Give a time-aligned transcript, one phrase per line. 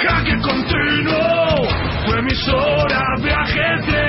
[0.00, 1.66] Jaque continuo,
[2.06, 4.07] tu emisora de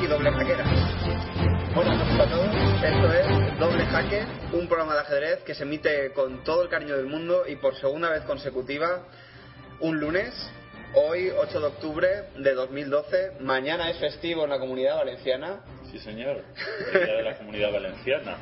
[0.00, 0.68] y doble hackeras.
[1.74, 6.44] Hola a todos, esto es Doble Jaque, un programa de ajedrez que se emite con
[6.44, 9.02] todo el cariño del mundo y por segunda vez consecutiva
[9.80, 10.32] un lunes,
[10.94, 15.64] hoy 8 de octubre de 2012, mañana es festivo en la comunidad valenciana.
[15.90, 16.44] Sí, señor.
[16.92, 18.38] El Día de la Comunidad Valenciana.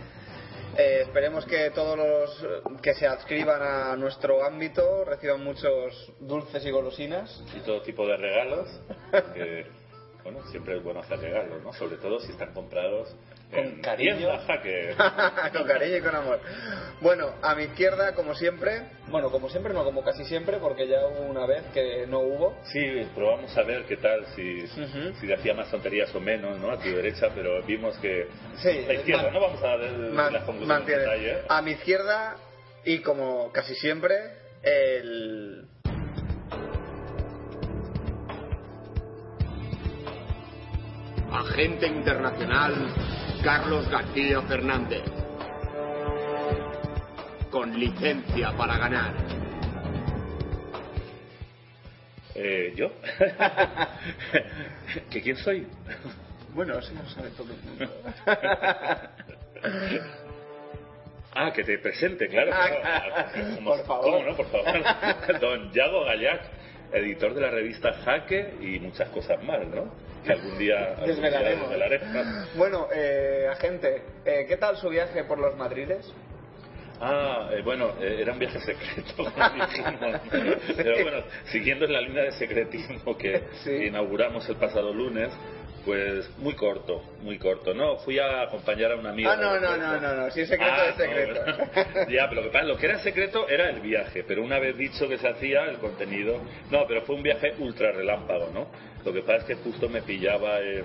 [0.77, 6.71] Eh, esperemos que todos los que se adscriban a nuestro ámbito reciban muchos dulces y
[6.71, 7.43] golosinas.
[7.57, 8.69] Y todo tipo de regalos.
[9.33, 9.67] Que,
[10.27, 11.73] bueno, siempre es bueno hacer regalos, ¿no?
[11.73, 13.15] Sobre todo si están comprados
[13.51, 14.17] Con en cariño.
[14.17, 16.41] tienda con cariño y con amor.
[17.01, 21.07] Bueno, a mi izquierda, como siempre, bueno, como siempre, no como casi siempre, porque ya
[21.07, 22.59] hubo una vez que no hubo.
[22.73, 25.15] Sí, probamos a ver qué tal, si, Ujú.
[25.21, 26.73] si hacía más tonterías o menos, ¿no?
[26.73, 28.27] A tu derecha, pero vimos que...
[28.57, 31.45] Sí, la izquierda, man- no vamos a ver Man- las conclusiones.
[31.49, 32.37] A mi izquierda,
[32.85, 34.17] y como casi siempre,
[34.65, 35.69] el.
[41.37, 42.75] Agente internacional
[43.45, 45.03] Carlos García Fernández.
[47.51, 49.13] Con licencia para ganar.
[52.35, 52.91] Eh, ¿Yo?
[55.11, 55.67] ¿Que quién soy?
[56.55, 57.87] Bueno, eso lo sabe todo el mundo.
[61.39, 62.51] Ah, que te presente, claro.
[62.55, 62.83] Ah, claro.
[63.35, 63.55] claro.
[63.57, 64.05] Como- Por favor.
[64.05, 64.35] ¿Cómo no?
[64.37, 65.39] Por favor.
[65.39, 66.41] Don Yago Gallac,
[66.93, 69.85] editor de la revista Jaque y muchas cosas más, ¿no?
[70.27, 72.55] Que algún día, algún día Desvelaremos.
[72.57, 76.13] Bueno, eh, agente, eh, ¿qué tal su viaje por los Madriles?
[77.01, 79.25] Ah, eh, bueno, eh, era un viaje secreto.
[80.77, 83.71] Pero bueno, siguiendo en la línea de secretismo que Sí.
[83.87, 85.31] inauguramos el pasado lunes,
[85.87, 87.73] pues muy corto, muy corto.
[87.73, 89.33] No, fui a acompañar a una amiga.
[89.33, 90.07] Ah, no, al no, aeropuerto.
[90.07, 91.41] no, no, no, si es secreto, Ah, es secreto.
[91.47, 94.59] no, ya, pero lo que pasa, lo que era secreto era el viaje, pero una
[94.59, 96.41] vez dicho que se hacía, el contenido...
[96.71, 98.67] No, pero fue un viaje ultra relámpago, ¿no?
[99.05, 100.85] Lo que pasa es que justo me pillaba en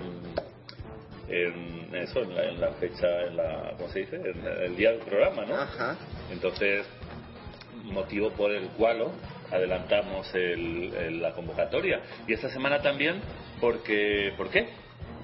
[1.28, 4.16] en eso, en la, en la fecha, en la, ¿cómo se dice?
[4.16, 5.54] En el día del programa, ¿no?
[5.54, 5.96] Ajá.
[6.30, 6.86] Entonces,
[7.84, 9.06] motivo por el cual
[9.50, 12.00] adelantamos el- el- la convocatoria.
[12.26, 13.20] Y esta semana también,
[13.60, 14.68] porque, ¿por qué?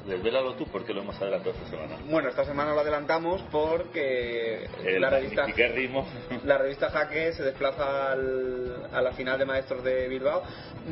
[0.06, 1.96] Desvélalo tú, ¿por qué lo hemos adelantado esta semana?
[2.08, 6.06] Bueno, esta semana lo adelantamos porque El la revista, magnifiquérrimo.
[6.44, 10.42] la revista Jaque se desplaza al- a la final de maestros de Bilbao.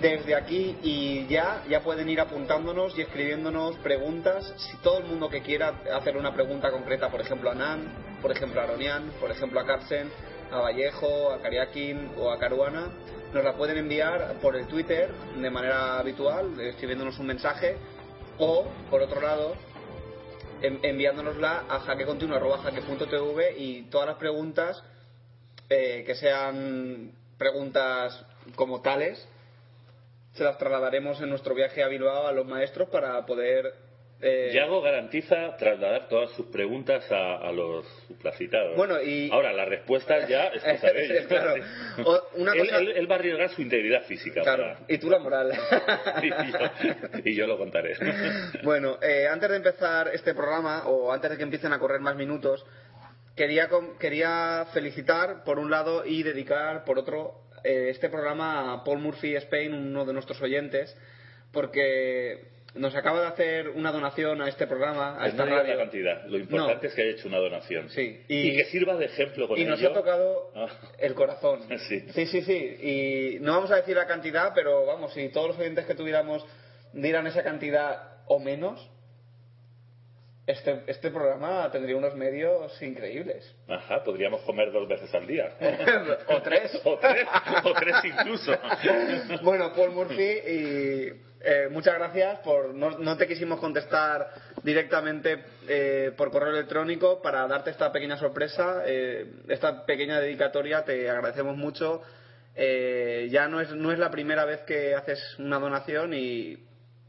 [0.00, 4.52] Desde aquí y ya, ya pueden ir apuntándonos y escribiéndonos preguntas.
[4.58, 7.88] Si todo el mundo que quiera hacer una pregunta concreta, por ejemplo a Nan,
[8.20, 10.10] por ejemplo a Aronian, por ejemplo a Carsen,
[10.50, 12.88] a Vallejo, a Kariakin o a Caruana,
[13.32, 17.76] nos la pueden enviar por el Twitter de manera habitual, escribiéndonos un mensaje
[18.38, 19.54] o, por otro lado,
[20.62, 24.82] en- enviándonosla a jaquecontinuo.jaque.tv y todas las preguntas
[25.68, 29.26] eh, que sean preguntas como tales
[30.34, 33.74] se las trasladaremos en nuestro viaje a Bilbao a los maestros para poder
[34.22, 38.74] eh, Yago garantiza trasladar todas sus preguntas a, a los supracitados.
[38.76, 41.26] Bueno, y- Ahora, las respuestas ya es cosa de ellos.
[41.26, 41.54] Claro.
[42.04, 44.42] O- una él, cosa- él- él va a arriesgar su integridad física.
[44.42, 45.52] claro para- y tú la moral
[46.22, 46.58] y, yo,
[47.24, 47.94] y yo lo contaré.
[48.62, 52.16] Bueno, eh, antes de empezar este programa, o antes de que empiecen a correr más
[52.16, 52.64] minutos,
[53.36, 53.68] quería,
[54.00, 59.36] quería felicitar, por un lado, y dedicar, por otro, eh, este programa a Paul Murphy
[59.36, 60.96] Spain, uno de nuestros oyentes,
[61.52, 65.74] porque nos acaba de hacer una donación a este programa, a esta no radio.
[65.74, 66.24] la cantidad.
[66.26, 66.88] Lo importante No.
[66.88, 67.88] es que haya hecho una donación.
[67.90, 68.22] Sí.
[68.28, 70.68] Y, Y- que sirva de ejemplo con Y nos ha tocado Ah.
[70.98, 71.60] el corazón.
[71.88, 72.00] Sí.
[72.12, 72.76] sí, sí, sí.
[73.36, 76.44] Y no vamos a decir la cantidad, pero vamos, si todos los oyentes que tuviéramos
[76.92, 78.90] dieran esa cantidad o menos,
[80.46, 83.52] este, este programa tendría unos medios increíbles.
[83.68, 85.52] Ajá, podríamos comer dos veces al día.
[86.28, 86.80] o tres.
[86.84, 87.26] o tres,
[87.64, 88.52] o tres incluso.
[89.42, 92.74] bueno, Paul Murphy, y eh, muchas gracias por.
[92.74, 94.30] No, no te quisimos contestar
[94.62, 100.84] directamente eh, por correo electrónico para darte esta pequeña sorpresa, eh, esta pequeña dedicatoria.
[100.84, 102.02] Te agradecemos mucho.
[102.54, 106.58] Eh, ya no es, no es la primera vez que haces una donación y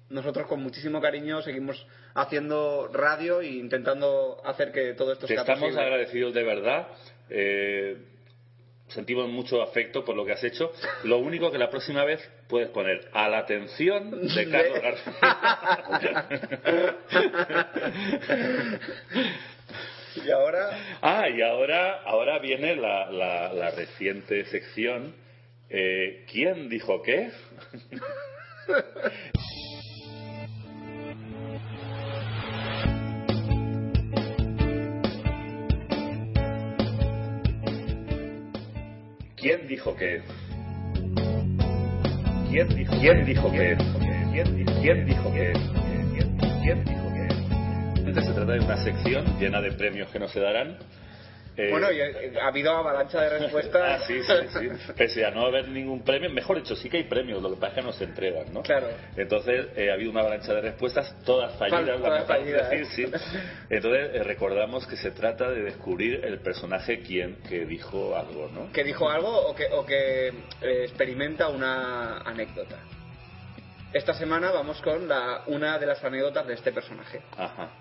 [0.09, 1.85] nosotros con muchísimo cariño seguimos
[2.15, 5.81] haciendo radio e intentando hacer que todo esto Te sea estamos posible.
[5.83, 6.88] agradecidos de verdad.
[7.29, 7.97] Eh,
[8.88, 10.72] sentimos mucho afecto por lo que has hecho.
[11.04, 15.38] Lo único que la próxima vez puedes poner a la atención de Carlos García.
[20.25, 25.13] Y ahora, Ah, y ahora, ahora viene la, la, la reciente sección.
[25.69, 27.30] eh, ¿Quién dijo qué?
[39.48, 40.22] ¿Quién dijo qué?
[42.52, 43.78] ¿Quién dijo, ¿Quién dijo qué?
[44.34, 45.54] ¿Quién dijo, quién dijo qué?
[46.64, 47.08] ¿Quién, dijo?
[47.96, 50.78] Entonces se trata de una sección llena de premios que no se darán.
[51.57, 54.06] Eh, bueno, y eh, ha habido avalancha de Ah, respuestas.
[54.06, 54.94] sí, sí, sí.
[54.95, 57.68] Pese a no haber ningún premio, mejor dicho, sí que hay premios, lo que pasa
[57.69, 58.62] es que no se entregan, ¿no?
[58.62, 58.88] Claro.
[59.15, 63.12] Entonces, eh, ha habido una avalancha de respuestas, todas fallidas, Todas fallidas, decir, sí.
[63.71, 68.71] Entonces, eh, recordamos que se trata de descubrir el personaje quien que dijo algo, ¿no?
[68.71, 70.31] que dijo algo o que, o que
[70.62, 72.77] experimenta una anécdota.
[73.94, 77.21] Esta semana vamos con la, una de las anécdotas de este personaje.
[77.36, 77.71] Ajá.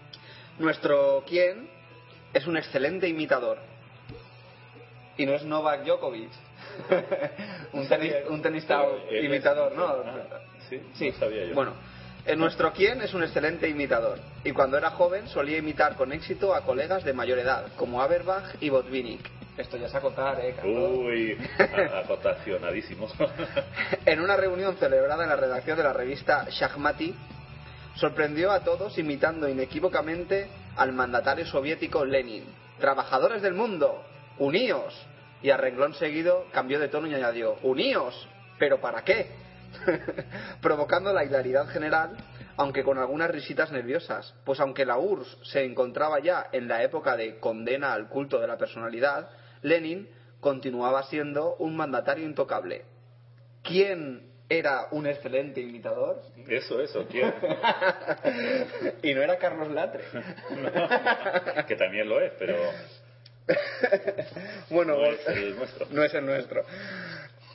[0.58, 1.69] Nuestro quién
[2.37, 3.59] es un excelente imitador.
[5.17, 6.31] Y no es Novak Djokovic.
[7.73, 9.87] un, tenis- un tenista Pero imitador, ¿no?
[9.87, 11.55] Ah, sí, Sí, no sabía yo.
[11.55, 11.73] Bueno,
[12.27, 14.19] en nuestro quién es un excelente imitador.
[14.44, 18.56] Y cuando era joven solía imitar con éxito a colegas de mayor edad, como Aberbach
[18.61, 19.31] y Botvinnik.
[19.56, 20.91] Esto ya es acotar, ¿eh, Carlos?
[20.99, 23.09] Uy, a- acotacionadísimo.
[24.05, 27.15] En una reunión celebrada en la redacción de la revista Shahmati,
[27.94, 32.44] sorprendió a todos imitando inequívocamente al mandatario soviético Lenin.
[32.78, 34.05] Trabajadores del mundo,
[34.38, 34.94] uníos.
[35.43, 38.28] Y a renglón seguido cambió de tono y añadió, uníos.
[38.58, 39.31] ¿Pero para qué?
[40.61, 42.17] Provocando la hilaridad general,
[42.56, 47.17] aunque con algunas risitas nerviosas, pues aunque la URSS se encontraba ya en la época
[47.17, 49.31] de condena al culto de la personalidad,
[49.62, 50.08] Lenin
[50.40, 52.84] continuaba siendo un mandatario intocable.
[53.62, 56.22] ¿Quién era un excelente imitador?
[56.48, 57.06] Eso, eso,
[59.02, 60.04] y no era Carlos Latre.
[61.66, 62.56] que también lo es, pero
[64.70, 65.87] bueno, no es el nuestro.
[65.90, 66.64] no es el nuestro.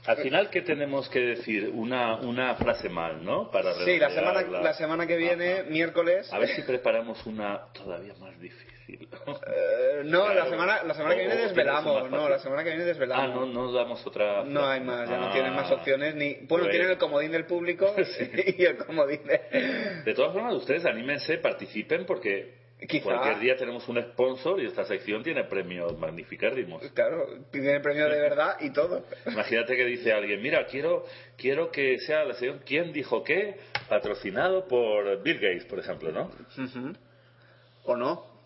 [0.06, 1.70] Al final, ¿qué tenemos que decir?
[1.74, 3.52] Una, una frase mal, ¿no?
[3.52, 5.64] Para Sí, la semana, la semana que viene, Ajá.
[5.70, 6.32] miércoles.
[6.34, 8.72] A ver si preparamos una todavía más difícil.
[8.88, 12.10] Eh, no, la semana, la semana que viene o desvelamos.
[12.12, 13.36] No, la semana que viene Ah, desvelamos.
[13.36, 14.44] no, no damos otra.
[14.44, 15.32] No hay más, ya no Ah.
[15.32, 16.34] tienen más opciones ni.
[16.48, 18.30] Bueno, Pues- tienen el comodín del público Sí.
[18.58, 20.02] y el comodín de.
[20.04, 22.56] De todas formas, ustedes anímense, participen, porque
[22.88, 26.82] Quizá- cualquier día tenemos un sponsor y esta sección tiene premios magnificárrimos.
[26.94, 29.06] Claro, tiene el premio de verdad y todo.
[29.28, 31.06] Imagínate que dice alguien, mira, quiero,
[31.38, 33.58] quiero que sea la sección ¿Quién dijo qué?
[33.88, 36.32] patrocinado por Bill Gates, por ejemplo, ¿no?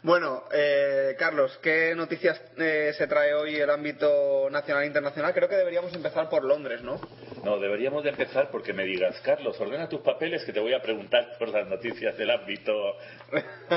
[0.03, 5.33] Bueno, eh, Carlos, ¿qué noticias eh, se trae hoy el ámbito nacional e internacional?
[5.33, 6.99] Creo que deberíamos empezar por Londres, ¿no?
[7.45, 10.81] No, deberíamos de empezar porque me digas, Carlos, ordena tus papeles que te voy a
[10.81, 12.73] preguntar por las noticias del ámbito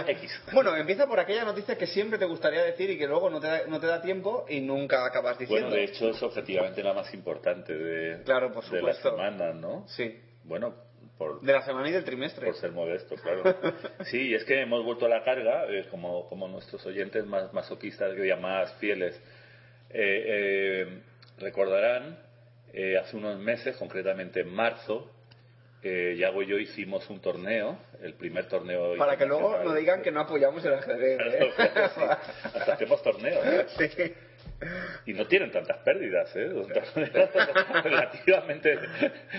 [0.06, 0.42] X.
[0.54, 3.46] Bueno, empieza por aquella noticia que siempre te gustaría decir y que luego no te
[3.46, 5.66] da, no te da tiempo y nunca acabas diciendo.
[5.68, 9.86] Bueno, de hecho es objetivamente la más importante de, Claro, por de la semana, ¿no?
[9.88, 10.74] Sí, Bueno,
[11.18, 12.46] por, de la semana y del trimestre.
[12.46, 13.42] por ser modesto, claro.
[14.06, 18.14] Sí, es que hemos vuelto a la carga, eh, como, como nuestros oyentes más masoquistas,
[18.14, 19.14] que ya más fieles,
[19.90, 21.02] eh, eh,
[21.38, 22.27] recordarán,
[22.72, 25.10] eh, hace unos meses, concretamente en marzo,
[25.82, 28.96] eh, Yago y yo hicimos un torneo, el primer torneo.
[28.96, 31.20] Para que luego no digan que no apoyamos el ajedrez.
[31.20, 31.52] ¿eh?
[31.54, 32.00] Claro, sí.
[32.44, 33.46] Hasta hacemos torneos.
[33.46, 33.66] ¿eh?
[33.96, 34.14] Sí.
[35.06, 36.48] Y no tienen tantas pérdidas, ¿eh?
[37.84, 38.78] Relativamente.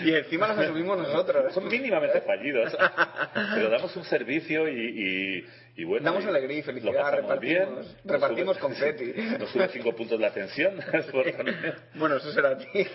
[0.04, 1.54] Y encima los asumimos nosotros.
[1.54, 2.78] Son mínimamente fallidos.
[3.54, 5.46] Pero damos un servicio y,
[5.82, 6.06] y, bueno.
[6.06, 7.76] Damos alegría y felicidad, repartimos- bien.
[7.76, 9.14] Nos repartimos sube- confeti.
[9.40, 10.80] Nos sube cinco puntos la atención.
[11.96, 12.68] Bueno, eso será a ti.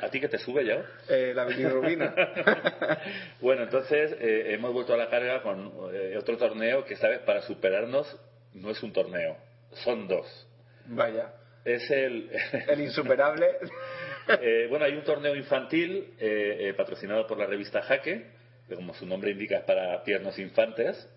[0.00, 0.84] ¿A ti que te sube ya?
[1.08, 2.14] Eh, la bilirrubina.
[3.40, 7.20] bueno, entonces eh, hemos vuelto a la carga con eh, otro torneo que esta vez
[7.20, 8.16] para superarnos
[8.54, 9.36] no es un torneo,
[9.84, 10.46] son dos.
[10.86, 11.32] Vaya.
[11.64, 12.30] Es el,
[12.68, 13.46] El insuperable.
[14.40, 16.14] Eh, bueno, hay un torneo infantil
[16.76, 18.26] patrocinado por la revista Jaque,
[18.68, 21.08] que como su nombre indica es para tiernos infantes,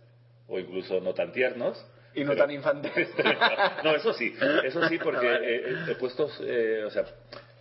[0.47, 1.83] o incluso no tan tiernos.
[2.15, 2.89] Y no Pero- tan infante.
[3.83, 7.05] no, eso sí, eso sí, porque eh, he puesto, eh, o sea,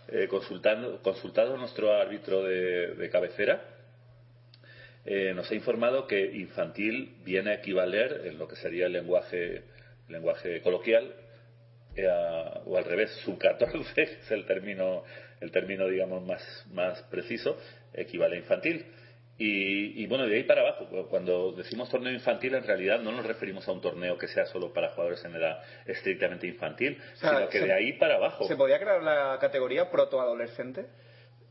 [0.07, 3.61] eh, consultando, consultado a nuestro árbitro de, de cabecera,
[5.05, 9.63] eh, nos ha informado que infantil viene a equivaler en lo que sería el lenguaje,
[10.09, 11.13] lenguaje coloquial,
[11.95, 15.03] eh, a- o al revés, sub 14, que es el término,
[15.39, 17.57] el término digamos más, más preciso,
[17.93, 18.85] equivale a infantil.
[19.39, 23.23] Y, y, bueno, de ahí para abajo, cuando decimos torneo infantil, en realidad no nos
[23.25, 27.29] referimos a un torneo que sea solo para jugadores en edad estrictamente infantil, O sea,
[27.37, 28.47] sino que se- de ahí para abajo.
[28.47, 30.87] ¿Se podría crear la categoría protoadolescente?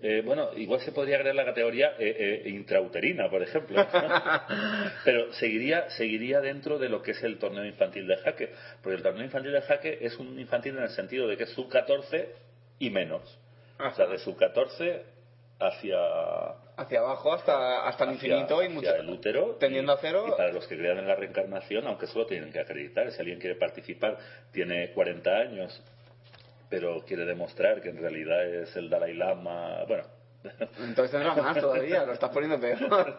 [0.03, 3.77] Eh, bueno, igual se podría crear la categoría eh, eh, intrauterina, por ejemplo.
[5.05, 8.51] Pero seguiría, seguiría dentro de lo que es el torneo infantil de jaque.
[8.83, 11.51] Porque el torneo infantil de jaque es un infantil en el sentido de que es
[11.51, 12.29] sub 14
[12.79, 13.39] y menos.
[13.79, 15.03] O sea, de sub 14
[15.61, 15.99] hacia,
[16.77, 18.95] Hacia abajo hasta, hasta el hacia- infinito y mucho.
[18.95, 19.57] el útero.
[19.59, 20.25] Tendiendo y- a cero.
[20.29, 23.39] Y para los que crean en la reencarnación, aunque solo tienen que acreditar, si alguien
[23.41, 24.19] quiere participar,
[24.53, 25.83] tiene 40 años,
[26.69, 29.85] pero quiere demostrar que en realidad es el Dalai Lama.
[29.89, 30.05] Bueno.
[30.81, 33.19] Entonces tendrá más todavía, lo estás poniendo peor.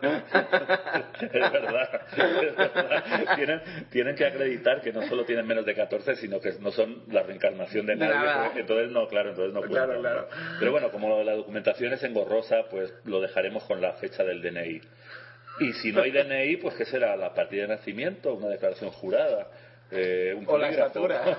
[1.21, 3.35] es verdad, es verdad.
[3.35, 7.03] Tienen, tienen que acreditar que no solo tienen menos de 14, sino que no son
[7.09, 8.13] la reencarnación de nadie.
[8.13, 8.51] Nada.
[8.55, 10.27] Entonces no, claro, entonces no Claro, cuentan, claro.
[10.29, 10.59] ¿no?
[10.59, 14.81] Pero bueno, como la documentación es engorrosa, pues lo dejaremos con la fecha del DNI.
[15.59, 17.15] Y si no hay DNI, pues ¿qué será?
[17.15, 18.33] ¿La partida de nacimiento?
[18.33, 19.47] ¿Una declaración jurada?
[19.89, 21.37] Eh, un O la estatura.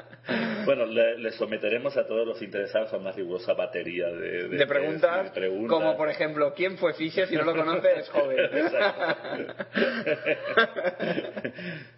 [0.64, 5.24] bueno, le, le someteremos a todos los interesados a una rigurosa batería de, De preguntas,
[5.24, 5.68] de preguntas.
[5.70, 7.28] como por ejemplo, ¿quién fue Fischer?
[7.28, 8.38] Si no lo conoces, es joven.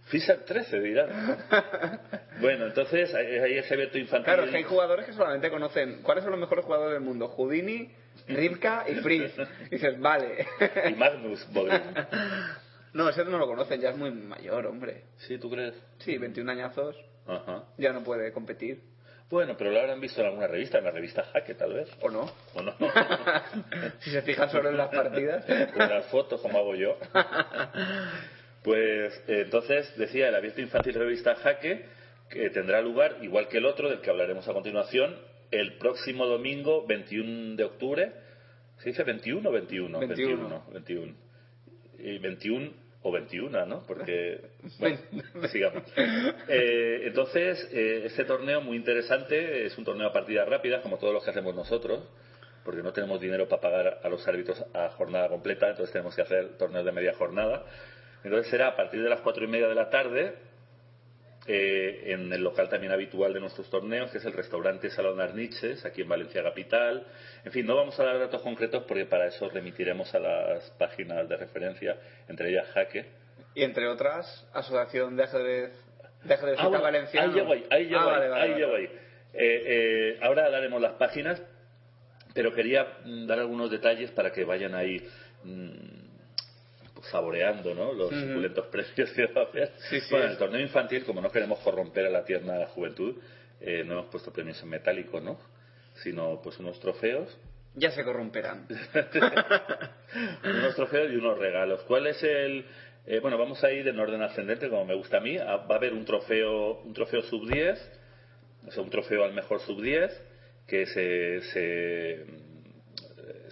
[0.07, 1.39] Fisher 13 dirán.
[2.41, 4.25] Bueno, entonces ahí ese evento infantil.
[4.25, 7.29] Claro, es que hay jugadores que solamente conocen cuáles son los mejores jugadores del mundo.
[7.29, 7.91] Houdini,
[8.29, 9.33] Rivka y Fritz.
[9.67, 10.47] Y dices, vale.
[10.91, 11.81] Y Magnus Bodrin.
[12.95, 15.05] No, ese no lo conocen, ya es muy mayor, hombre.
[15.17, 15.75] ¿Sí, tú crees?
[16.01, 16.95] Sí, 21 añazos,
[17.27, 17.65] Ajá.
[17.79, 18.83] ya no puede competir.
[19.31, 21.89] Bueno, pero lo habrán visto en alguna revista, en la revista Jaque, tal vez.
[22.03, 22.31] ¿O no?
[22.55, 22.75] ¿O no?
[24.01, 25.47] si se fijan solo en las partidas.
[25.73, 26.99] Con las fotos, como hago yo.
[28.63, 31.87] Pues eh, entonces decía el abierto infantil revista Jaque
[32.29, 35.17] que tendrá lugar, igual que el otro, del que hablaremos a continuación,
[35.51, 38.13] el próximo domingo 21 de octubre.
[38.79, 39.99] ¿Se dice 21 o 21?
[39.99, 40.65] 21.
[40.73, 41.15] 21.
[41.99, 43.85] Y 21 o 21, ¿no?
[43.87, 44.41] Porque.
[44.79, 44.99] Bueno,
[45.51, 45.83] sigamos.
[46.49, 51.13] Eh, entonces, eh, este torneo muy interesante, es un torneo a partidas rápidas, como todos
[51.13, 52.09] los que hacemos nosotros,
[52.65, 56.23] porque no tenemos dinero para pagar a los árbitros a jornada completa, entonces tenemos que
[56.23, 57.65] hacer torneos de media jornada.
[58.25, 60.35] Entonces será a partir de las cuatro y media de la tarde,
[61.47, 65.85] eh, en el local también habitual de nuestros torneos, que es el restaurante Salón Arniches,
[65.85, 67.05] aquí en Valencia Capital.
[67.45, 71.29] En fin, no vamos a dar datos concretos porque para eso remitiremos a las páginas
[71.29, 71.97] de referencia,
[72.29, 73.07] entre ellas Jaque.
[73.55, 75.73] Y entre otras, Asociación de Ajedrez,
[76.25, 77.29] de ajedrez Ah, bueno, Valenciano.
[77.33, 78.61] Ahí llego ahí, ahí llego Ah, ahí, vale, vale, ahí vale.
[78.65, 78.85] llego ahí.
[78.85, 79.63] Eh,
[80.15, 81.43] eh, ahora daremos las páginas,
[82.35, 85.07] pero quería mm, dar algunos detalles para que vayan ahí
[85.45, 86.02] mm, pues,
[87.11, 87.93] saboreando ¿no?
[87.93, 88.21] los Ujú.
[88.29, 89.73] suculentos precios que va a haber.
[89.89, 90.09] Sí, sí.
[90.11, 93.15] Bueno, el torneo infantil, como no queremos corromper a la tierna juventud,
[93.61, 95.39] eh, no hemos puesto premios en metálico, ¿no?
[96.03, 97.39] sino pues unos trofeos
[97.75, 98.67] Ya se corromperán.
[100.45, 101.83] unos trofeos y unos regalos.
[101.85, 102.65] ¿Cuál es el...?
[103.07, 105.37] eh, bueno, vamos a ir en orden ascendente, como me gusta a mí.
[105.39, 107.79] Ah, Va a haber un trofeo, un trofeo sub 10,
[108.67, 110.11] o sea, un trofeo al mejor sub 10,
[110.67, 112.52] que se, se, mm,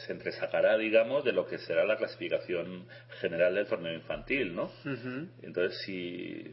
[0.06, 2.86] se entresacará, digamos, de lo que será la clasificación
[3.20, 4.70] general del torneo infantil, ¿no?
[5.42, 6.44] Entonces, si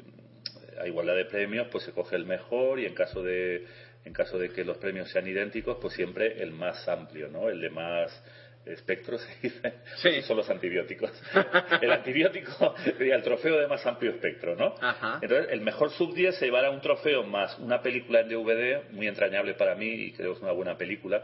[0.79, 3.65] a igualdad de premios, pues se coge el mejor y en caso de
[4.05, 7.49] en caso de que los premios sean idénticos, pues siempre el más amplio, ¿no?
[7.49, 8.23] El de más
[8.67, 9.73] espectro se dice.
[9.97, 10.21] Sí.
[10.27, 11.11] Son los antibióticos.
[11.81, 14.75] el antibiótico sería el trofeo de más amplio espectro, ¿no?
[14.79, 15.19] Ajá.
[15.21, 19.07] Entonces, el mejor sub 10 se llevará un trofeo más una película en DVD muy
[19.07, 21.23] entrañable para mí y creo que es una buena película,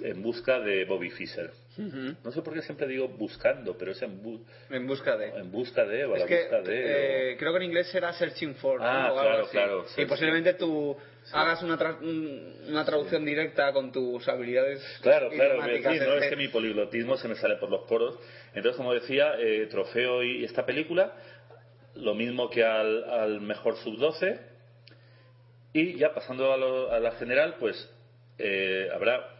[0.00, 1.50] en busca de Bobby Fischer.
[1.76, 4.40] No sé por qué siempre digo buscando, pero es en, bu-
[4.70, 5.28] En busca de.
[5.28, 6.72] en busca de o Es la que busca de.
[6.72, 8.80] o- eh, creo que en inglés será searching for.
[8.80, 8.86] ¿no?
[8.86, 9.50] Ah, O claro, así.
[9.50, 10.96] claro, Y posiblemente tú
[11.32, 14.80] hagas una, tra- un- una traducción directa con tus habilidades.
[15.02, 18.18] Claro, claro, no es que mi poliglotismo se me sale por los poros.
[18.54, 21.12] Entonces, como decía, eh, trofeo y esta película,
[21.96, 24.38] lo mismo que al, al mejor sub-12.
[25.72, 27.90] Y ya pasando a, lo- a la general, pues
[28.38, 29.33] eh, habrá,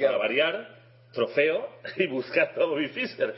[0.00, 0.68] para variar,
[1.12, 3.34] trofeo y buscando a Bobby Fischer.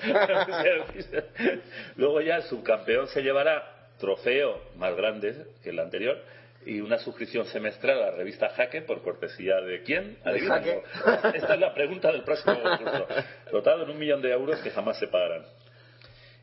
[1.96, 6.22] Luego ya el subcampeón se llevará trofeo más grande que el anterior
[6.64, 10.18] y una suscripción semestral a la revista Jaque por cortesía de quién?
[10.24, 10.82] Adivínalo.
[11.34, 13.06] Esta es la pregunta del próximo concurso.
[13.50, 15.44] Dotado en un millón de euros que jamás se pagarán.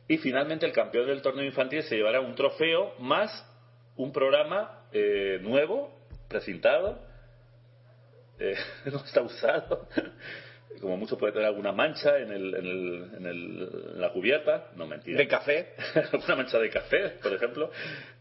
[0.08, 3.46] Y finalmente el campeón del torneo infantil se llevará un trofeo más
[3.96, 5.94] un programa eh, nuevo,
[6.28, 6.98] precintado,
[8.40, 8.56] eh,
[8.86, 9.88] no está usado.
[10.80, 14.68] Como mucho puede tener alguna mancha en, el, en, el, en, el- en la cubierta.
[14.76, 15.18] No, mentira.
[15.18, 15.74] De café.
[16.12, 17.70] Alguna mancha de café, por ejemplo.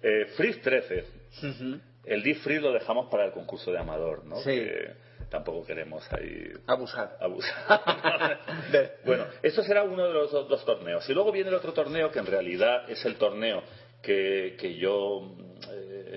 [0.01, 1.05] Eh, Frizz 13.
[1.43, 1.79] Ujú.
[2.03, 4.37] El Deep Freeze lo dejamos para el concurso de Amador, ¿no?
[4.37, 4.49] Sí.
[4.51, 4.91] Que
[5.29, 7.17] tampoco queremos ahí Abusar.
[7.21, 8.39] abusar.
[9.05, 11.07] Bueno, eso será uno de los dos torneos.
[11.09, 13.61] Y luego viene el otro torneo que en realidad es el torneo
[14.01, 15.35] que, que yo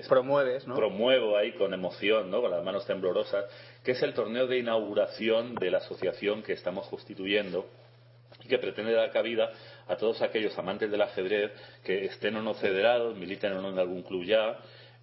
[0.07, 0.75] Promueves, ¿no?
[0.75, 2.41] promuevo ahí con emoción, ¿no?
[2.41, 3.45] con las manos temblorosas,
[3.83, 7.67] que es el torneo de inauguración de la asociación que estamos constituyendo
[8.43, 9.51] y que pretende dar cabida
[9.87, 11.51] a todos aquellos amantes del ajedrez
[11.83, 14.57] que estén o no federados, militen o no en algún club ya,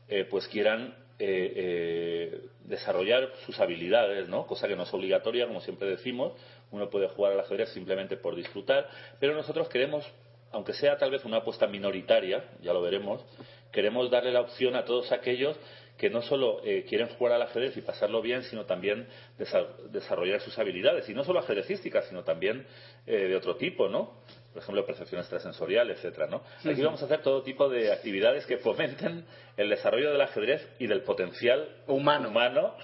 [0.09, 4.47] eh, pues quieran eh, eh, desarrollar sus habilidades, ¿no?
[4.47, 6.33] Cosa que no es obligatoria, como siempre decimos,
[6.71, 10.05] uno puede jugar al ajedrez simplemente por disfrutar, pero nosotros queremos,
[10.53, 13.25] aunque sea tal vez una apuesta minoritaria, ya lo veremos,
[13.73, 15.57] queremos darle la opción a todos aquellos
[15.97, 19.07] que no solo eh, quieren jugar al ajedrez y pasarlo bien, sino también
[19.39, 22.67] desa- desarrollar sus habilidades, y no solo ajedrecísticas, sino también
[23.07, 24.15] eh, de otro tipo, ¿no?
[24.55, 26.43] Por ejemplo, percepción extrasensorial, etcétera, ¿no?
[26.65, 29.25] Aquí vamos a hacer todo tipo de actividades que fomenten
[29.59, 32.29] el desarrollo del ajedrez y del potencial Humano.
[32.31, 32.75] humano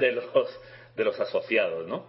[0.00, 0.24] de los
[0.96, 2.06] de los asociados, ¿no?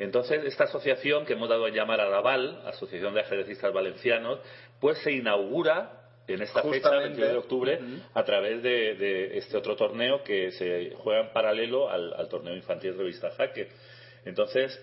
[0.00, 4.40] Entonces, esta asociación que hemos dado a llamar ADAVAL, Asociación de Ajedrecistas Valencianos,
[4.80, 7.20] pues se inaugura en esta fecha, Justamente.
[7.20, 7.80] 22 de octubre,
[8.14, 12.56] a través de, de este otro torneo que se juega en paralelo al, al torneo
[12.56, 13.68] infantil Revista Jaque.
[14.24, 14.82] Entonces,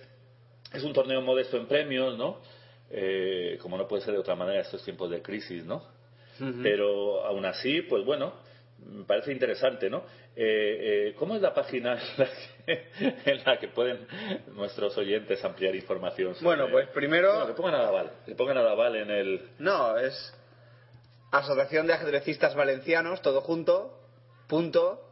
[0.72, 2.40] es un torneo modesto en premios, ¿no?
[2.92, 5.84] Eh, como no puede ser de otra manera estos tiempos de crisis, ¿no?
[6.62, 8.34] Pero aún así, pues bueno,
[8.86, 10.04] me parece interesante, ¿no?
[10.36, 12.28] Eh, eh, ¿Cómo es la página en la,
[12.66, 12.88] que,
[13.26, 14.08] en la que pueden
[14.54, 16.34] nuestros oyentes ampliar información?
[16.36, 19.50] sobre- Bueno, pues primero- Bueno, que pongan a Daval, que pongan a Daval en el...
[19.60, 20.34] No, es
[21.32, 23.98] Asociación de Ajedrecistas Valencianos, todo junto,
[24.48, 25.04] punto,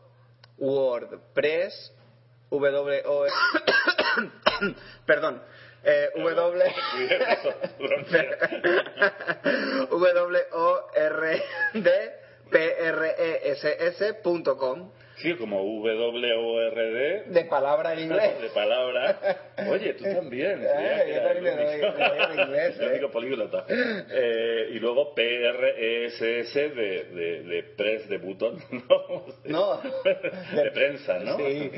[0.57, 1.93] WordPress,
[2.51, 3.25] W O
[5.05, 5.41] Perdón,
[5.83, 6.63] eh, W
[9.89, 11.43] W O R
[11.73, 11.91] D
[12.49, 18.41] P R E S S punto com Sí, como WORD de palabra en inglés.
[18.41, 19.17] de palabra.
[19.69, 20.65] Oye, tú también.
[20.75, 22.91] Eh, mira, yo también en inglés, el eh.
[22.91, 23.65] único políglota.
[23.69, 26.19] Eh, y luego PRESS
[26.53, 29.25] de, de, de press de button, ¿no?
[29.45, 29.81] No.
[29.81, 31.37] De prensa, ¿no?
[31.37, 31.71] Sí.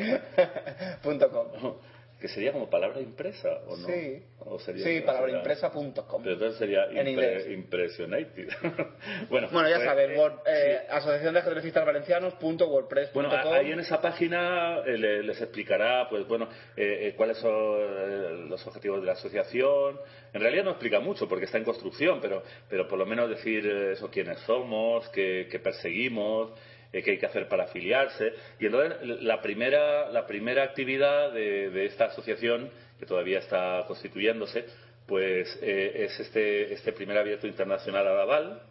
[1.03, 1.77] punto com.
[2.19, 3.88] Que sería como palabra impresa, ¿o no?
[3.88, 4.23] Sí.
[4.39, 6.23] ¿O sería, Sí, o palabra será- impresa punto com.
[6.23, 7.47] Pero entonces sería En impre- inglés.
[7.49, 8.47] impressionated.
[9.30, 13.30] bueno, Bueno, ya pues, saben, eh, Word- eh, Asociación de Ajedrecistas Valencianos punto wordpress Bueno,
[13.32, 18.45] ahí en esa página eh, le- les explicará, pues bueno, eh, eh, cuáles son eh,
[18.49, 19.99] los objetivos de la asociación.
[20.34, 23.65] En realidad no explica mucho porque está en construcción, pero, pero por lo menos decir
[23.67, 26.51] eso, quiénes somos, qué, qué perseguimos,
[26.93, 28.34] eh, qué hay que hacer para afiliarse.
[28.60, 32.69] Y entonces la primera, la primera actividad de, esta asociación,
[33.00, 34.65] que todavía está constituyéndose,
[35.06, 38.62] pues eh, es este, este primer abierto internacional a Laval,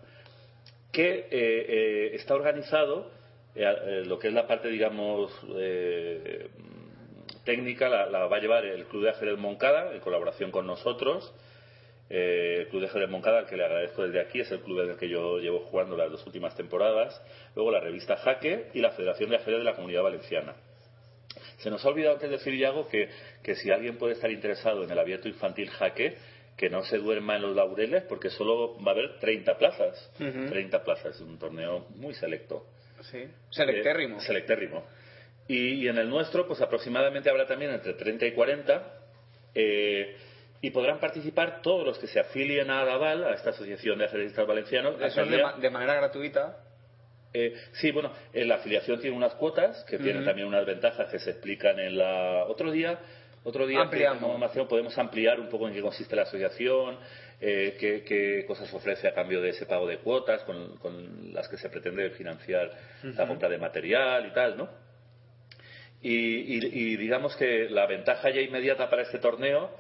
[0.97, 3.11] que eh, eh, está organizado,
[3.55, 5.31] eh, lo que es la parte, digamos,
[7.45, 11.35] técnica, la, la va a llevar el Club de Ajedrez Moncada, en colaboración con nosotros.
[12.09, 14.81] Eh, el Club de Ajedrez Moncada, al que le agradezco desde aquí, es el club
[14.83, 17.21] en el que yo llevo jugando las dos últimas temporadas.
[17.55, 20.55] Luego la revista Jaque y la Federación de Ajedrez de la Comunidad Valenciana.
[21.59, 23.09] Se nos ha olvidado antes decir, Iago, que,
[23.43, 26.17] que si alguien puede estar interesado en el abierto infantil Jaque,
[26.57, 30.11] que no se duerma en los laureles, porque solo va a haber 30 plazas.
[30.21, 30.49] Ujú.
[30.49, 32.67] 30 plazas, es un torneo muy selecto.
[33.11, 33.25] Sí.
[33.51, 34.19] Selectérrimo.
[34.19, 34.85] Eh, selectérrimo.
[35.49, 39.01] Y, y en el nuestro, pues aproximadamente habrá también entre 30 y 40.
[39.55, 40.17] eh,
[40.67, 44.47] y podrán participar todos los que se afilien a Adaval, a esta asociación de ajedrecistas
[44.47, 44.95] valencianos.
[44.97, 45.43] Eso es de, Asamblea.
[45.45, 46.57] ma- de manera gratuita.
[47.33, 50.25] Eh, sí, bueno, eh, la afiliación tiene unas cuotas que tienen Ujú.
[50.25, 52.99] también unas ventajas que se explican en la otro día.
[53.45, 54.19] Otro día Ampliamos.
[54.19, 56.99] tenemos más, podemos ampliar un poco en qué consiste la asociación,
[57.41, 61.47] eh, qué, qué cosas ofrece a cambio de ese pago de cuotas con, con las
[61.49, 62.73] que se pretende financiar
[63.05, 64.69] la compra de material y tal, ¿no?
[66.03, 69.71] Y, y- y digamos que la ventaja ya inmediata para este torneo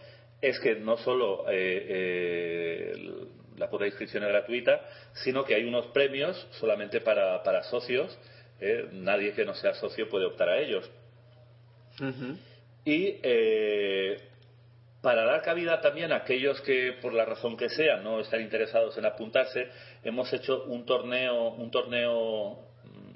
[0.40, 2.92] es que no solo eh, eh,
[3.56, 4.80] la de inscripción es gratuita,
[5.14, 8.16] sino que hay unos premios solamente para, para socios.
[8.60, 10.90] eh, nadie que no sea socio puede optar a ellos.
[12.84, 13.14] Y
[15.00, 18.96] para dar cabida también a aquellos que, por la razón que sea, no están interesados
[18.98, 19.68] en apuntarse,
[20.04, 22.58] hemos hecho un torneo, un torneo,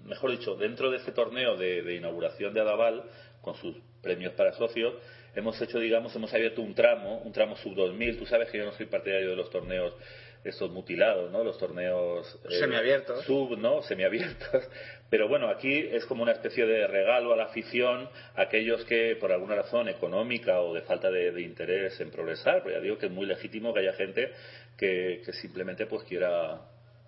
[0.05, 3.05] mejor dicho, dentro de este torneo de, de inauguración de Adaval,
[3.43, 4.95] con sus premios para socios,
[5.35, 8.19] hemos hecho, digamos, hemos abierto un tramo, un tramo sub 2000.
[8.19, 9.95] Tú sabes que yo no soy partidario de los torneos
[10.43, 11.45] estos mutilados, ¿no?
[11.45, 13.25] Los torneos eh, Semiabiertos.
[13.25, 13.83] sub, ¿no?
[13.83, 14.65] Semiabiertos.
[15.11, 19.17] Pero bueno, aquí es como una especie de regalo a la afición, a aquellos que
[19.17, 22.97] por alguna razón económica o de falta de, de interés en progresar, pero ya digo
[22.97, 24.33] que es muy legítimo que haya gente
[24.79, 26.61] que, que simplemente pues quiera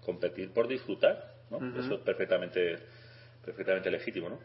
[0.05, 1.59] competir por disfrutar, ¿no?
[1.79, 2.77] Eso es perfectamente,
[3.45, 4.41] perfectamente legítimo, ¿no?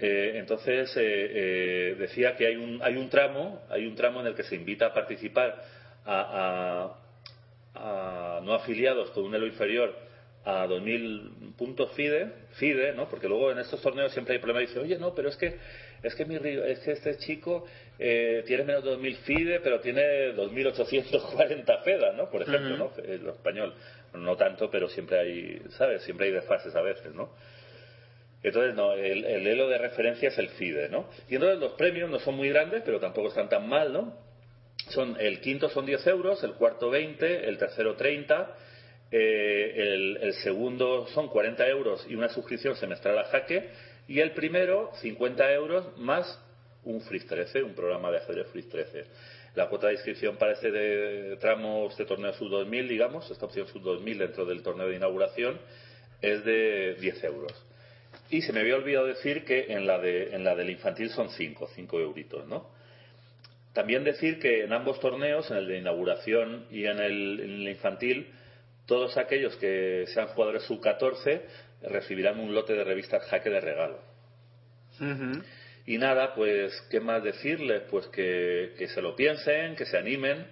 [0.00, 4.28] Eh, entonces eh, eh, decía que hay un, hay un tramo, hay un tramo en
[4.28, 5.60] el que se invita a participar
[6.04, 6.94] a,
[7.74, 9.94] a- a no afiliados con un elo inferior
[10.44, 13.08] a 2.000 puntos FIDE, FIDE, ¿no?
[13.08, 14.68] Porque luego en estos torneos siempre hay problemas.
[14.68, 15.56] Dice, oye, no, pero es que
[16.02, 17.66] es que, mi, es que este chico
[17.98, 22.30] eh, tiene menos de 2.000 FIDE, pero tiene 2.840 FEDA, ¿no?
[22.30, 22.92] Por ejemplo, ¿no?
[23.04, 23.74] El español.
[24.14, 26.02] No tanto, pero siempre hay, ¿sabes?
[26.02, 27.30] Siempre hay desfases a veces, ¿no?
[28.42, 31.08] Entonces, no, el, el elo de referencia es el FIDE, ¿no?
[31.28, 34.14] Y entonces los premios no son muy grandes, pero tampoco están tan mal, ¿no?
[34.90, 38.54] Son, el quinto son 10 euros, el cuarto 20, el tercero 30,
[39.10, 43.68] eh, el, el segundo son 40 euros y una suscripción semestral a jaque,
[44.06, 46.40] y el primero 50 euros más
[46.84, 49.04] un Freeze 13, un programa de ajedrez Freeze 13.
[49.56, 53.66] La cuota de inscripción para este de- tramo, este torneo Sub 2000, digamos, esta opción
[53.66, 55.58] Sub 2000 dentro del torneo de inauguración,
[56.22, 57.52] es de 10 euros.
[58.30, 61.30] Y se me había olvidado decir que en la, de, en la del infantil son
[61.30, 62.70] 5, 5 euritos, ¿no?
[63.72, 67.68] También decir que en ambos torneos, en el de inauguración y en el, en el
[67.68, 68.28] infantil,
[68.86, 71.42] todos aquellos que sean jugadores sub-14
[71.82, 74.00] recibirán un lote de revistas Jaque de regalo.
[75.86, 77.82] Y nada, pues, ¿qué más decirles?
[77.90, 80.46] Pues que, que se lo piensen, que se animen.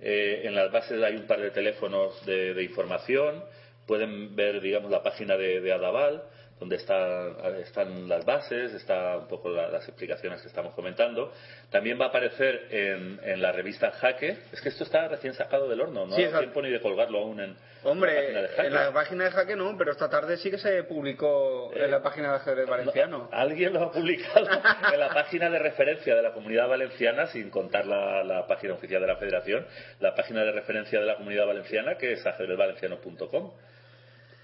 [0.00, 3.44] Eh, en las bases hay un par de teléfonos de, de información.
[3.86, 6.22] Pueden ver, digamos, la página de, de Adaval,
[6.60, 11.32] donde están, están las bases, está un poco la- las explicaciones que estamos comentando.
[11.70, 14.38] También va a aparecer en, en la revista Jaque.
[14.52, 17.18] Es que esto está recién sacado del horno, no Sí, hay tiempo ni de colgarlo
[17.18, 18.66] aún en, Hombre, la página de Jaque.
[18.68, 22.00] en la página de Jaque no, pero esta tarde sí que se publicó en la
[22.02, 23.28] página de ajedrez valenciano.
[23.32, 24.46] Alguien lo ha publicado
[24.94, 29.00] en la página de referencia de la Comunidad Valenciana, sin contar la, la página oficial
[29.02, 29.66] de la Federación,
[30.00, 33.52] la página de referencia de la Comunidad Valenciana, que es ajedrezvalenciano.com.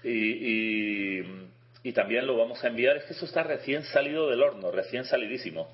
[0.03, 0.09] Y,
[1.19, 1.49] y,
[1.83, 5.05] y también lo vamos a enviar, es que eso está recién salido del horno, recién
[5.05, 5.71] salidísimo.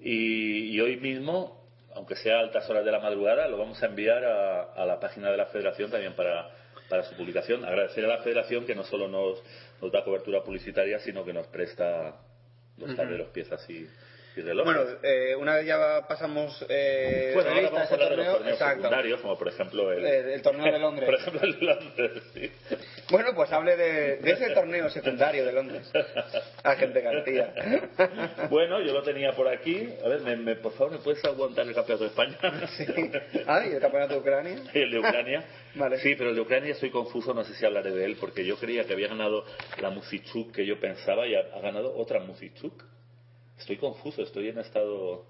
[0.00, 1.60] Y, y hoy mismo,
[1.94, 5.00] aunque sea a altas horas de la madrugada, lo vamos a enviar a, a la
[5.00, 6.50] página de la Federación también para,
[6.88, 7.64] para su publicación.
[7.64, 9.42] Agradecer a la Federación que no solo nos,
[9.80, 12.16] nos da cobertura publicitaria, sino que nos presta
[12.76, 13.88] los tableros, piezas y,
[14.38, 14.74] y relojes.
[14.74, 18.16] Bueno, eh, una vez ya pasamos eh, Bueno, ahora revista vamos a ese hablar de
[18.16, 18.82] los torneo, torneos exacto.
[18.82, 21.06] secundarios, como por ejemplo el, el torneo de Londres.
[21.10, 22.50] por ejemplo el de Londres, sí.
[23.10, 25.90] Bueno, pues hable de, de ese torneo secundario de Londres.
[26.62, 27.54] Agente García.
[28.50, 29.88] Bueno, yo lo tenía por aquí.
[30.04, 32.38] A ver, me- me- por favor, ¿me puedes aguantar el campeonato de España?
[32.76, 32.84] Sí.
[33.46, 34.58] Ah, ¿y el campeonato de Ucrania?
[34.72, 35.44] Y el de Ucrania.
[35.74, 35.98] Vale.
[35.98, 38.56] Sí, pero el de Ucrania estoy confuso, no sé si hablaré de él, porque yo
[38.56, 39.44] creía que había ganado
[39.80, 42.82] la Musichuk que yo pensaba y ha, ha ganado otra Musichuk.
[43.58, 45.24] Estoy confuso, estoy en estado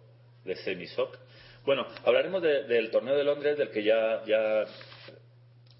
[0.44, 1.16] de semi-shock.
[1.64, 4.22] Bueno, hablaremos de- del torneo de Londres, del que ya...
[4.24, 4.64] ya...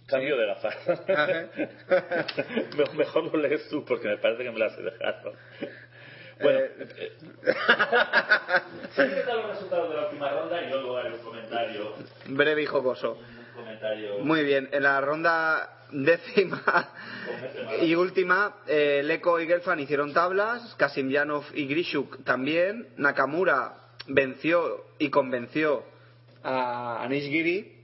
[0.07, 0.75] Cambio de gafas.
[2.97, 5.35] Mejor lo lees tú, porque me parece que me las he dejado.
[6.41, 7.13] Bueno, Eh, eh,
[8.95, 11.93] Siempre los resultados de la última ronda y luego haré un comentario.
[12.27, 13.19] Breve y jocoso.
[13.19, 14.19] Un comentario.
[14.21, 16.91] Muy bien, en la ronda décima
[17.83, 23.75] y última, eh, Leko y Gelfand hicieron tablas, Kasimyanov y Grishuk también, Nakamura
[24.07, 25.85] venció y convenció
[26.43, 27.75] a Anish Giri.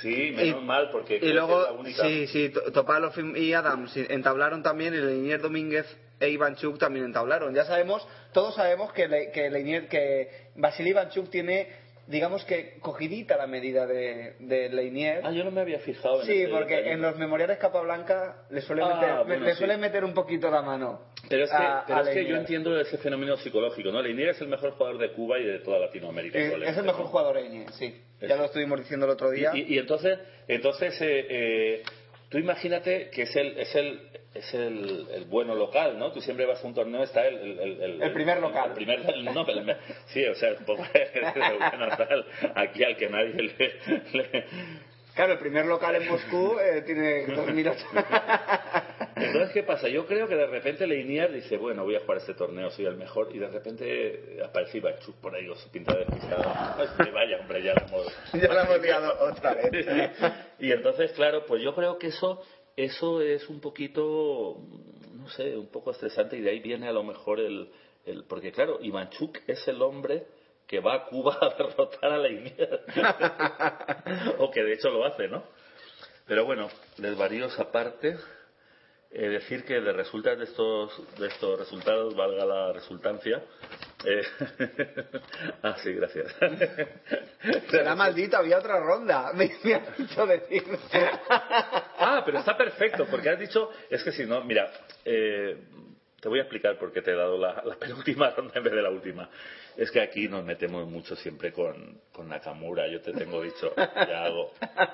[0.00, 2.02] Sí, menos Y- mal, porque Y luego, la única.
[2.02, 5.86] sí, sí, To- Topalov y Adams entablaron también, y Leinier Domínguez
[6.18, 7.54] e Ivanchuk también entablaron.
[7.54, 11.68] Ya sabemos, todos sabemos que, Le- que, Leinier- que Vasily Ivanchuk tiene,
[12.06, 15.20] digamos que, cogidita la medida de, de Leinier.
[15.24, 16.92] Ah, yo no me había fijado en Sí, ese porque detalle.
[16.92, 19.80] en los memoriales Capablanca le suele, Ah, meter, bueno, le sí.
[19.80, 21.00] meter un poquito la mano.
[21.28, 24.02] Pero es que, a- pero a es que yo entiendo ese fenómeno psicológico, ¿no?
[24.02, 26.38] Leinier es el mejor jugador de Cuba y de toda Latinoamérica.
[26.38, 27.94] Eh, es el mejor jugador Leinier, sí.
[28.20, 29.50] Es- Ya lo estuvimos diciendo el otro día.
[29.54, 31.82] Y, y- y entonces, entonces eh, eh,
[32.32, 34.00] tú imagínate que es el, es el,
[34.34, 36.10] es el, el bueno local, ¿no?
[36.10, 37.58] Tú siempre vas a un torneo, está el...
[37.60, 38.70] El, El primer local.
[38.70, 43.08] El primer, no, pero el me- sí, o sea, el bueno tal, aquí al que
[43.08, 43.74] nadie le...
[44.12, 44.44] le-
[45.14, 47.84] Claro, el primer local en Moscú eh, tiene 2008.
[49.16, 49.88] Entonces, ¿qué pasa?
[49.88, 52.96] Yo creo que de repente Leinier dice, bueno, voy a jugar este torneo, soy el
[52.96, 56.42] mejor, y de repente aparece Ivanchuk por ahí su pinta de despistado.
[57.12, 58.06] Vaya, hombre, ya lo hemos...
[58.32, 59.86] ya lo hemos liado otra vez.
[60.58, 62.42] y entonces, claro, pues yo creo que eso,
[62.76, 64.58] eso es un poquito,
[65.14, 67.70] no sé, un poco estresante y de ahí viene a lo mejor el...
[68.06, 70.26] el porque claro, Ivanchuk es el hombre
[70.66, 72.84] que va a Cuba a derrotar a Leinier.
[74.38, 75.42] o que de hecho lo hace, ¿no?
[76.26, 78.16] Pero bueno, desvaríos aparte,
[79.14, 83.42] eh, decir que de resultas de estos, de estos resultados, valga la resultancia.
[84.04, 84.22] eh,
[85.62, 86.34] ah, sí, gracias.
[87.70, 89.32] Será maldito, había otra ronda.
[89.34, 90.64] Me, me has dicho decir.
[91.98, 94.70] Ah, pero está perfecto, porque has dicho, es que si no, mira,
[95.04, 95.56] eh,
[96.22, 98.72] Te voy a explicar por qué te he dado la, la penúltima ronda en vez
[98.72, 99.28] de la última.
[99.76, 102.86] Es que aquí nos metemos mucho siempre con, con Nakamura.
[102.86, 104.52] Yo te tengo dicho, ya hago.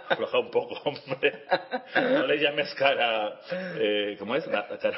[0.09, 1.43] Afloja un poco, hombre.
[1.97, 3.41] No le llames cara.
[3.79, 4.47] Eh, ¿Cómo es?
[4.49, 4.97] Na- cara,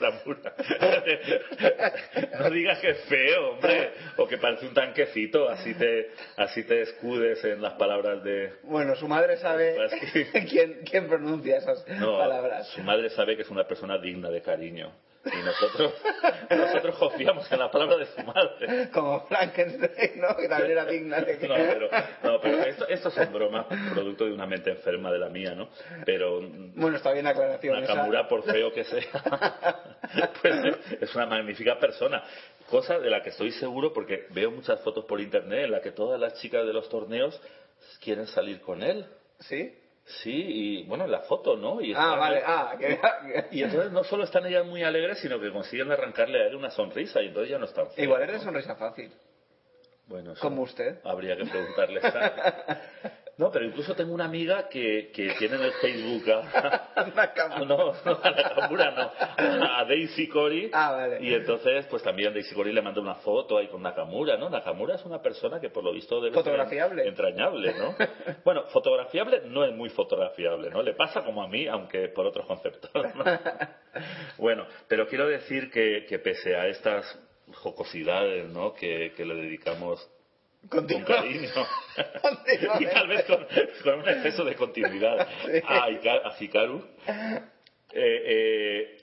[0.00, 0.54] Nakamura.
[2.38, 3.90] No digas que es feo, hombre.
[4.18, 5.48] O que parece un tanquecito.
[5.48, 8.52] Así te, así te escudes en las palabras de.
[8.62, 9.76] Bueno, su madre sabe
[10.48, 12.68] quién, quién pronuncia esas No, palabras.
[12.68, 14.92] su madre sabe que es una persona digna de cariño.
[15.32, 15.94] Y nosotros,
[16.50, 18.90] nosotros confiamos en la palabra de su madre.
[18.90, 20.36] Como Frankenstein, ¿no?
[20.36, 21.48] Que también era digna de que...
[21.48, 21.88] No, pero,
[22.22, 25.68] no, pero esto, esto son bromas, producto de una mente enferma de la mía, ¿no?
[26.04, 27.82] Pero Bueno, está bien la aclaración.
[27.82, 27.94] esa.
[27.94, 29.02] Nakamura, por feo que sea,
[30.42, 32.22] pues es una magnífica persona.
[32.70, 35.92] Cosa de la que estoy seguro porque veo muchas fotos por internet en la que
[35.92, 37.40] todas las chicas de los torneos
[38.02, 39.06] quieren salir con él.
[39.40, 39.72] ¿Sí?
[40.22, 41.80] Sí, y bueno, en la foto, ¿no?
[41.82, 42.42] Y Ah, vale.
[42.44, 42.98] Ah, que...
[43.50, 46.70] Y entonces no solo están ellas muy alegres, sino que consiguen arrancarle a él una
[46.70, 48.42] sonrisa y entonces ya no están feas, Igual es de ¿no?
[48.44, 49.12] sonrisa fácil.
[50.06, 50.98] Bueno, eso Como usted.
[51.04, 52.00] Habría que preguntarle.
[53.38, 57.64] No, pero incluso tengo una amiga que, que tiene en el Facebook a, Nakamura.
[57.64, 60.70] no, no, a Nakamura no, a Daisy Cori.
[60.72, 61.18] Ah, vale.
[61.24, 64.50] Y entonces, pues también Daisy Cori le mandó una foto ahí con Nakamura, ¿no?
[64.50, 67.06] Nakamura es una persona que por lo visto debe ser Fotografiable.
[67.06, 67.94] entrañable, ¿no?
[68.44, 70.82] Bueno, fotografiable no es muy fotografiable, ¿no?
[70.82, 73.24] Le pasa como a mí, aunque por otros conceptos, ¿no?
[74.38, 77.04] Bueno, pero quiero decir que, que pese a estas
[77.54, 78.74] jocosidades, ¿no?
[78.74, 80.08] Que, que le dedicamos
[80.68, 81.50] con cariño.
[82.80, 83.46] Y tal vez con,
[83.84, 85.26] con un exceso de continuidad.
[85.66, 87.42] A, Ika- a Hikaru eh,
[87.92, 88.98] eh,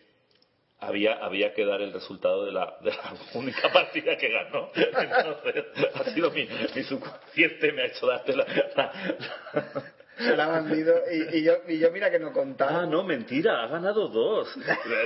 [0.79, 4.69] había, había que dar el resultado de la, de la única partida que ganó.
[4.75, 10.59] Entonces ha sido mi, mi subconsciente me ha hecho darte la, la- Se la ha
[10.61, 12.81] vendido y, y yo, y yo mira que no contaba.
[12.81, 14.55] Ah, no, mentira, ha ganado dos.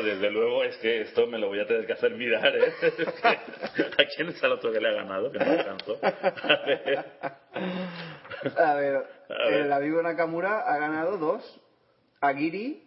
[0.04, 2.74] Desde luego es que esto me lo voy a tener que hacer mirar, ¿eh?
[3.24, 5.32] ¿A quién es el otro que le ha ganado?
[5.32, 6.00] Que no alcanzó.
[6.02, 7.06] A ver.
[8.58, 8.96] A ver,
[9.30, 9.54] A ver.
[9.62, 11.62] el amigo Nakamura ha ganado dos.
[12.22, 12.84] A Giri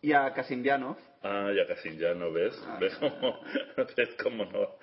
[0.00, 0.96] y a Kasimbianov.
[1.22, 2.54] Ah, ya casi ya no ves.
[2.78, 3.40] ¿Ves cómo,
[3.96, 4.76] ves cómo no?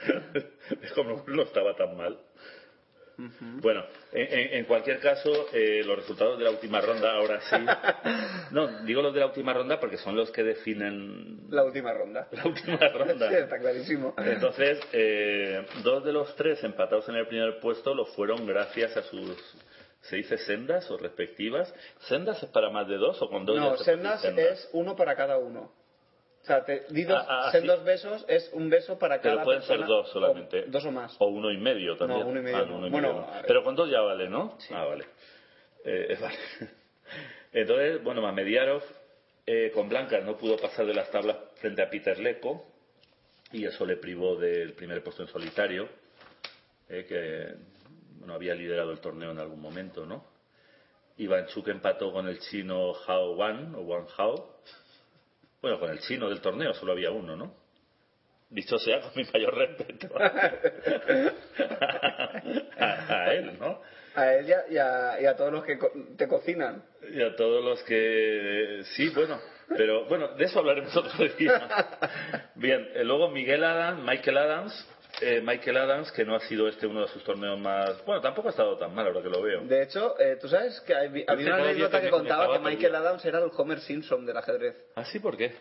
[0.81, 2.17] ¿Ves cómo no estaba tan mal?
[3.17, 7.55] Bueno, en, cualquier caso, eh, los resultados de la última ronda, ahora sí.
[8.51, 12.27] No, digo los de la última ronda porque son los que definen La última ronda.
[12.31, 13.29] la última ronda.
[13.29, 14.13] Sí, está clarísimo.
[14.17, 19.03] Entonces, eh, dos de los tres empatados en el primer puesto lo fueron gracias a
[19.03, 19.37] sus,
[20.01, 21.73] ¿se dice sendas o respectivas?
[22.07, 23.57] ¿Sendas es para más de dos o con dos?
[23.57, 25.80] No, sendas es uno para cada uno.
[26.41, 27.85] O sea, te di dos, Ah, ah, sendos sí.
[27.85, 30.61] besos es un beso para cada Pero pueden ser persona, dos solamente.
[30.61, 31.15] o dos o más.
[31.19, 32.21] O uno y medio también.
[32.21, 32.77] No, uno y medio Ah, no.
[32.77, 33.31] uno y Bueno, medio no.
[33.33, 33.45] ver.
[33.47, 34.57] Pero con dos ya vale, ¿no?
[34.71, 35.05] Ah, vale.
[35.85, 36.37] Eh, vale.
[37.53, 38.81] Entonces, bueno, Mamediarov
[39.45, 42.65] eh, con Blancas no pudo pasar de las tablas frente a Peter Leco
[43.51, 45.89] y eso le privó del primer puesto en solitario,
[46.89, 47.53] eh, que
[48.19, 50.23] bueno, había liderado el torneo en algún momento, ¿no?
[51.17, 54.55] Ivanchuk empató con el chino Hao Wan, o Wan Hao.
[55.61, 57.53] Bueno, con el chino del torneo solo había uno, ¿no?
[58.49, 60.09] Dicho sea con mi mayor respeto
[62.77, 63.79] a, a él, ¿no?
[64.15, 65.79] A él y a, y a- y a todos los que
[66.17, 66.83] te cocinan.
[67.13, 68.81] Y a todos los que...
[68.95, 71.69] Sí, bueno, pero bueno, de eso hablaremos otro día.
[72.55, 74.89] Bien, eh, luego Miguel Adams, Michael Adams,
[75.21, 78.03] eh, Michael Adams, que no ha sido este uno de sus torneos más...
[78.05, 79.61] Bueno, tampoco ha estado tan mal ahora que lo veo.
[79.61, 82.59] De hecho, eh, tú sabes que hay- había una cada día anécdota que contaba que
[82.63, 82.95] Michael.
[82.95, 84.75] Adams era el Homer Simpson del ajedrez.
[84.95, 85.19] ¿Ah, sí?
[85.19, 85.53] ¿Por qué?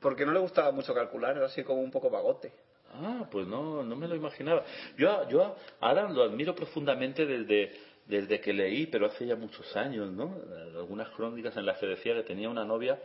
[0.00, 2.52] Porque no le gustaba mucho calcular, era así como un poco vagote.
[2.94, 4.64] Ah, pues no, no me lo imaginaba.
[4.96, 5.42] Yo, a- yo
[5.80, 7.72] a Adam lo admiro profundamente desde,
[8.06, 10.34] desde que leí, pero hace ya muchos años, ¿no?
[10.76, 12.98] Algunas crónicas en las que decía que tenía una novia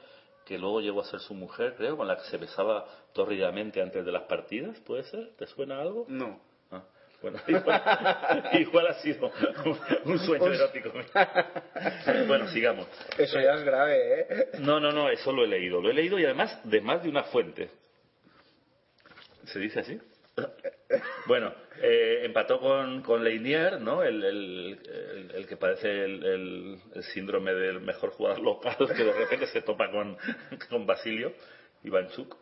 [0.45, 4.06] que luego llegó a ser su mujer, creo, con la que se besaba tórridamente antes
[4.06, 5.36] de las partidas, ¿puede ser?
[5.38, 6.06] ¿Te suena algo?
[6.08, 6.39] No.
[6.71, 6.84] Ah,
[7.21, 7.82] bueno, igual,
[8.54, 9.32] igual ha sido
[9.65, 9.80] un,
[10.12, 10.91] un sueño erótico.
[12.27, 12.88] Bueno, sigamos.
[13.17, 14.49] Eso ya es grave, ¿eh?
[14.60, 15.82] No, no, no, eso lo he leído.
[15.82, 17.69] Lo he leído y además de más de una fuente.
[19.45, 19.99] ¿Se dice así?
[21.28, 24.04] Bueno, eh, empató con, con Leinier, ¿no?
[24.04, 26.80] El, el- el- el que parece el,
[27.13, 30.17] síndrome del mejor jugador local, que de repente se topa con,
[30.70, 31.34] con Basilio,
[31.84, 32.36] Ivanchuk.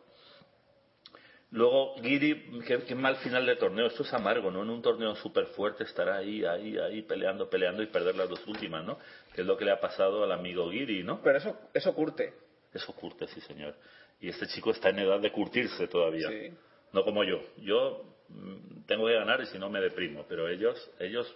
[1.51, 3.87] Luego, Giri, qué, qué mal final de torneo.
[3.87, 4.61] Esto es amargo, ¿no?
[4.61, 8.45] En un torneo súper fuerte estar ahí, ahí, ahí, peleando, peleando y perder las dos
[8.47, 8.99] últimas, ¿no?
[9.33, 11.21] Que es lo que le ha pasado al amigo Giri, ¿no?
[11.23, 12.33] Pero eso, eso curte.
[12.71, 13.75] Eso curte, sí, señor.
[14.21, 16.29] Y este chico está en edad de curtirse todavía.
[16.29, 16.51] Sí.
[16.93, 17.41] No como yo.
[17.57, 20.25] Yo mm, tengo que ganar y si no me deprimo.
[20.27, 21.35] Pero ellos, ellos...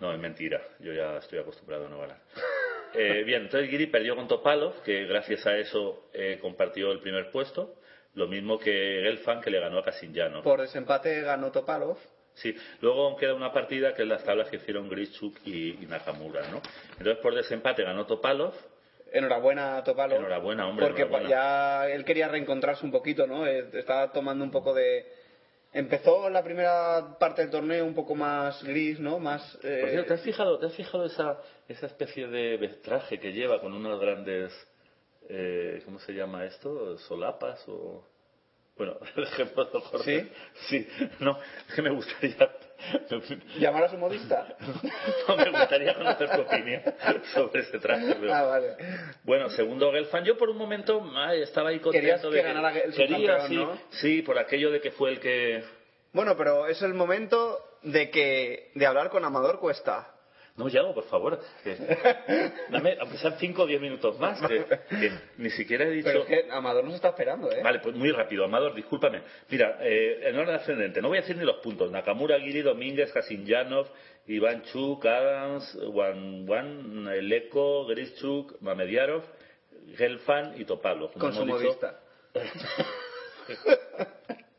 [0.00, 0.62] No, es mentira.
[0.78, 2.18] Yo ya estoy acostumbrado a no ganar.
[2.92, 7.30] Eh, bien, entonces Giri perdió con Topalov, que gracias a eso eh, compartió el primer
[7.30, 7.76] puesto.
[8.14, 10.42] Lo mismo que Gelfand, que le ganó a Casillanov.
[10.42, 11.98] Por desempate ganó Topalov.
[12.34, 16.42] Sí, luego queda una partida que es las tablas que hicieron Grischuk y, y Nakamura,
[16.50, 16.60] ¿no?
[16.98, 18.54] Entonces por desempate ganó Topalov,
[19.12, 20.18] Enhorabuena, Topalov.
[20.18, 21.30] Enhorabuena, hombre, Porque enhorabuena.
[21.30, 23.46] ya él quería reencontrarse un poquito, ¿no?
[23.46, 25.06] Eh, Estaba tomando un poco de.
[25.72, 29.18] Empezó la primera parte del torneo un poco más gris, ¿no?
[29.20, 29.42] Más.
[29.62, 33.32] eh, Por cierto, ¿te has fijado, te has fijado esa, esa especie de traje que
[33.32, 34.52] lleva con unos grandes,
[35.28, 36.98] eh, ¿cómo se llama esto?
[36.98, 38.04] ¿Solapas o...?
[38.76, 39.98] Bueno, el ejemplo lo corto.
[40.04, 40.28] ¿Sí?
[40.68, 40.88] Sí,
[41.20, 42.36] no, es que me gustaría...
[43.58, 44.46] ¿Llamar a su modista?
[45.28, 46.82] No, me gustaría conocer tu opinión
[47.34, 48.16] sobre ese traje.
[48.20, 48.76] pero- ah, vale.
[49.22, 52.92] Bueno, segundo Gelfand, yo por un momento ay, estaba ahí contento que de ganara el
[52.94, 53.78] quería, sí, ¿no?
[53.90, 55.62] sí, por aquello de que fue el que
[56.12, 58.70] Bueno, pero es el momento de que.
[58.74, 60.14] de hablar con Amador Cuesta.
[60.56, 61.40] No, Yago, por favor.
[61.64, 61.76] que-
[62.70, 66.08] dame, aunque sean 5 o 10 minutos más, que, que ni siquiera he dicho...
[66.08, 67.60] Pero es que Amador nos está esperando, ¿eh?
[67.62, 69.22] Vale, pues muy rápido, Amador, discúlpame.
[69.48, 71.90] Mira, eh, en orden ascendente, no voy a decir ni los puntos.
[71.90, 73.86] Nakamura, Guiri, Domínguez, Kasinjanov,
[74.26, 79.22] Iván Chuk, Adams, Wan Wan, Leko, Grischuk, Mamediarov,
[79.96, 81.10] Gelfan y Topalo.
[81.12, 81.40] como Con su.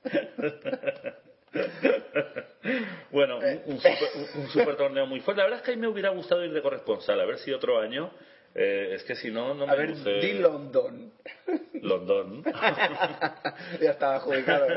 [3.11, 5.39] bueno, un, un super, un- super torneo muy fuerte.
[5.39, 7.51] La verdad es que a mí me hubiera gustado ir de corresponsal, a ver si
[7.51, 8.11] otro año.
[8.55, 11.11] eh, es que si no, no me A ver, luce di London.
[11.81, 12.43] London.
[13.81, 14.67] ya está adjudicado.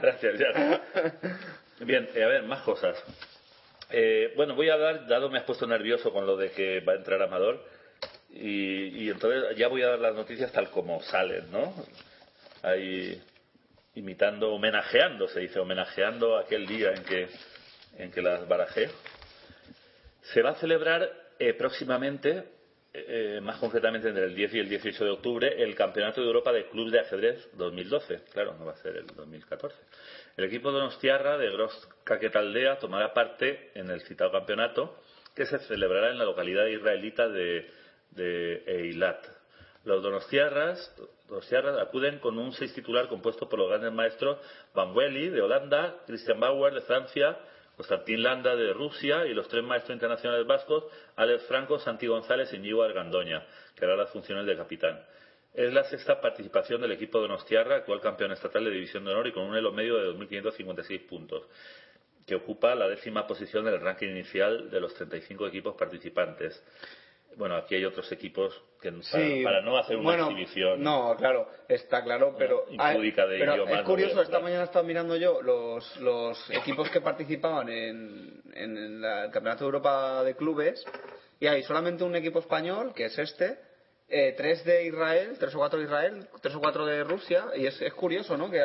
[0.00, 0.80] Gracias, ya.
[1.80, 2.96] Bien, eh, a ver, más cosas.
[3.90, 6.92] Eh, bueno, voy a dar, dado me has puesto nervioso con lo de que va
[6.94, 7.62] a entrar Amador,
[8.30, 11.72] y, y entonces ya voy a dar las noticias tal como salen, ¿no?
[12.62, 13.20] Ahí
[13.94, 17.28] imitando, homenajeando, se dice, homenajeando aquel día en que,
[17.98, 18.90] en que las barajé.
[20.22, 22.44] Se va a celebrar eh, próximamente,
[22.92, 26.52] eh, más concretamente entre el 10 y el 18 de octubre, el Campeonato de Europa
[26.52, 28.22] de Clubes de Ajedrez 2012.
[28.32, 29.76] Claro, no va a ser el 2014.
[30.36, 35.00] El equipo de Donostiarra de Gros Caquetaldea tomará parte en el citado campeonato
[35.34, 37.68] que se celebrará en la localidad israelita de,
[38.10, 39.33] de Eilat.
[39.84, 40.94] Los donostiarras,
[41.28, 44.38] donostiarras acuden con un seis titular compuesto por los grandes maestros
[44.74, 47.38] Van Welly de Holanda, Christian Bauer de Francia,
[47.76, 50.84] Constantin Landa de Rusia y los tres maestros internacionales vascos,
[51.16, 53.44] Alex Franco, Santi González y Íñigo Argandoña,
[53.76, 55.04] que hará las funciones de capitán.
[55.52, 59.32] Es la sexta participación del equipo Donostiarra, actual campeón estatal de División de Honor y
[59.32, 61.42] con un elo medio de 2.556 puntos,
[62.26, 66.62] que ocupa la décima posición en el ranking inicial de los 35 equipos participantes.
[67.36, 70.82] Bueno, aquí hay otros equipos que para, Sí, para no hacer una bueno, exhibición.
[70.82, 72.66] No, claro, está claro, pero.
[72.68, 78.76] es curioso, esta mañana he estado mirando yo los, los equipos que participaban en, en
[78.76, 80.84] el Campeonato de Europa de Clubes
[81.40, 83.58] y hay solamente un equipo español, que es este,
[84.08, 87.66] eh, tres de Israel, tres o cuatro de Israel, tres o cuatro de Rusia, y
[87.66, 88.50] es, es curioso, ¿no?
[88.50, 88.62] Que,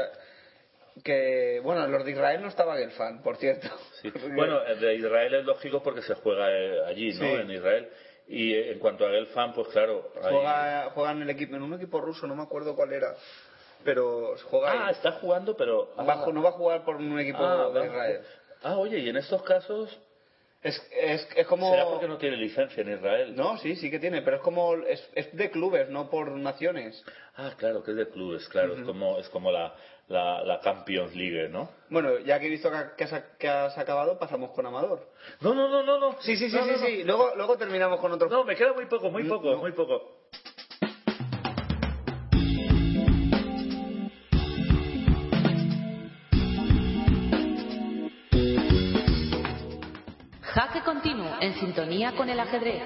[1.03, 3.67] que, bueno, los de Israel no estaba Gelfand, por cierto.
[4.01, 4.11] Sí.
[4.35, 7.19] Bueno, el de Israel es lógico porque se juega eh, allí, ¿no?
[7.19, 7.25] Sí.
[7.25, 7.89] En Israel.
[8.31, 10.11] Y en cuanto a Gelfand, pues claro.
[10.21, 13.15] hay- Juega, juega en, el equipo, en un equipo ruso, no me acuerdo cuál era,
[13.83, 14.91] pero juega Ah, ahí.
[14.91, 15.93] está jugando, pero.
[15.97, 18.21] Va a ju- no va a jugar por un equipo Ah, de Israel.
[18.61, 19.99] Ah, oye, y en estos casos.
[20.61, 21.69] Es, es, es como...
[21.71, 23.33] ¿Será porque no tiene licencia en Israel?
[23.33, 24.75] No, sí, sí que tiene, pero es como...
[24.75, 27.01] Es, es de clubes, no por naciones.
[27.37, 28.73] Ah, claro, que es de clubes, claro.
[28.73, 29.73] Es como, es como la,
[30.09, 31.69] la, la Champions League, ¿no?
[31.89, 35.07] Bueno, ya que he visto que, has, que has acabado, pasamos con Amador.
[35.41, 35.99] No, no, no, no.
[35.99, 36.21] no.
[36.21, 37.03] Sí, sí, sí, No, sí, no, sí.
[37.03, 38.27] Luego, luego terminamos con otro...
[38.27, 39.57] No, me queda muy poco, muy poco, no.
[39.57, 40.19] muy poco.
[50.41, 52.83] Jaque continuo en sintonía con el ajedrez.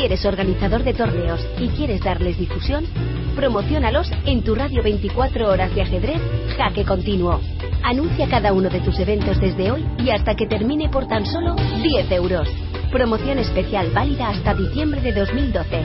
[0.00, 2.86] Si eres organizador de torneos y quieres darles difusión,
[3.36, 6.22] promocionalos en tu radio 24 horas de ajedrez
[6.56, 7.38] Jaque Continuo.
[7.82, 11.54] Anuncia cada uno de tus eventos desde hoy y hasta que termine por tan solo
[11.54, 12.48] 10 euros.
[12.90, 15.82] Promoción especial válida hasta diciembre de 2012.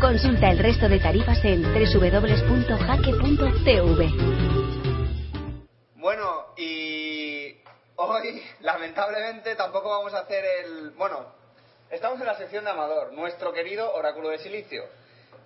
[0.00, 2.08] Consulta el resto de tarifas en www.jaque.tv.
[5.96, 7.54] Bueno, y
[7.96, 10.92] hoy, lamentablemente, tampoco vamos a hacer el...
[10.92, 11.44] Bueno,
[11.90, 14.84] estamos en la sección de Amador, nuestro querido Oráculo de Silicio.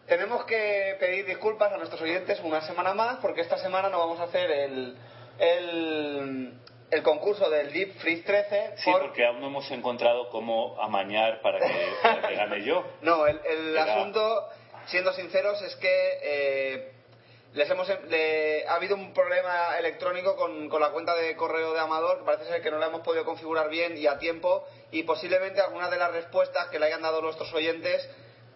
[0.06, 4.18] Tenemos que pedir disculpas a nuestros oyentes una semana más, porque esta semana no vamos
[4.20, 4.96] a hacer el,
[5.38, 6.52] el,
[6.90, 8.72] el concurso del Deep Freeze 13.
[8.78, 12.84] Sí, por- porque aún no hemos encontrado cómo amañar para que, para que gane yo.
[13.02, 14.48] No, el, el Era- asunto,
[14.86, 16.92] siendo sinceros, es que eh,
[17.52, 21.80] les hemos le- ha habido un problema electrónico con, con la cuenta de correo de
[21.80, 25.60] Amador, parece ser que no la hemos podido configurar bien y a tiempo, y posiblemente
[25.60, 28.08] algunas de las respuestas que le hayan dado nuestros oyentes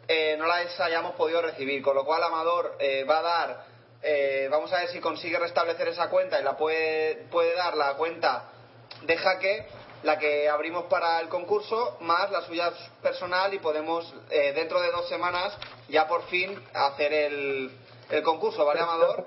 [0.07, 3.64] eh, no las hayamos podido recibir, con lo cual Amador eh, va a dar,
[4.03, 7.95] eh, vamos a ver si consigue restablecer esa cuenta y la puede, puede dar la
[7.95, 8.51] cuenta
[9.03, 9.66] de jaque,
[10.03, 12.70] la que abrimos para el concurso, más la suya
[13.03, 15.57] personal y podemos eh, dentro de dos semanas
[15.88, 17.70] ya por fin hacer el,
[18.11, 19.24] el concurso, ¿vale, Amador?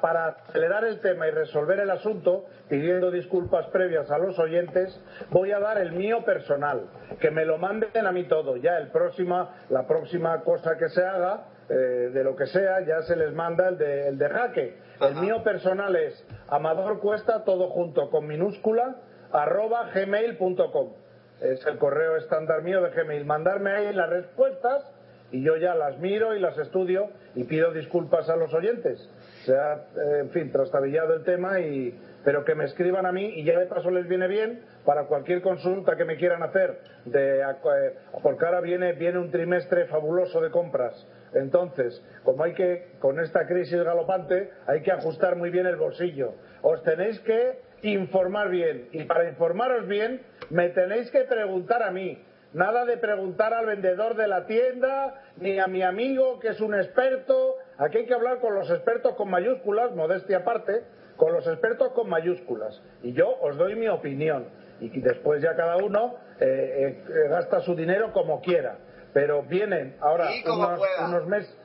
[0.00, 5.00] Para, acelerar el tema y resolver el asunto, pidiendo disculpas previas a los oyentes,
[5.30, 8.56] voy a dar el mío personal, que me lo manden a mí todo.
[8.56, 11.74] Ya el próxima, la próxima cosa que se haga, eh,
[12.12, 14.78] de lo que sea, ya se les manda el de, el de jaque.
[15.00, 18.96] El mío personal es Amador Cuesta, todo junto con minúscula,
[19.32, 20.92] arroba gmail.com.
[21.40, 23.24] Es el correo estándar mío de Gmail.
[23.24, 24.84] Mandarme ahí las respuestas
[25.30, 28.98] y yo ya las miro y las estudio y pido disculpas a los oyentes.
[29.44, 33.26] Se ha, eh, en fin, trastabillado el tema, y, pero que me escriban a mí
[33.36, 36.78] y ya de paso les viene bien para cualquier consulta que me quieran hacer.
[37.04, 41.06] De, eh, porque ahora viene, viene un trimestre fabuloso de compras.
[41.34, 46.34] Entonces, como hay que, con esta crisis galopante, hay que ajustar muy bien el bolsillo.
[46.62, 48.88] Os tenéis que informar bien.
[48.92, 52.24] Y para informaros bien, me tenéis que preguntar a mí.
[52.52, 56.74] Nada de preguntar al vendedor de la tienda, ni a mi amigo que es un
[56.74, 57.56] experto.
[57.76, 60.84] Aquí hay que hablar con los expertos con mayúsculas, modestia aparte,
[61.16, 62.80] con los expertos con mayúsculas.
[63.02, 64.48] Y yo os doy mi opinión.
[64.80, 68.78] Y después ya cada uno eh, eh, gasta su dinero como quiera.
[69.12, 71.58] Pero vienen ahora unos, unos meses.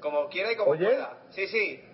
[0.00, 0.86] Como quiera y como Oye.
[0.86, 1.18] pueda.
[1.30, 1.91] Sí, sí.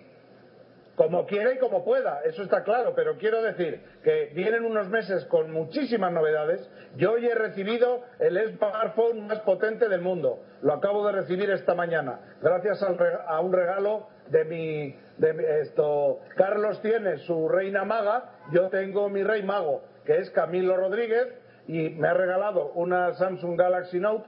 [0.99, 5.23] Como quiera y como pueda, eso está claro, pero quiero decir que vienen unos meses
[5.27, 6.69] con muchísimas novedades.
[6.97, 10.43] Yo hoy he recibido el smartphone más potente del mundo.
[10.61, 16.19] Lo acabo de recibir esta mañana, gracias a un regalo de mi, de esto.
[16.35, 21.29] Carlos tiene su reina maga, yo tengo mi rey mago, que es Camilo Rodríguez,
[21.69, 24.27] y me ha regalado una Samsung Galaxy Note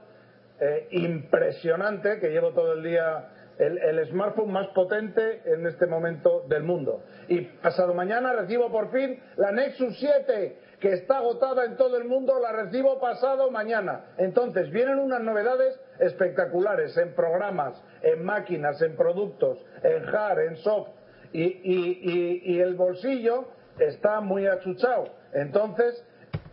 [0.58, 6.62] eh, impresionante que llevo todo el día el, smartphone más potente en este momento del
[6.62, 7.02] mundo.
[7.28, 12.04] Y pasado mañana recibo por fin la Nexus 7 que está agotada en todo el
[12.04, 14.06] mundo, la recibo pasado mañana.
[14.18, 20.88] Entonces vienen unas novedades espectaculares en programas, en máquinas, en productos, en hard, en soft
[21.32, 23.44] y, y- y- el bolsillo
[23.78, 25.04] está muy achuchado.
[25.32, 26.04] Entonces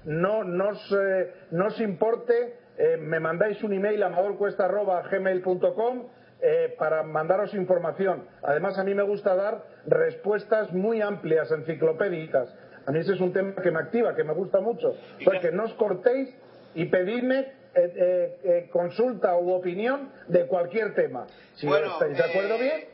[0.06, 6.08] no nos, eh, no os importe, eh, me mandáis un email a amadorcuesta.gmail.com
[6.42, 8.28] eh, para mandaros información.
[8.44, 12.50] Además, a mí me gusta dar respuestas muy amplias, enciclopédicas.
[12.86, 14.90] A mí ese es un tema que me activa, que me gusta mucho.
[14.90, 16.34] O sea, que no os cortéis
[16.76, 21.28] y pedidme eh, eh, eh, consulta u opinión de cualquier tema.
[21.56, 22.90] Si bueno, estáis de acuerdo bien,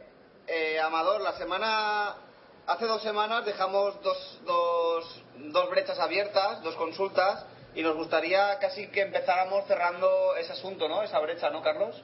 [0.84, 2.16] Amador, la semana.
[2.68, 5.24] Hace dos semanas dejamos dos, dos,
[5.54, 11.04] dos brechas abiertas, dos consultas, y nos gustaría casi que empezáramos cerrando ese asunto, ¿no?
[11.04, 12.04] Esa brecha, ¿no, Carlos?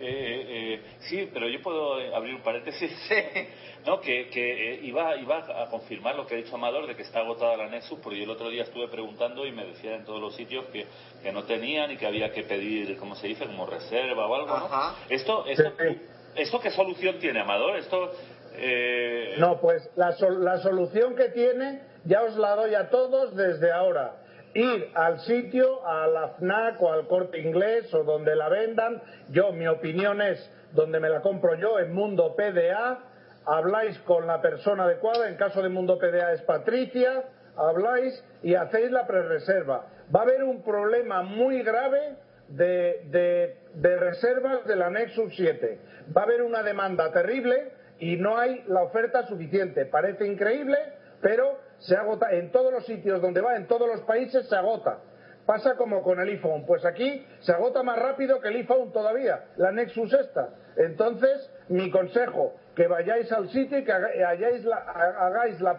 [0.00, 2.90] Eh, eh, sí, pero yo puedo eh, abrir un paréntesis.
[3.84, 7.02] No, que, que eh, iba, iba a confirmar lo que ha dicho Amador de que
[7.02, 10.04] está agotada la Nexus, porque yo el otro día estuve preguntando y me decían en
[10.06, 10.86] todos los sitios que,
[11.22, 13.44] que no tenían y que había que pedir, ¿cómo se dice?
[13.44, 14.70] Como reserva o algo.
[15.10, 16.00] Esto, esto, Sí.
[16.34, 17.76] ¿esto qué solución tiene Amador?
[17.76, 18.10] Esto.
[18.54, 23.36] eh, No, pues la, sol- la solución que tiene ya os la doy a todos
[23.36, 24.16] desde ahora.
[24.54, 29.02] Ir al sitio, a la FNAC o al corte inglés o donde la vendan.
[29.30, 30.38] Yo, mi opinión es
[30.72, 33.00] donde me la compro yo, en Mundo PDA.
[33.46, 37.24] Habláis con la persona adecuada, en caso de Mundo PDA es Patricia.
[37.56, 39.86] Habláis y hacéis la prerreserva.
[40.14, 42.16] Va a haber un problema muy grave
[42.48, 45.78] de, de- de reservas de la Nexus 7.
[46.16, 49.84] Va a haber una demanda terrible y no hay la oferta suficiente.
[49.86, 50.76] Parece increíble,
[51.20, 54.98] pero se agota en todos los sitios donde va, en todos los países se agota.
[55.46, 59.44] Pasa como con el iPhone, pues aquí se agota más rápido que el iPhone todavía,
[59.56, 60.48] la Nexus esta.
[60.76, 65.76] Entonces, mi consejo, que vayáis al sitio y que haga- hagáis la, hagáis la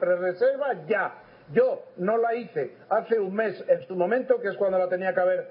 [0.87, 1.13] ya.
[1.51, 5.13] Yo no la hice hace un mes, en su momento, que es cuando la tenía
[5.13, 5.47] que haber.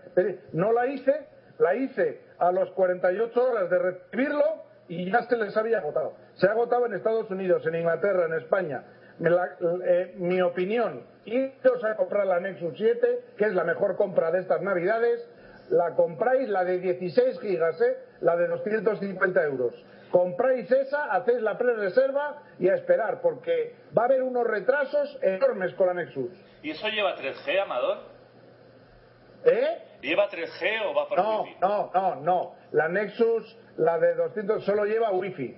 [0.53, 1.27] No la hice,
[1.59, 4.45] la hice a los 48 horas de recibirlo
[4.89, 6.15] y ya se les había agotado.
[6.35, 8.85] Se ha agotado en Estados Unidos, en Inglaterra, en España.
[9.19, 9.57] Me la-
[9.87, 14.41] eh, mi opinión, iros a comprar la Nexus 7, que es la mejor compra de
[14.41, 15.29] estas navidades,
[15.71, 17.97] la compráis, la de 16 gigas, ¿eh?
[18.21, 19.75] la de 250 euros.
[20.11, 25.75] Compráis esa, hacéis la pre-reserva y a esperar, porque va a haber unos retrasos enormes
[25.75, 26.31] con la Nexus.
[26.63, 27.99] ¿Y eso lleva 3G, Amador?
[29.45, 29.79] ¿Eh?
[30.03, 31.57] ¿Lleva 3G o va por No, Wi-Fi?
[31.61, 32.55] no, no, no.
[32.73, 35.57] La Nexus, la de 200, solo lleva Wi-Fi.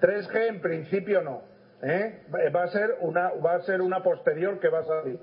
[0.00, 1.42] 3G en principio no.
[1.84, 2.22] ¿Eh?
[2.54, 5.18] Va a ser una, va a ser una posterior que va a salir.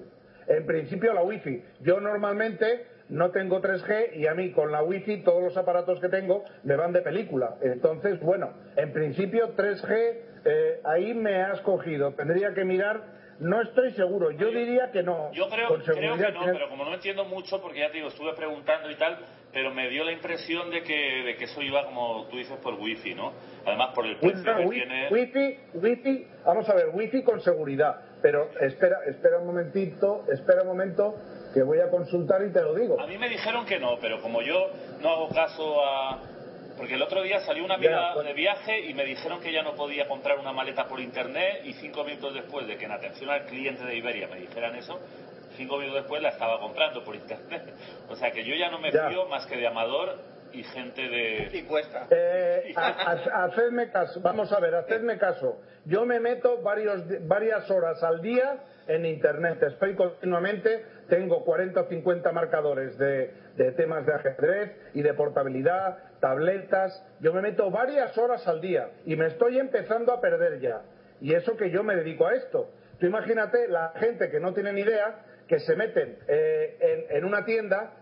[0.47, 1.64] En principio la Wi-Fi.
[1.82, 6.09] Yo normalmente no tengo 3G y a mí con la Wi-Fi todos los aparatos que
[6.09, 7.57] tengo me van de película.
[7.62, 12.14] Entonces, bueno, en principio 3G eh, ahí me has cogido.
[12.14, 13.20] Tendría que mirar.
[13.41, 14.29] No estoy seguro.
[14.31, 15.31] Yo diría que no.
[15.33, 18.33] Yo creo, creo que no, pero como no entiendo mucho, porque ya te digo, estuve
[18.33, 19.17] preguntando y tal,
[19.51, 22.75] pero me dio la impresión de que, de que eso iba, como tú dices, por
[22.75, 23.33] wifi, ¿no?
[23.65, 25.09] Además, por el precio que Wi- tiene...
[25.09, 28.01] Wifi, wifi, vamos a ver, wifi con seguridad.
[28.21, 31.15] Pero espera, espera un momentito, espera un momento,
[31.51, 33.01] que voy a consultar y te lo digo.
[33.01, 34.69] A mí me dijeron que no, pero como yo
[35.01, 36.19] no hago caso a...
[36.82, 38.27] Porque el otro día salió una amiga bueno.
[38.27, 41.73] de viaje y me dijeron que ya no podía comprar una maleta por internet y
[41.73, 44.99] cinco minutos después de que en atención al cliente de Iberia me dijeran eso,
[45.57, 47.71] cinco minutos después la estaba comprando por internet.
[48.09, 49.09] O sea que yo ya no me Ya.
[49.09, 50.17] fío más que de Amador
[50.53, 51.49] y gente de...
[51.53, 52.07] Y cuesta.
[52.09, 55.61] Eh, ha- ha- hacedme caso, vamos a ver, hacedme caso.
[55.86, 58.57] Yo me meto varios, varias horas al día
[58.88, 65.03] en Internet, estoy continuamente, tengo 40 o 50 marcadores de, de temas de ajedrez y
[65.03, 70.22] de portabilidad, tabletas, yo me meto varias horas al día y me estoy empezando a
[70.22, 70.84] perder ya.
[71.19, 72.69] Y eso que yo me dedico a esto.
[72.99, 77.43] Tú imagínate la gente que no tiene ni idea, que se meten eh, en, una
[77.43, 77.97] tienda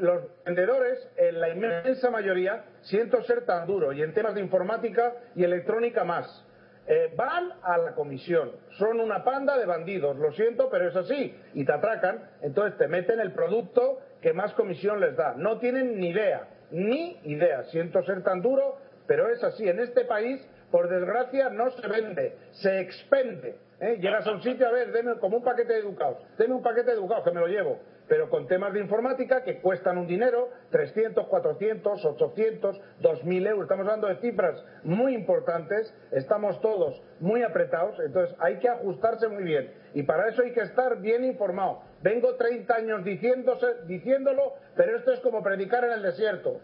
[0.00, 5.12] los vendedores, en la inmensa mayoría, siento ser tan duro, y en temas de informática
[5.34, 6.46] y electrónica más,
[6.86, 8.52] eh, van a la comisión.
[8.78, 11.36] Son una panda de bandidos, lo siento, pero es así.
[11.54, 15.34] Y te atracan, entonces te meten el producto que más comisión les da.
[15.36, 17.64] No tienen ni idea, ni idea.
[17.64, 19.68] Siento ser tan duro, pero es así.
[19.68, 23.56] En este país, por desgracia, no se vende, se expende.
[23.80, 23.98] ¿eh?
[24.00, 26.90] Llegas a un sitio, a ver, deme como un paquete de educados, deme un paquete
[26.90, 27.78] de educados que me lo llevo.
[28.06, 33.64] Pero con temas de informática que cuestan un dinero, 300, 400, 800, 2.000 euros.
[33.64, 39.44] Estamos hablando de cifras muy importantes, estamos todos muy apretados, entonces hay que ajustarse muy
[39.44, 39.70] bien.
[39.92, 41.82] Y para eso hay que estar bien informado.
[42.02, 46.60] Vengo 30 años diciéndose, diciéndolo, pero esto es como predicar en el desierto.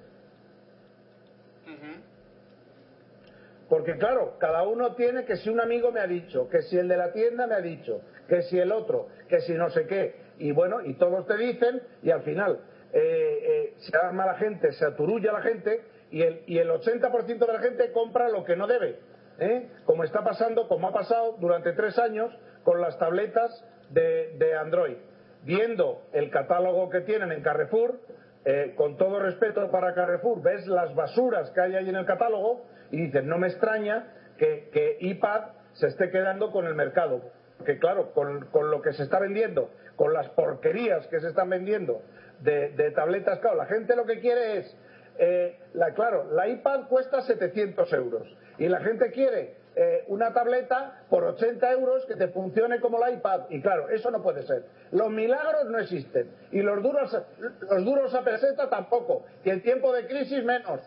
[3.69, 6.87] Porque claro, cada uno tiene que si un amigo me ha dicho, que si el
[6.87, 10.15] de la tienda me ha dicho, que si el otro, que si no sé qué.
[10.39, 12.61] Y bueno, y todos te dicen y al final
[12.93, 17.39] eh, eh, se arma la gente, se aturulla la gente y el, y el 80%
[17.39, 18.99] de la gente compra lo que no debe.
[19.39, 19.69] ¿eh?
[19.85, 22.33] Como está pasando, como ha pasado durante tres años
[22.63, 24.97] con las tabletas de, de Android.
[25.45, 28.01] Viendo el catálogo que tienen en Carrefour,
[28.47, 32.67] eh, con todo respeto para Carrefour, ves las basuras que hay ahí en el catálogo
[32.91, 35.43] y dices, no me extraña que, que iPad
[35.73, 37.23] se esté quedando con el mercado.
[37.59, 41.51] Porque claro, con, con lo que se está vendiendo, con las porquerías que se están
[41.51, 42.03] vendiendo
[42.41, 44.77] de, de tabletas, claro, la gente lo que quiere es,
[45.19, 51.03] eh, la, claro, la iPad cuesta 700 euros y la gente quiere eh, una tableta
[51.11, 53.43] por 80 euros que te funcione como la iPad.
[53.51, 54.65] Y claro, eso no puede ser.
[54.93, 56.31] Los milagros no existen.
[56.53, 59.25] Y los duros, los duros a peseta tampoco.
[59.45, 60.81] Y en tiempo de crisis menos.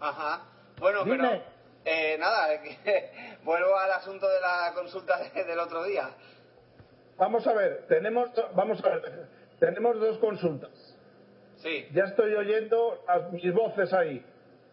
[0.00, 0.42] Ajá.
[0.78, 1.18] Bueno, Dime.
[1.18, 1.42] pero
[1.84, 3.10] eh, nada, que
[3.44, 6.10] vuelvo al asunto de la consulta de- del otro día.
[7.18, 9.26] Vamos a ver, tenemos, vamos a ver,
[9.58, 10.70] tenemos dos consultas.
[11.56, 11.86] Sí.
[11.92, 14.24] Ya estoy oyendo las- mis voces ahí.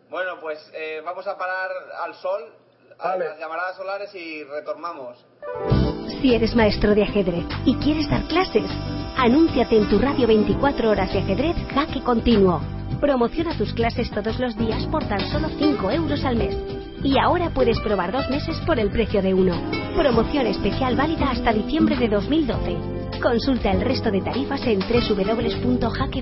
[0.10, 1.70] Bueno, pues eh, vamos a parar
[2.04, 2.42] al sol,
[3.00, 3.26] a Vale.
[3.26, 5.18] las llamaradas solares y retornamos.
[6.22, 8.70] Si eres maestro de ajedrez y quieres dar clases,
[9.18, 12.62] anúnciate en tu radio 24 horas de ajedrez Jaque Continuo.
[13.02, 16.56] Promociona tus clases todos los días por tan solo 5 euros al mes.
[17.04, 19.54] Y ahora puedes probar dos meses por el precio de uno.
[19.96, 23.20] Promoción especial válida hasta diciembre de 2012.
[23.22, 26.18] Consulta el resto de tarifas en www.jaque.tv.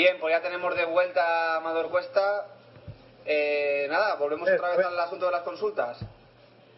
[0.00, 2.46] Bien, pues ya tenemos de vuelta a Amador Cuesta.
[3.26, 4.86] Eh, nada, volvemos Eh, otra vez ver.
[4.86, 6.02] al asunto de las consultas.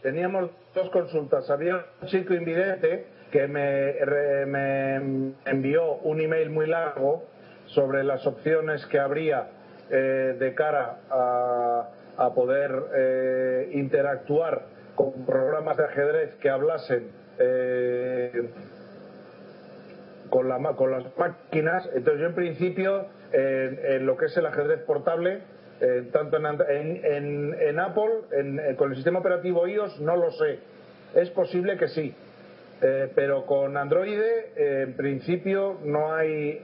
[0.02, 1.48] Teníamos dos consultas.
[1.48, 4.96] Había un chico invidente que me, re- me
[5.44, 7.22] envió un email muy largo
[7.66, 9.46] sobre las opciones que habría
[9.88, 14.62] eh, de cara a, a poder eh, interactuar
[14.96, 17.08] con programas de ajedrez que hablasen
[17.38, 18.50] eh,
[20.32, 21.86] con, la con las máquinas.
[21.94, 25.40] Entonces yo en principio, en, en lo que es el ajedrez portable,
[25.82, 26.46] eh, tanto en,
[27.04, 30.58] en- en- Apple, en- eh, con el sistema operativo iOS, no lo sé.
[31.14, 32.14] Es posible que sí.
[32.80, 34.18] Eh, pero con Android,
[34.56, 36.60] en principio, no hay,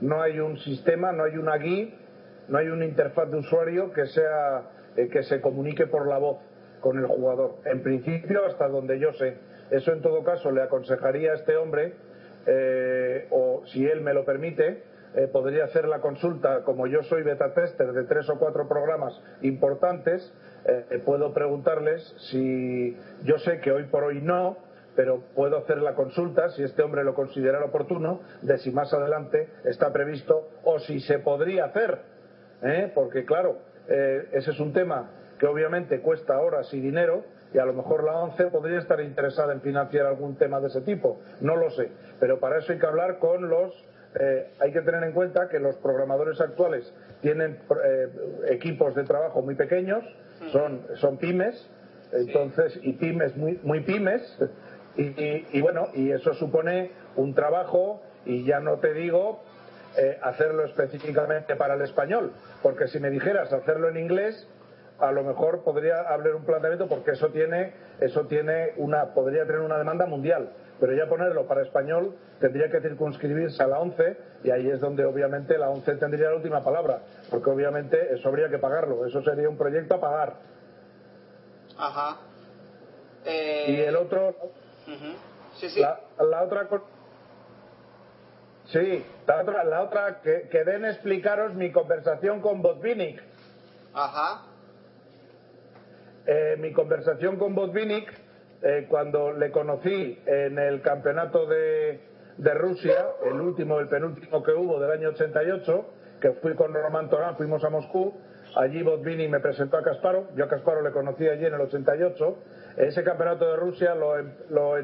[0.00, 1.94] no hay un sistema, no hay una GUI,
[2.48, 4.62] no hay una interfaz de usuario que, sea,
[4.96, 6.38] que se comunique por la voz
[6.80, 7.56] con el jugador.
[7.66, 9.36] En principio, hasta donde yo sé.
[9.70, 11.92] Eso, en todo caso, le aconsejaría a este hombre
[12.46, 14.82] eh, o si él me lo permite,
[15.14, 19.12] eh, podría hacer la consulta, como yo soy beta tester de tres o cuatro programas
[19.42, 20.32] importantes,
[20.64, 24.56] eh, puedo preguntarles si yo sé que hoy por hoy no,
[24.96, 29.48] pero puedo hacer la consulta, si este hombre lo considera oportuno, de si más adelante
[29.64, 32.00] está previsto o si se podría hacer.
[32.62, 32.90] ¿eh?
[32.94, 37.24] Porque, claro, ese es un tema que obviamente cuesta horas y dinero
[37.54, 40.80] y a lo mejor la ONCE podría estar interesada en financiar algún tema de ese
[40.80, 41.20] tipo.
[41.40, 41.90] No lo sé.
[42.20, 43.72] Pero para eso hay que hablar con los.
[44.18, 46.92] Eh, hay que tener en cuenta que los programadores actuales
[47.22, 47.60] tienen
[48.48, 50.04] equipos de trabajo muy pequeños,
[50.50, 51.70] son, son pymes,
[52.12, 54.20] entonces, y pymes muy, muy pymes,
[54.96, 59.42] y, bueno, y eso supone un trabajo y ya no te digo
[59.96, 62.32] eh, hacerlo específicamente para el español,
[62.62, 64.46] porque si me dijeras hacerlo en inglés,
[65.02, 69.60] a lo mejor podría haber un planteamiento porque eso tiene, eso tiene una, podría tener
[69.60, 74.50] una demanda mundial, pero ya ponerlo para español tendría que circunscribirse a la ONCE y
[74.52, 77.00] ahí es donde obviamente la ONCE tendría la última palabra,
[77.30, 80.34] porque obviamente eso habría que pagarlo, eso sería un proyecto a pagar.
[81.76, 82.18] Ajá.
[83.66, 84.36] Y el otro,
[85.56, 85.80] Sí, sí.
[85.80, 86.68] La, otra
[88.66, 93.20] Sí, la otra, la otra que, que den explicaros mi conversación con Botvinnik.
[93.92, 94.51] Ajá.
[96.26, 98.08] Eh, mi conversación con Botvinnik,
[98.62, 102.00] eh, cuando le conocí en el campeonato de,
[102.36, 102.94] de, Rusia,
[103.24, 105.86] el último, el penúltimo que hubo del año 88,
[106.20, 108.14] que fui con Román Torán, fuimos a Moscú,
[108.54, 112.38] allí Botvinnik me presentó a Casparo, yo a Casparo le conocí allí en el 88,
[112.76, 114.14] ese campeonato de Rusia lo,
[114.50, 114.76] lo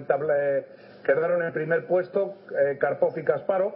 [1.05, 3.75] quedaron en primer puesto eh, Karpov y Kasparov.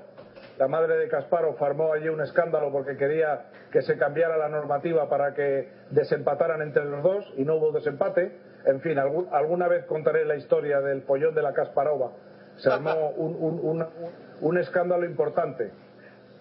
[0.62, 5.08] La madre de Kasparov formó allí un escándalo porque quería que se cambiara la normativa
[5.08, 8.38] para que desempataran entre los dos y no hubo desempate.
[8.64, 12.12] En fin, alguna vez contaré la historia del pollón de la Kasparova.
[12.58, 15.72] Se armó un, escándalo importante.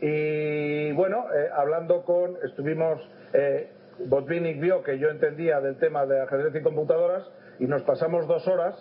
[0.01, 3.01] Y bueno, eh, hablando con, estuvimos,
[3.33, 3.71] eh,
[4.05, 8.47] Botvinnik vio que yo entendía del tema de ajedrez y computadoras y nos pasamos dos
[8.47, 8.75] horas,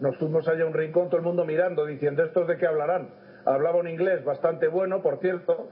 [0.00, 3.25] nos fuimos allá a un rincón, todo el mundo mirando, diciendo, ¿estos de qué hablarán?
[3.46, 5.68] Hablaba un inglés bastante bueno, por cierto,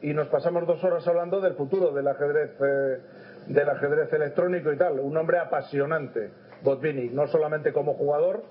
[0.00, 2.98] y nos pasamos dos horas hablando del futuro del ajedrez, eh,
[3.46, 4.98] del ajedrez electrónico y tal.
[4.98, 6.30] Un hombre apasionante,
[6.62, 8.42] Botvinnik, no solamente como jugador,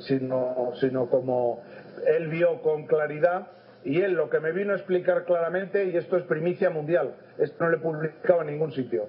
[0.00, 1.62] sino, sino como
[2.06, 3.48] él vio con claridad
[3.82, 7.64] y él lo que me vino a explicar claramente, y esto es primicia mundial, esto
[7.64, 9.06] no le he publicado en ningún sitio,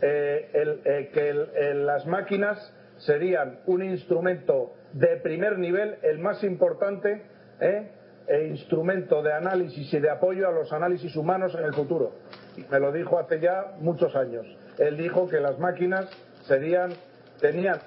[0.00, 7.22] eh, el, eh, que las máquinas serían un instrumento de primer nivel, el más importante,
[7.60, 7.90] ¿eh?
[8.30, 12.12] E instrumento de análisis y de apoyo a los análisis humanos en el futuro.
[12.70, 14.46] Me lo dijo hace ya muchos años.
[14.78, 16.08] Él dijo que las máquinas
[16.46, 17.80] tenían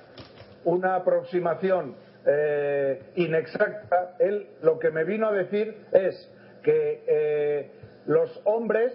[0.66, 4.16] una aproximación eh, inexacta.
[4.20, 6.30] Él lo que me vino a decir es
[6.62, 7.72] que eh,
[8.06, 8.92] los hombres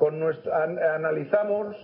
[0.00, 1.76] analizamos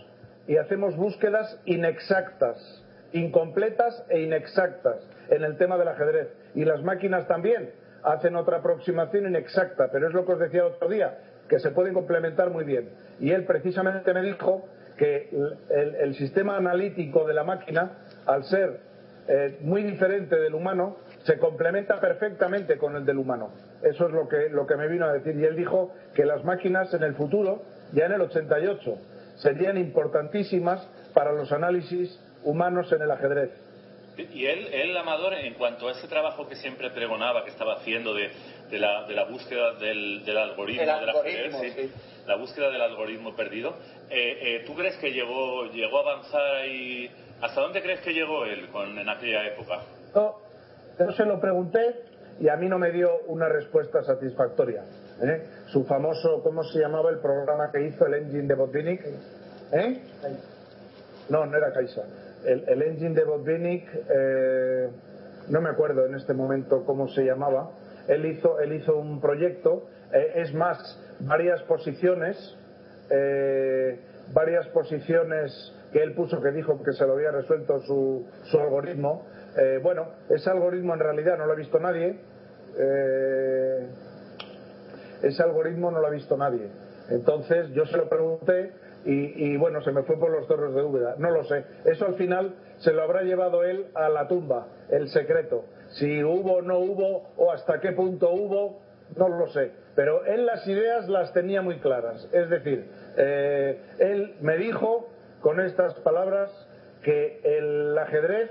[0.49, 4.97] y hacemos búsquedas inexactas incompletas e inexactas
[5.31, 6.29] en el tema del ajedrez.
[6.57, 7.71] Y las máquinas también
[8.05, 11.95] hacen otra aproximación inexacta, pero es lo que os decía otro día, que se pueden
[11.95, 12.91] complementar muy bien.
[13.19, 15.31] Y él precisamente me dijo que
[15.71, 18.81] el, sistema analítico de la máquina, al ser
[19.27, 23.51] eh, muy diferente del humano, se complementa perfectamente con el del humano.
[23.83, 25.37] Eso es lo que, lo que me vino a decir.
[25.37, 28.99] Y él dijo que las máquinas en el futuro, ya en el 88,
[29.37, 33.51] serían importantísimas para los análisis humanos en el ajedrez.
[34.17, 38.15] Y él, él, Amador, en cuanto a ese trabajo que siempre pregonaba, que estaba haciendo
[38.15, 38.31] de,
[38.71, 41.91] de, la, de la, búsqueda del, del algoritmo, del ajedrez,
[42.27, 43.75] la búsqueda del algoritmo perdido,
[44.11, 47.11] eh, eh, ¿tú crees que llegó, llegó a avanzar y
[47.41, 49.83] hasta dónde crees que llegó él con, en aquella época?
[50.15, 50.37] No,
[50.99, 52.05] yo se lo pregunté
[52.41, 54.85] y a mí no me dio una respuesta satisfactoria.
[55.23, 55.43] ¿eh?
[55.67, 59.01] Su famoso, ¿cómo se llamaba el programa que hizo el engine de Botvinnik?
[59.73, 60.03] ¿Eh?
[61.31, 62.05] No, no era Kaisa
[62.45, 64.89] el, engine de Botvinnik, eh,
[65.49, 67.71] no me acuerdo en este momento cómo se llamaba,
[68.09, 70.79] él hizo, él hizo un proyecto, eh, es más,
[71.21, 72.37] varias posiciones,
[73.11, 73.99] eh,
[74.33, 79.27] varias posiciones que él puso que dijo que se lo había resuelto su, su algoritmo.
[79.83, 82.19] bueno, ese algoritmo en realidad no lo ha visto nadie.
[85.23, 86.69] ese algoritmo no lo ha visto nadie.
[87.11, 88.73] Entonces yo se lo pregunté
[89.07, 91.17] y, bueno, se me fue por los torres de Úbeda.
[91.19, 91.65] No lo sé.
[91.85, 95.65] Eso al final se lo habrá llevado él a la tumba, el secreto.
[95.91, 98.81] Si hubo o no hubo, o hasta qué punto hubo,
[99.17, 99.73] no lo sé.
[99.95, 102.29] Pero él las ideas las tenía muy claras.
[102.33, 105.09] Es decir, eh, él me dijo
[105.41, 106.51] con estas palabras
[107.03, 108.51] que el ajedrez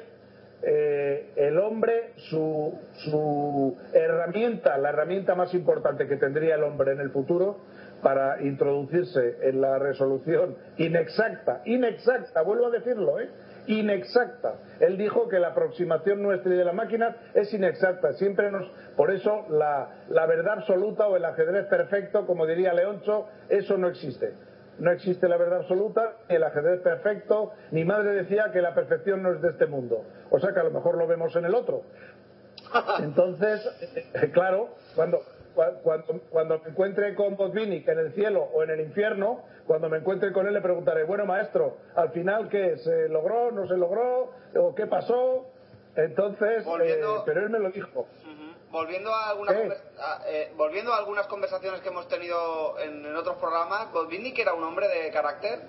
[0.65, 7.01] eh, el hombre, su, su herramienta, la herramienta más importante que tendría el hombre en
[7.01, 7.57] el futuro
[8.03, 13.29] para introducirse en la resolución inexacta, inexacta, vuelvo a decirlo, ¿eh?
[13.67, 14.55] inexacta.
[14.79, 18.13] Él dijo que la aproximación nuestra y de la máquina es inexacta.
[18.13, 23.27] Siempre nos, por eso la, la verdad absoluta o el ajedrez perfecto, como diría Leoncho,
[23.49, 24.33] eso no existe.
[24.79, 27.51] No existe la verdad absoluta, ni el ajedrez perfecto.
[27.71, 30.03] Mi madre decía que la perfección no es de este mundo.
[30.31, 31.83] O sea que a lo mejor lo vemos en el otro.
[32.99, 33.61] Entonces,
[34.13, 35.21] eh, claro, cuando,
[35.53, 39.97] cuando, cuando me encuentre con Botvinnik en el cielo o en el infierno, cuando me
[39.99, 44.31] encuentre con él le preguntaré, bueno maestro, al final qué, se logró, no se logró,
[44.59, 45.45] o qué pasó.
[45.95, 48.07] Entonces, Volviendo- eh, pero él me lo dijo.
[48.71, 53.35] Volviendo a, conver- a, eh, volviendo a algunas conversaciones que hemos tenido en, en otros
[53.37, 55.59] programas, Botvinnik era un hombre de carácter.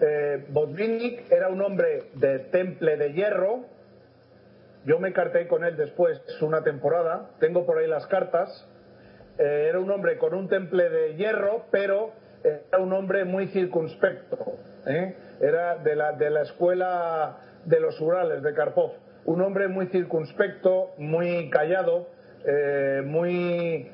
[0.00, 3.60] Eh, Botvinnik era un hombre de temple de hierro.
[4.84, 7.30] Yo me carté con él después una temporada.
[7.38, 8.68] Tengo por ahí las cartas.
[9.38, 12.10] Eh, era un hombre con un temple de hierro, pero
[12.44, 14.36] era un hombre muy circunspecto.
[14.86, 15.14] ¿eh?
[15.40, 18.92] Era de la, de la escuela de los Urales, de Karpov.
[19.24, 22.08] Un hombre muy circunspecto, muy callado,
[22.44, 23.88] eh, muy,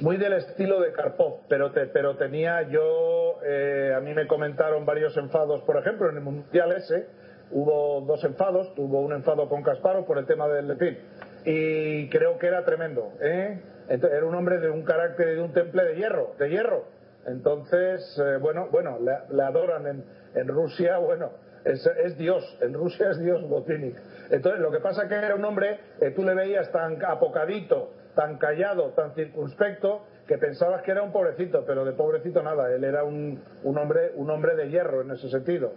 [0.00, 4.84] muy del estilo de Karpov, pero, te- pero tenía yo, eh, a mí me comentaron
[4.84, 7.06] varios enfados, por ejemplo, en el Mundial ese,
[7.50, 10.98] hubo dos enfados, tuvo un enfado con Kasparov por el tema del Lepin,
[11.44, 13.60] y creo que era tremendo, ¿eh?
[13.88, 16.84] Era un hombre de un carácter y de un temple de hierro, de hierro.
[17.26, 21.30] Entonces, eh, bueno, bueno, le, adoran en, Rusia, bueno,
[21.64, 23.96] es, es Dios, en Rusia es Dios Botvinnik.
[24.30, 28.38] Entonces, lo que pasa que era un hombre, eh, tú le veías tan apocadito, tan
[28.38, 33.04] callado, tan circunspecto, que pensabas que era un pobrecito, pero de pobrecito nada, él era
[33.04, 35.72] un, un hombre, un hombre de hierro en ese sentido.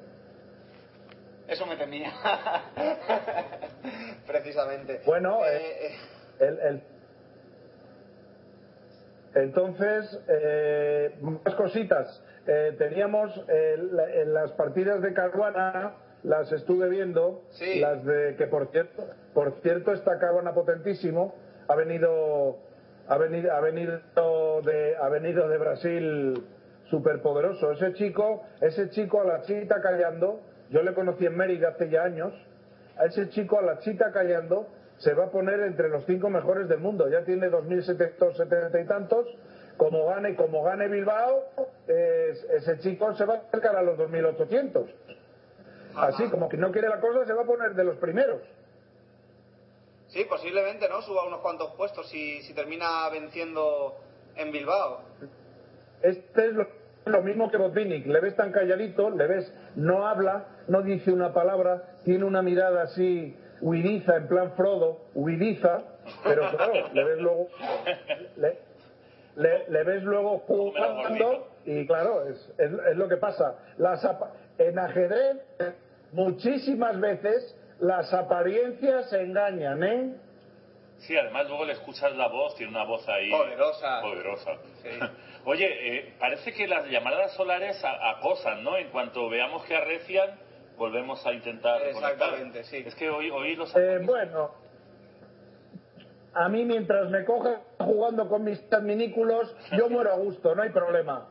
[1.49, 2.11] Eso me temía.
[4.27, 5.01] Precisamente.
[5.05, 5.95] Bueno, Eh, eh,
[6.39, 6.83] El- el-
[9.35, 12.23] Entonces, eh, más cositas.
[12.47, 15.93] Eh, teníamos eh, la- en las partidas de Caruana,
[16.23, 17.79] las estuve viendo, Sí.
[17.79, 21.35] las de que por cierto, por cierto está Caruana potentísimo,
[21.67, 22.57] ha venido,
[23.07, 26.43] ha venido, ha venido de, ha venido de Brasil
[26.89, 27.71] superpoderoso.
[27.73, 32.03] Ese chico, ese chico a la chita callando, yo le conocí en Mérida hace ya
[32.03, 32.33] años,
[32.97, 34.67] a ese chico a la chita callando
[34.97, 37.07] se va a poner entre los cinco mejores del mundo.
[37.09, 39.25] Ya tiene 2.770 y tantos.
[39.77, 41.45] Como gane, como gane Bilbao,
[41.87, 44.89] es- ese chico se va a acercar a los 2.800.
[45.95, 48.41] Así como que no quiere la cosa, se va a poner de los primeros.
[50.09, 51.01] sí, posiblemente, ¿no?
[51.03, 53.95] Suba unos cuantos puestos si, si termina venciendo
[54.35, 55.01] en Bilbao.
[56.01, 56.67] Este es lo,
[57.09, 58.05] lo mismo que Botvinnik.
[58.07, 62.83] Le ves tan calladito, le ves, no habla, no dice una palabra, tiene una mirada
[62.83, 65.81] así huidiza, en plan Frodo, huidiza,
[66.23, 67.47] pero claro, le ves luego,
[68.37, 68.57] le,
[69.35, 73.55] le- le ves luego jugando y claro, es, es, es lo que pasa.
[73.77, 75.37] Las apa- en ajedrez,
[76.13, 80.13] muchísimas veces las apariencias engañan, ¿eh?
[80.99, 84.01] Sí, además luego le escuchas la voz, tiene una voz ahí Poderosa.
[84.01, 84.51] poderosa.
[84.83, 84.89] Sí.
[85.45, 85.67] Oye,
[85.97, 88.77] eh, parece que las llamadas solares a- acosan, ¿no?
[88.77, 90.37] En cuanto veamos que arrecian,
[90.77, 91.81] volvemos a intentar.
[91.81, 92.83] Exactamente, sí.
[92.85, 94.51] Es que hoy, hoy los Eh, bueno,
[96.33, 100.69] a mí mientras me coja jugando con mis adminículos, yo muero a gusto, no hay
[100.69, 101.27] problema.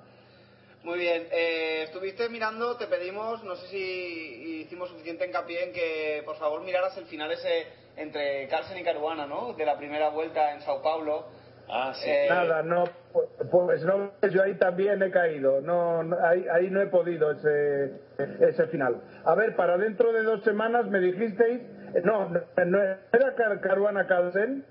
[0.83, 6.23] Muy bien, eh, estuviste mirando, te pedimos, no sé si hicimos suficiente hincapié en que
[6.25, 9.53] por favor miraras el final ese entre Carlsen y Caruana, ¿no?
[9.55, 11.27] De la primera vuelta en Sao Paulo.
[11.71, 12.09] Ah, sí.
[12.09, 12.85] Eh, Nada, no,
[13.51, 17.93] pues no, yo ahí también he caído, no, no, ahí, ahí no he podido ese,
[18.41, 19.01] ese final.
[19.25, 21.61] A ver, para dentro de dos semanas me dijisteis,
[22.05, 24.65] no, no, no era Car- Caruana Carlsen,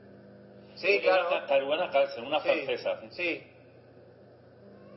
[0.75, 1.25] Sí, claro.
[1.47, 2.99] Caruana Carlsen, una Sí, francesa.
[3.11, 3.43] Sí,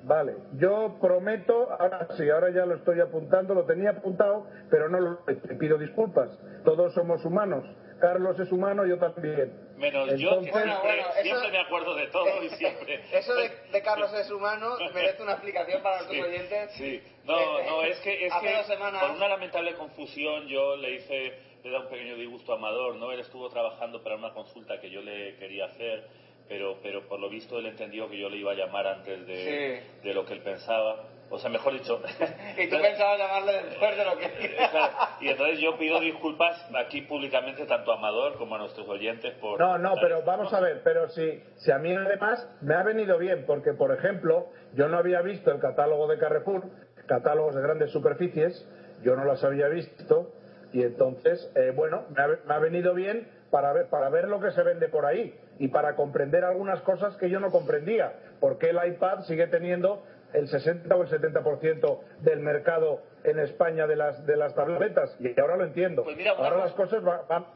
[0.02, 4.98] Vale, yo prometo, ahora sí, ahora ya lo estoy apuntando, lo tenía apuntado, pero no
[4.98, 6.30] lo te pido disculpas.
[6.64, 7.64] Todos somos humanos.
[8.00, 9.54] Carlos es humano, yo también.
[9.76, 13.00] Menos yo, que Entonces- Bueno, siempre, bueno, eso- siempre me acuerdo de todo y siempre...
[13.12, 16.72] Eso de, de Carlos es humano merece una explicación para nuestros Sí, oyentes.
[16.72, 20.94] Sí, no, Eh, no, es que, es que semanas- por una lamentable confusión yo le
[20.96, 21.32] hice,
[21.62, 23.12] le da un pequeño disgusto a Amador, ¿no?
[23.12, 26.04] Él estuvo trabajando para una consulta que yo le quería hacer,
[26.48, 29.82] pero, pero por lo visto él entendió que yo le iba a llamar antes de,
[30.02, 31.04] de lo que él pensaba.
[31.30, 32.02] O sea, mejor dicho...
[32.58, 34.26] Y tú pensabas llamarle después de lo que...
[34.26, 38.88] Eh, claro, y entonces yo pido disculpas aquí públicamente tanto a Amador como a nuestros
[38.88, 39.58] oyentes por...
[39.58, 42.82] No, no, pero esto, vamos a ver, pero si, si a mí además me ha
[42.82, 46.64] venido bien, porque por ejemplo, yo no había visto el catálogo de Carrefour,
[47.06, 48.68] catálogos de grandes superficies,
[49.02, 50.32] yo no las había visto
[50.72, 54.40] y entonces, eh, bueno, me ha, me ha venido bien para ver, para ver lo
[54.40, 58.12] que se vende por ahí y para comprender algunas cosas que yo no comprendía.
[58.40, 60.02] ¿Por qué el iPad sigue teniendo
[60.34, 65.16] el 60 o el 70% del mercado en España de las, de las tabletas?
[65.20, 66.04] Y ahora lo entiendo.
[66.04, 67.46] Pues mira, ahora cosa- las cosas va- van,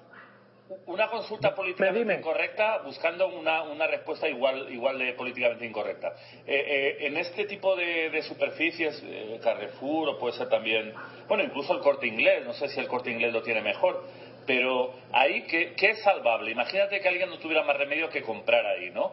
[0.87, 6.15] Una consulta políticamente incorrecta buscando una, una respuesta igual, igual de políticamente incorrecta.
[6.47, 10.93] Eh, eh, en este tipo de, de superficies, eh, Carrefour o puede ser también,
[11.29, 14.03] bueno, incluso el corte inglés, no sé si el corte inglés lo tiene mejor,
[14.47, 16.51] pero ahí, ¿qué, qué es salvable?
[16.51, 19.13] Imagínate que alguien no tuviera más remedio que comprar ahí, ¿no?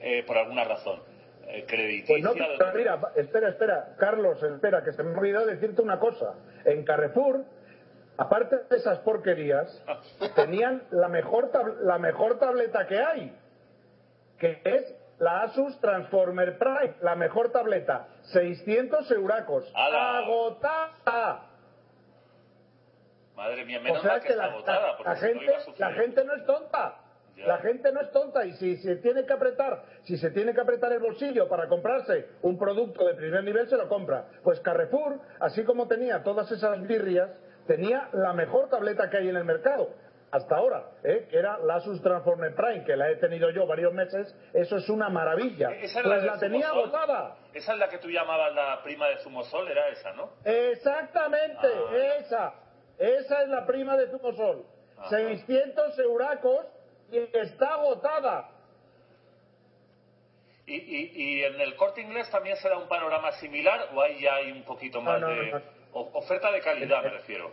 [0.00, 1.00] Eh, por alguna razón.
[1.66, 2.06] Crediticia.
[2.06, 5.98] Pues no, pero mira, espera, espera, Carlos, espera, que se me ha olvidado decirte una
[5.98, 6.34] cosa.
[6.64, 7.44] En Carrefour,
[8.18, 9.82] aparte de esas porquerías,
[10.34, 11.50] tenían la mejor,
[11.82, 13.34] la mejor tableta que hay,
[14.38, 21.46] que es la Asus Transformer Prime, la mejor tableta, 600 euracos, agotada.
[23.34, 25.28] Madre mía, O menos sea mal que que está la, agotada, porque la si no
[25.30, 25.80] gente, iba a sufrir.
[25.80, 26.96] la gente no es tonta.
[27.46, 30.60] La gente no es tonta y si se tiene que apretar, si se tiene que
[30.60, 34.26] apretar el bolsillo para comprarse un producto de primer nivel, se lo compra.
[34.42, 37.30] Pues Carrefour, así como tenía todas esas birrias,
[37.66, 39.90] tenía la mejor tableta que hay en el mercado.
[40.30, 41.26] Hasta ahora, ¿eh?
[41.30, 44.86] que era la Asus Transformer Prime, que la he tenido yo varios meses, eso es
[44.90, 45.70] una maravilla.
[45.70, 47.36] ¿Esa es Pues la tenía agotada.
[47.54, 50.32] Esa es la que tú llamabas la prima de Zumosol, era esa, ¿no?
[50.44, 52.16] Exactamente, Ah.
[52.18, 52.54] esa.
[52.98, 54.66] Esa es la prima de Zumosol.
[54.98, 55.08] Ajá.
[55.10, 56.66] 600 euracos
[57.10, 58.50] y está agotada.
[60.66, 64.20] ¿Y, y, y en el corte inglés también se da un panorama similar o ahí
[64.20, 65.60] ya hay un poquito más no, de no.
[65.92, 67.50] oferta de calidad, me refiero?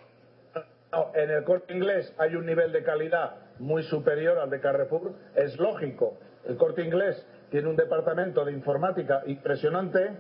[0.92, 5.14] No, en el corte inglés hay un nivel de calidad muy superior al de Carrefour.
[5.36, 6.18] Es lógico.
[6.46, 10.12] El corte inglés tiene un departamento de informática impresionante.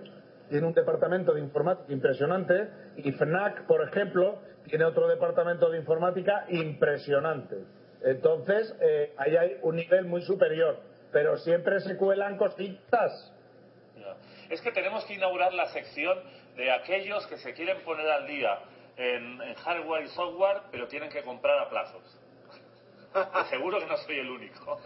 [0.49, 2.69] Tiene un departamento de informática impresionante.
[2.97, 7.57] Y FNAC, por ejemplo, tiene otro departamento de informática impresionante.
[8.05, 10.77] Entonces, eh, ahí hay un nivel muy superior.
[11.11, 13.31] Pero siempre se cuelan cositas.
[14.49, 16.19] Es que tenemos que inaugurar la sección
[16.55, 18.59] de aquellos que se quieren poner al día
[18.95, 22.03] en, en hardware y software, pero tienen que comprar a plazos.
[23.49, 24.79] Seguro que no soy el único.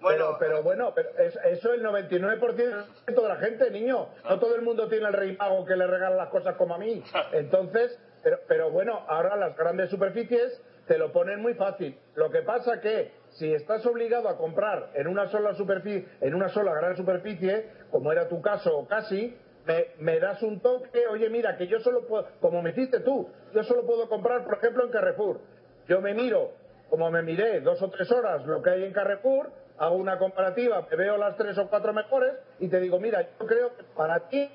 [0.00, 4.08] Bueno, pero, pero bueno, pero es- eso el 99% de la gente, niño.
[4.28, 6.78] No todo el mundo tiene el rey mago que le regala las cosas como a
[6.78, 7.02] mí.
[7.32, 11.96] Entonces, pero, pero bueno, ahora las grandes superficies te lo ponen muy fácil.
[12.16, 16.48] Lo que pasa que si estás obligado a comprar en una sola superficie, en una
[16.48, 19.36] sola gran superficie, como era tu caso o casi,
[19.66, 23.28] me, me das un toque, oye, mira, que yo solo puedo, como me hiciste tú,
[23.54, 25.40] yo solo puedo comprar, por ejemplo, en Carrefour.
[25.86, 26.52] Yo me miro,
[26.88, 30.86] como me miré dos o tres horas lo que hay en Carrefour, hago una comparativa,
[30.90, 34.28] me veo las tres o cuatro mejores y te digo, mira, yo creo que para
[34.28, 34.50] ti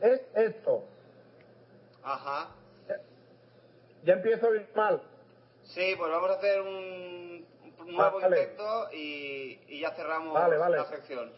[0.00, 0.84] es esto.
[2.02, 2.48] Ajá.
[4.04, 5.02] Ya empiezo a ir mal.
[5.74, 7.46] Sí, pues vamos a hacer un,
[7.78, 8.40] un nuevo Vale.
[8.40, 10.76] intento y, y ya cerramos Vale, vale.
[10.78, 11.30] la sección.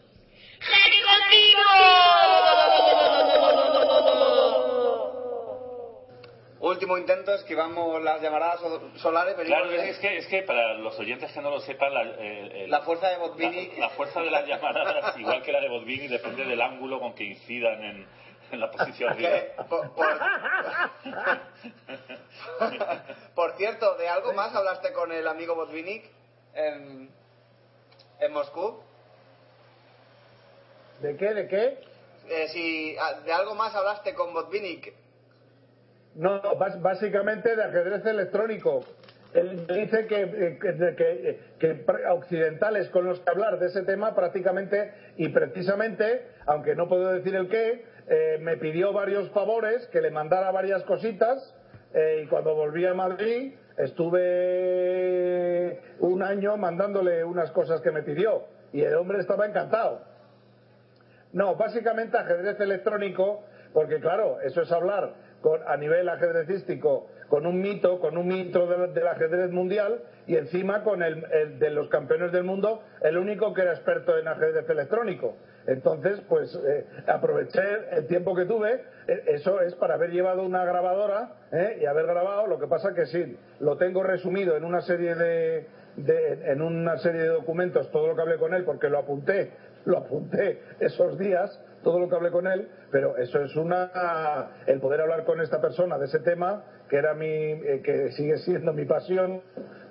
[6.59, 9.35] Último intento, esquivamos las llamaradas so- solares.
[9.35, 12.71] Claro, es que, es que para los oyentes que no lo sepan, la, eh, el-
[12.71, 13.77] La fuerza de la, Botvinnik.
[13.77, 17.25] la fuerza de las llamadas, igual que la de Botvinnik, depende del ángulo con que
[17.25, 18.07] incidan en,
[18.53, 19.13] en la posición.
[19.17, 20.05] que, por, por-
[23.35, 26.05] por cierto, ¿de algo más hablaste con el amigo Botvinnik
[26.53, 27.09] en,
[28.19, 28.79] en Moscú?
[31.01, 31.33] ¿De qué?
[31.33, 31.79] ¿De qué?
[32.29, 34.93] Eh, si ah, de algo más hablaste con Botvinnik.
[36.15, 38.85] No, bas- básicamente de ajedrez electrónico.
[39.33, 43.81] Él dice que, eh, que, que, eh, que occidentales con los que hablar de ese
[43.81, 49.87] tema prácticamente y precisamente, aunque no puedo decir el qué, eh, me pidió varios favores,
[49.87, 51.55] que le mandara varias cositas
[51.93, 54.21] eh, y cuando volví a Madrid estuve
[55.99, 60.01] un año mandándole unas cosas que me pidió y el hombre estaba encantado.
[61.31, 63.43] No, básicamente ajedrez electrónico,
[63.73, 68.67] porque claro, eso es hablar con, a nivel ajedrecístico con un mito, con un mito
[68.67, 73.17] del, del ajedrez mundial y encima con el, el de los campeones del mundo, el
[73.17, 75.35] único que era experto en ajedrez electrónico.
[75.67, 77.61] Entonces, pues eh, aproveché
[77.91, 81.77] el tiempo que tuve, eh, eso es para haber llevado una grabadora ¿eh?
[81.81, 85.65] y haber grabado, lo que pasa que sí, lo tengo resumido en una serie de,
[85.97, 89.51] en una serie de documentos todo lo que hablé con él porque lo apunté
[89.85, 94.79] lo apunté esos días todo lo que hablé con él pero eso es una el
[94.79, 98.73] poder hablar con esta persona de ese tema que era mi eh, que sigue siendo
[98.73, 99.41] mi pasión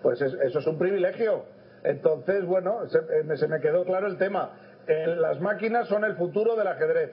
[0.03, 1.45] pues es- eso es un privilegio
[1.85, 4.51] entonces bueno se, me- quedó claro el tema
[4.87, 7.11] las máquinas son el futuro del ajedrez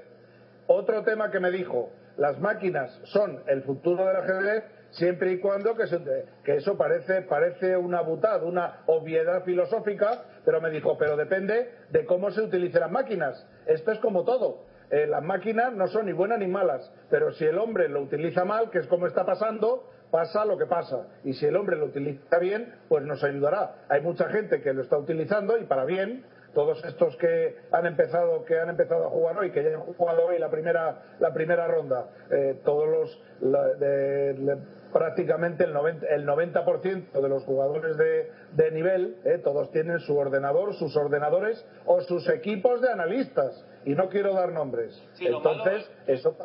[0.68, 5.76] otro tema que me dijo, las máquinas son el futuro del ajedrez siempre y cuando
[5.76, 11.18] que, se- que eso parece, parece una butad, una obviedad filosófica, pero me dijo, pero
[11.18, 13.48] depende de cómo se utilicen las máquinas.
[13.66, 14.66] Esto es como todo.
[14.92, 18.46] Eh, las máquinas no son ni buenas ni malas, pero si el hombre lo utiliza
[18.46, 21.08] mal, que es como está pasando, pasa lo que pasa.
[21.24, 23.86] Y si el hombre lo utiliza bien, pues nos ayudará.
[23.90, 28.44] Hay mucha gente que lo está utilizando y para bien, todos estos que han empezado
[28.46, 31.68] que han empezado a jugar hoy que ya han jugado hoy la primera la primera
[31.68, 34.58] ronda eh, todos los la- de- de-
[34.92, 40.18] prácticamente el 90%, el 90% de los jugadores de, de nivel eh, todos tienen su
[40.18, 43.64] ordenador sus ordenadores o sus equipos de analistas.
[43.86, 44.92] Y no quiero dar nombres.
[45.14, 46.36] Sí, entonces eso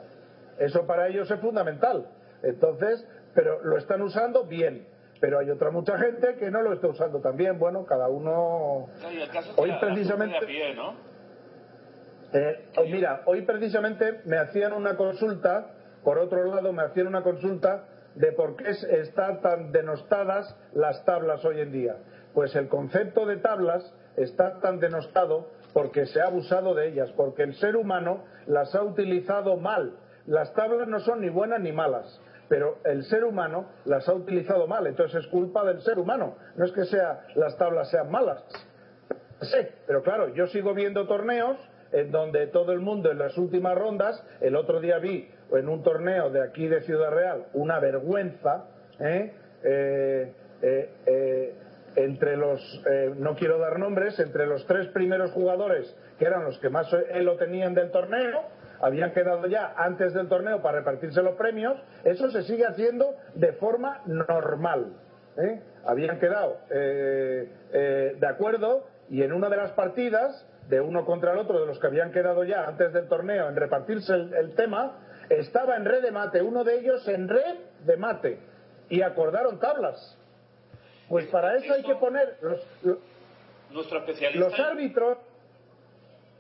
[0.59, 2.07] eso para ellos es fundamental.
[2.43, 4.87] Entonces pero lo están usando bien
[5.21, 8.87] pero hay otra mucha gente que no lo está usando tan bien bueno cada uno
[9.01, 10.95] Claro, y el caso es Hoy la- precisamente- pie, ¿no?
[12.33, 15.69] Eh, hoy, mira, hoy precisamente me hacían una consulta,
[16.03, 17.85] por otro lado me hacían una consulta
[18.17, 21.97] de por qué es- están tan denostadas las tablas hoy en día.
[22.33, 27.43] Pues el concepto de tablas está tan denostado porque se ha abusado de ellas, porque
[27.45, 29.97] el ser humano las ha utilizado mal.
[30.27, 34.67] Las tablas no son ni buenas ni malas, pero el ser humano las ha utilizado
[34.67, 36.37] mal, entonces es culpa del ser humano.
[36.57, 38.43] No es que sea, las tablas sean malas,
[39.41, 41.59] Sí, pero claro, yo sigo viendo torneos
[41.93, 45.83] en donde todo el mundo en las últimas rondas, el otro día vi en un
[45.83, 48.65] torneo de aquí de Ciudad Real una vergüenza,
[49.01, 49.35] ¿eh?
[49.63, 50.33] Eh,
[50.63, 51.55] eh, eh,
[51.97, 56.59] entre los, eh, no quiero dar nombres, entre los tres primeros jugadores, que eran los
[56.59, 56.91] que más
[57.21, 58.43] lo tenían del torneo,
[58.81, 63.53] habían quedado ya antes del torneo para repartirse los premios, eso se sigue haciendo de
[63.55, 64.95] forma normal.
[65.37, 65.63] ¿eh?
[65.87, 71.33] Habían quedado eh, eh, de acuerdo y en una de las partidas, de uno contra
[71.33, 74.55] el otro, de los que habían quedado ya antes del torneo en repartirse el, el
[74.55, 74.99] tema,
[75.29, 78.39] estaba en red de mate, uno de ellos en red de mate,
[78.89, 80.19] y acordaron tablas.
[81.09, 82.39] Pues para eso hay que poner
[84.35, 85.19] los árbitros,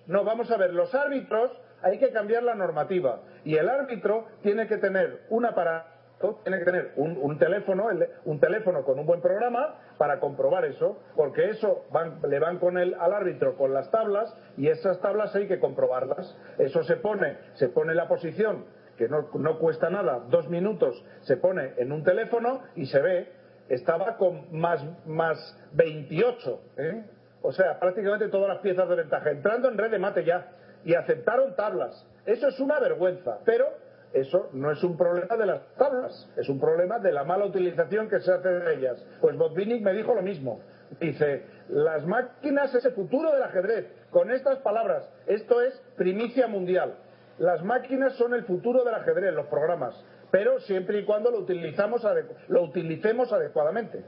[0.07, 1.51] no, vamos a ver, los árbitros
[1.85, 6.64] hay que cambiar la normativa y el árbitro tiene que tener un aparato, tiene que
[6.64, 11.85] tener un, teléfono, el- un teléfono con un buen programa para comprobar eso, porque eso
[11.93, 15.59] van- le van con el, al árbitro con las tablas y esas tablas hay que
[15.61, 16.37] comprobarlas.
[16.59, 18.64] Eso se pone, se pone la posición
[18.97, 23.28] que no, no cuesta nada, dos minutos, se pone en un teléfono y se ve,
[23.68, 25.37] estaba con más, más
[25.72, 27.05] 28, ¿eh?
[27.43, 30.47] o sea, prácticamente todas las piezas de ventaja, entrando en red de mate ya,
[30.85, 32.07] y aceptaron tablas.
[32.26, 33.66] Eso es una vergüenza, pero
[34.12, 38.09] eso no es un problema de las tablas, es un problema de la mala utilización
[38.09, 39.05] que se hace de ellas.
[39.20, 40.61] Pues Botvinnik me dijo lo mismo.
[41.01, 43.87] Dice, las máquinas es el futuro del ajedrez.
[44.11, 46.95] Con estas palabras, esto es primicia mundial.
[47.39, 52.07] Las máquinas son el futuro del ajedrez, los programas, pero siempre y cuando lo, utilizamos
[52.49, 54.05] lo utilicemos adecuadamente.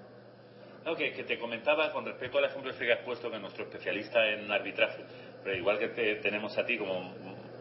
[0.87, 4.49] No, que, te comentaba con respecto al ejemplo que has puesto que nuestro especialista en
[4.53, 5.03] arbitraje,
[5.43, 7.13] pero igual que te- tenemos a ti como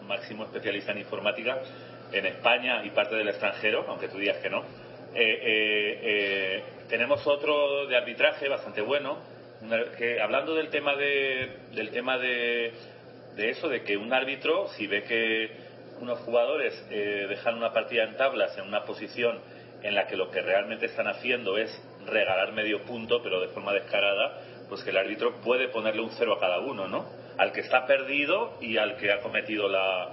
[0.03, 1.57] máximo especialista en informática,
[2.11, 4.59] en España y parte del extranjero, aunque tú digas que no,
[5.15, 9.17] eh, eh, eh, tenemos otro de arbitraje bastante bueno,
[9.61, 12.73] una- que hablando del tema de, del tema de,
[13.35, 15.49] de eso, de que un árbitro, si ve que
[15.99, 19.39] unos jugadores dejan una partida en tablas en una posición
[19.81, 21.71] en la que lo que realmente están haciendo es
[22.07, 24.39] regalar medio punto, pero de forma descarada,
[24.69, 27.05] pues que el árbitro puede ponerle un cero a cada uno, ¿no?
[27.37, 30.09] Al que está perdido y al que ha cometido la,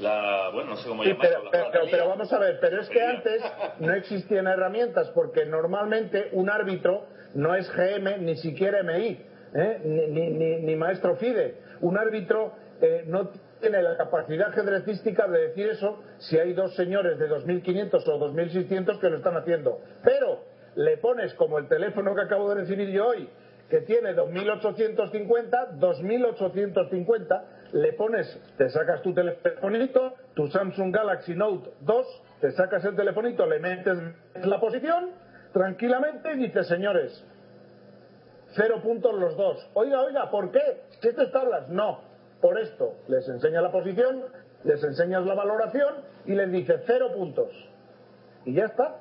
[0.00, 1.90] la bueno, no sé cómo Sí, llamarlo, pero, la pero- fatalía.
[1.90, 3.42] pero vamos a ver, pero es que antes
[3.80, 9.24] no existían herramientas porque normalmente un árbitro no es GM ni siquiera MI,
[9.54, 9.80] ¿eh?
[9.84, 11.56] ni, ni- ni- ni maestro FIDE.
[11.80, 17.18] Un árbitro eh, no tiene la capacidad ajedrecística de decir eso si hay dos señores
[17.18, 19.80] de 2.500 o 2.600 que lo están haciendo.
[20.02, 20.44] Pero
[20.80, 23.28] le pones como el teléfono que acabo de recibir yo hoy,
[23.68, 32.22] que tiene 2.850, 2.850, le pones, te sacas tu telefonito, tu Samsung Galaxy Note 2,
[32.40, 33.98] te sacas el telefonito, le metes
[34.42, 35.10] la posición
[35.52, 37.26] tranquilamente y dices, señores,
[38.56, 39.68] cero puntos los dos.
[39.74, 40.84] Oiga, oiga, ¿por qué?
[41.02, 41.68] ¿Siete tablas?
[41.68, 42.00] No,
[42.40, 42.94] por esto.
[43.06, 44.24] Les enseña la posición,
[44.64, 47.50] les enseñas la valoración y les dice cero puntos.
[48.46, 48.96] Y ya está.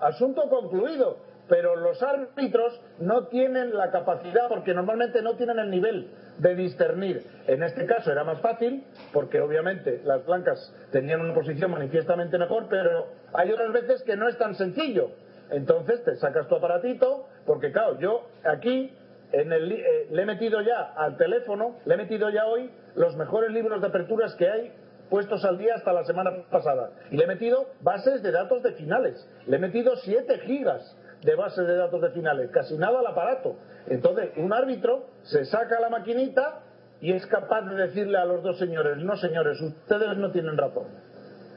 [0.00, 1.18] Asunto concluido.
[1.48, 7.24] Pero los árbitros no tienen la capacidad, porque normalmente no tienen el nivel de discernir.
[7.46, 8.84] En este caso era más fácil,
[9.14, 14.28] porque obviamente las blancas tenían una posición manifiestamente mejor, pero hay otras veces que no
[14.28, 15.10] es tan sencillo.
[15.50, 18.94] Entonces te sacas tu aparatito, porque claro, yo aquí
[19.32, 23.16] en el, eh, le he metido ya al teléfono, le he metido ya hoy los
[23.16, 24.72] mejores libros de aperturas que hay
[25.10, 26.90] puestos al día hasta la semana pasada.
[27.10, 29.28] Y le he metido bases de datos de finales.
[29.46, 33.56] Le he metido 7 gigas de bases de datos de finales, casi nada al aparato.
[33.88, 36.60] Entonces, un árbitro se saca la maquinita
[37.00, 40.86] y es capaz de decirle a los dos señores, no señores, ustedes no tienen razón.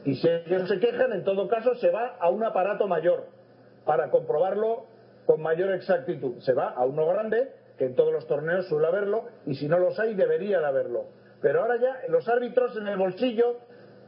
[0.04, 3.26] Y si ellos se quejan, en todo caso, se va a un aparato mayor
[3.84, 4.86] para comprobarlo
[5.26, 6.40] con mayor exactitud.
[6.40, 9.78] Se va a uno grande, que en todos los torneos suele haberlo, y si no
[9.78, 11.06] los hay, debería de haberlo.
[11.42, 13.58] Pero ahora ya los árbitros en el bolsillo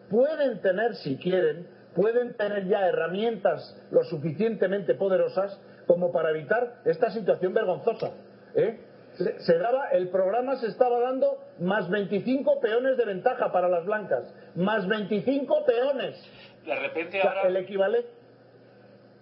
[0.08, 7.10] pueden tener, si quieren, pueden tener ya herramientas lo suficientemente poderosas como para evitar esta
[7.10, 8.12] situación vergonzosa.
[8.54, 8.78] ¿eh?
[9.16, 13.84] Se, se daba, el programa se estaba dando más 25 peones de ventaja para las
[13.84, 14.32] blancas.
[14.54, 16.16] Más 25 peones.
[16.64, 17.42] De repente ahora...
[17.42, 18.08] el equivalente.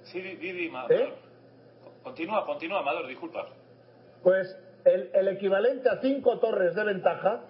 [0.05, 0.93] Sí, di, di, di, Amador.
[0.93, 1.13] ¿Eh?
[2.03, 3.47] Continúa, continúa, Amador, disculpa.
[4.23, 7.45] Pues el, el equivalente a cinco torres de ventaja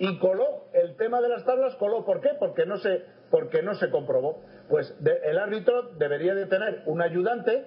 [0.00, 2.04] y coló el tema de las tablas coló.
[2.04, 2.30] ¿por qué?
[2.38, 4.40] porque no se porque no se comprobó.
[4.68, 7.66] Pues de- el árbitro debería de tener un ayudante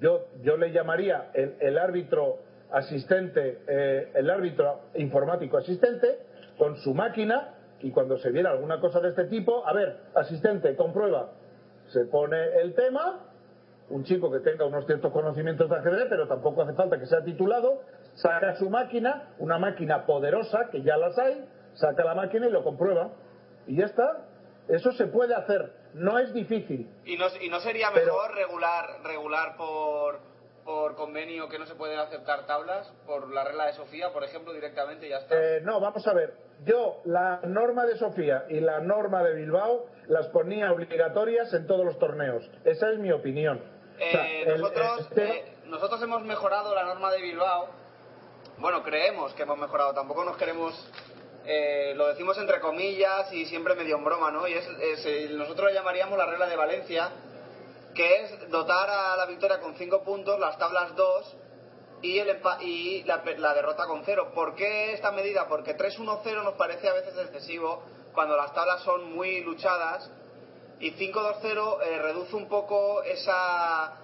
[0.00, 2.38] yo yo le llamaría el, el árbitro
[2.70, 6.20] asistente eh, el árbitro informático asistente
[6.56, 10.76] con su máquina y cuando se viera alguna cosa de este tipo a ver asistente
[10.76, 11.32] comprueba.
[11.88, 13.26] Se pone el tema
[13.90, 17.22] un chico que tenga unos ciertos conocimientos de ajedrez, pero tampoco hace falta que sea
[17.24, 17.82] titulado,
[18.14, 21.44] saca su máquina, una máquina poderosa, que ya las hay,
[21.74, 23.10] saca la máquina y lo comprueba.
[23.66, 24.26] Y ya está.
[24.68, 26.88] Eso se puede hacer, no es difícil.
[27.04, 30.20] ¿Y no, y no sería Pero- mejor regular regular por,
[30.64, 32.92] por convenio que no se pueden aceptar tablas?
[33.04, 35.34] Por la regla de Sofía, por ejemplo, directamente y ya está.
[35.36, 36.34] Eh, no, vamos a ver.
[36.64, 41.84] Yo la norma de Sofía y la norma de Bilbao las ponía obligatorias en todos
[41.84, 42.48] los torneos.
[42.64, 43.60] Esa es mi opinión.
[43.96, 47.66] O sea, Eh, el- nosotros, el- eh, nosotros hemos mejorado la norma de Bilbao.
[48.58, 49.92] Bueno, creemos que hemos mejorado.
[49.92, 50.72] Tampoco nos queremos.
[51.44, 54.46] Eh, lo decimos entre comillas y siempre medio en broma, ¿no?
[54.46, 57.10] Y es, es, eh, nosotros lo llamaríamos la regla de Valencia,
[57.94, 61.36] que es dotar a la victoria con 5 puntos, las tablas 2
[62.02, 64.32] y, el y la, la derrota con 0.
[64.34, 65.46] ¿Por qué esta medida?
[65.48, 67.82] Porque 3-1-0 nos parece a veces excesivo
[68.12, 70.10] cuando las tablas son muy luchadas
[70.80, 73.98] y 5-2-0 eh, reduce un poco esa,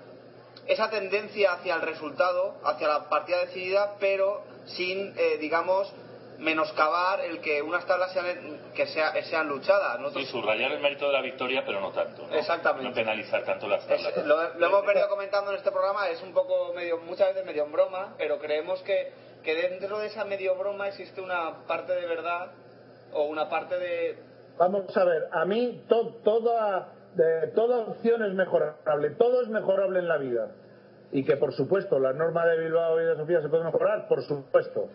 [0.66, 5.92] esa tendencia hacia el resultado, hacia la partida decidida, pero sin, eh, digamos,
[6.38, 8.26] menoscabar el que unas tablas sean,
[8.74, 9.96] que sea- sean luchadas.
[9.96, 12.26] Sí, Nosotros- subrayar el mérito de la victoria, pero no tanto.
[12.26, 12.34] ¿no?
[12.34, 12.88] Exactamente.
[12.88, 14.26] No penalizar tanto las es- tablas.
[14.26, 17.64] lo, lo hemos venido comentando en este programa, es un poco medio, muchas veces medio
[17.64, 19.12] en broma, pero creemos que,
[19.42, 22.52] que dentro de esa medio broma existe una parte de verdad
[23.12, 24.18] o una parte de...
[24.58, 29.98] Vamos a ver, a mí to- toda, de- toda opción es mejorable, todo es mejorable
[29.98, 30.50] en la vida.
[31.10, 34.22] Y que por supuesto la norma de Bilbao y de Sofía se puede mejorar, por
[34.22, 34.88] supuesto.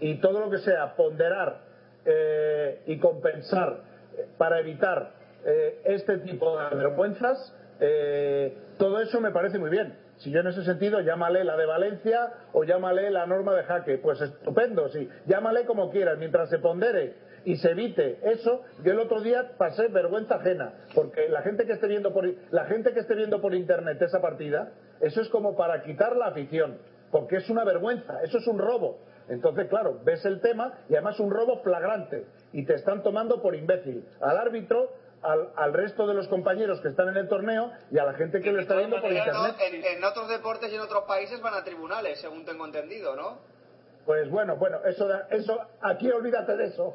[0.00, 1.60] Y todo lo que sea ponderar
[2.04, 3.80] eh, y compensar
[4.16, 5.12] eh, para evitar
[5.44, 9.96] eh, este tipo de vergüenzas, eh, todo eso me parece muy bien.
[10.18, 13.98] Si yo en ese sentido llámale la de Valencia o llámale la norma de jaque,
[13.98, 17.14] pues estupendo, sí, llámale como quieras, mientras se pondere
[17.44, 18.62] y se evite eso.
[18.84, 22.64] Yo el otro día pasé vergüenza ajena, porque la gente que esté viendo por la
[22.66, 26.78] gente que esté viendo por internet esa partida, eso es como para quitar la afición,
[27.10, 29.00] porque es una vergüenza, eso es un robo.
[29.28, 33.54] Entonces, claro, ves el tema y además un robo flagrante y te están tomando por
[33.54, 34.90] imbécil al árbitro,
[35.22, 38.42] al, al resto de los compañeros que están en el torneo y a la gente
[38.42, 39.56] que lo está viendo por internet.
[39.60, 43.38] en, en otros deportes y en otros países van a tribunales, según tengo entendido, ¿no?
[44.04, 46.94] Pues bueno, bueno, eso, da- eso, aquí olvídate de eso.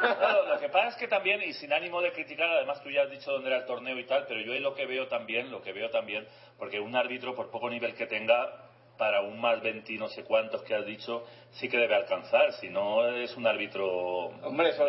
[0.00, 3.02] Claro, lo que pasa es que también, y sin ánimo de criticar, además tú ya
[3.02, 5.52] has dicho dónde era el torneo y tal, pero yo ahí lo que veo también,
[5.52, 6.26] lo que veo también,
[6.58, 8.67] porque un árbitro, por poco nivel que tenga,
[8.98, 12.52] para un más 20 y no sé cuántos que has dicho, sí que debe alcanzar,
[12.54, 14.32] si no es un árbitro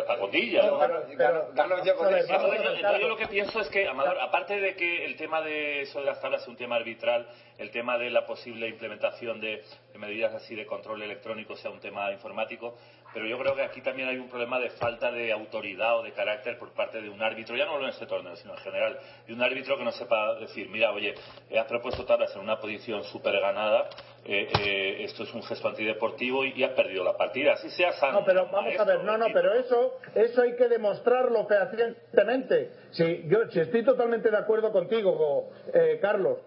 [0.04, 0.86] a ver, Díaz, vamos a
[1.92, 5.82] Entonces, yo, yo lo que pienso es que, Amador, aparte de que el tema de
[5.82, 9.62] eso de las tablas es un tema arbitral, el tema de la posible implementación de,
[9.92, 12.76] de medidas así de control electrónico sea un tema informático,
[13.12, 16.12] pero yo creo que aquí también hay un problema de falta de autoridad o de
[16.12, 18.98] carácter por parte de un árbitro, ya no solo en este torneo, sino en general,
[19.26, 21.14] de un árbitro que no sepa decir, mira, oye,
[21.58, 23.88] has propuesto tablas en una posición súper ganada,
[24.24, 27.92] eh, eh, esto es un gesto antideportivo y, y has perdido la partida, así sea
[27.92, 28.20] sano.
[28.20, 32.70] No, pero vamos a ver, no, no, pero eso, eso hay que demostrarlo fehacientemente.
[32.90, 36.38] Si, yo, si estoy totalmente de acuerdo contigo, eh, Carlos,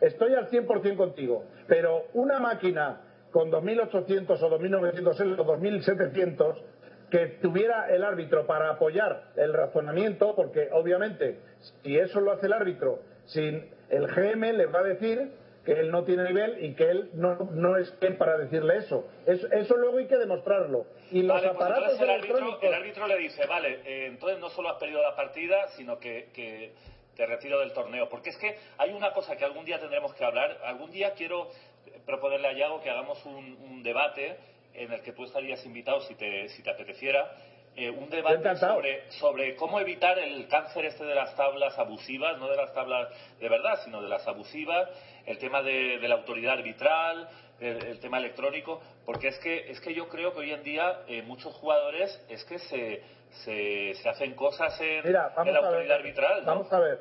[0.00, 3.00] estoy al 100% contigo, pero una máquina
[3.32, 6.62] con 2.800 o 2.900 o 2.700
[7.10, 11.40] que tuviera el árbitro para apoyar el razonamiento, porque obviamente
[11.82, 15.32] si eso lo hace el árbitro, sin el GM le va a decir
[15.64, 19.06] que él no tiene nivel y que él no, no es quien para decirle eso.
[19.26, 19.46] eso.
[19.52, 20.86] Eso luego hay que demostrarlo.
[21.10, 22.62] Y los Vale, aparatos el árbitro, electrónicos...
[22.64, 26.30] el árbitro le dice, vale, eh, entonces no solo has perdido la partida, sino que,
[26.32, 26.72] que
[27.14, 28.08] te retiro del torneo.
[28.08, 30.58] Porque es que hay una cosa que algún día tendremos que hablar.
[30.64, 31.48] Algún día quiero
[32.06, 34.36] proponerle a Yago que hagamos un, un debate
[34.74, 37.30] en el que tú estarías invitado si te, si te apeteciera.
[37.74, 42.48] eh, un debate sobre, sobre cómo evitar el cáncer este de las tablas abusivas, no
[42.48, 43.08] de las tablas
[43.40, 44.88] de verdad, sino de las abusivas,
[45.24, 47.28] el tema de, de la autoridad arbitral,
[47.60, 51.00] el, el tema electrónico, porque es que, es que yo creo que hoy en día
[51.08, 53.02] eh, muchos jugadores es que se,
[53.44, 55.64] se, se hacen cosas en, Mira, en vamos la ver.
[55.70, 56.40] autoridad arbitral.
[56.40, 56.46] ¿no?
[56.46, 57.00] Vamos a ver.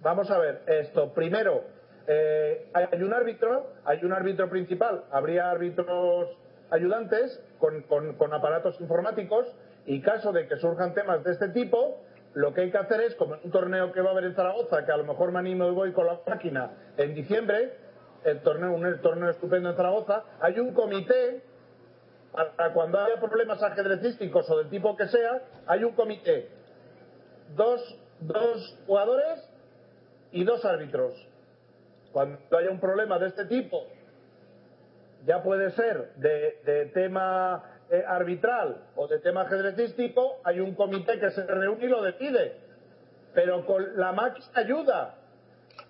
[0.00, 0.62] Vamos a ver.
[0.68, 1.64] Esto, primero,
[2.10, 6.30] eh, hay un árbitro, hay un árbitro principal, habría árbitros
[6.70, 9.46] ayudantes con, aparatos informáticos
[9.84, 12.00] y caso de que surjan temas de este tipo,
[12.32, 14.34] lo que hay que hacer es, como en un torneo que va a haber en
[14.34, 17.74] Zaragoza, que a lo mejor me animo y voy con la máquina en diciembre,
[18.24, 21.42] el torneo, un torneo estupendo en Zaragoza, hay un comité
[22.32, 26.48] para cuando haya problemas ajedrecísticos o del tipo que sea, hay un comité
[27.54, 27.82] dos,
[28.20, 29.46] dos jugadores
[30.32, 31.12] y dos árbitros.
[32.12, 33.86] Cuando haya un problema de este tipo,
[35.26, 41.18] ya puede ser de, de tema eh, arbitral o de tema ajedrecístico, hay un comité
[41.18, 42.56] que se reúne y lo decide.
[43.34, 45.14] Pero con la máquina ayuda.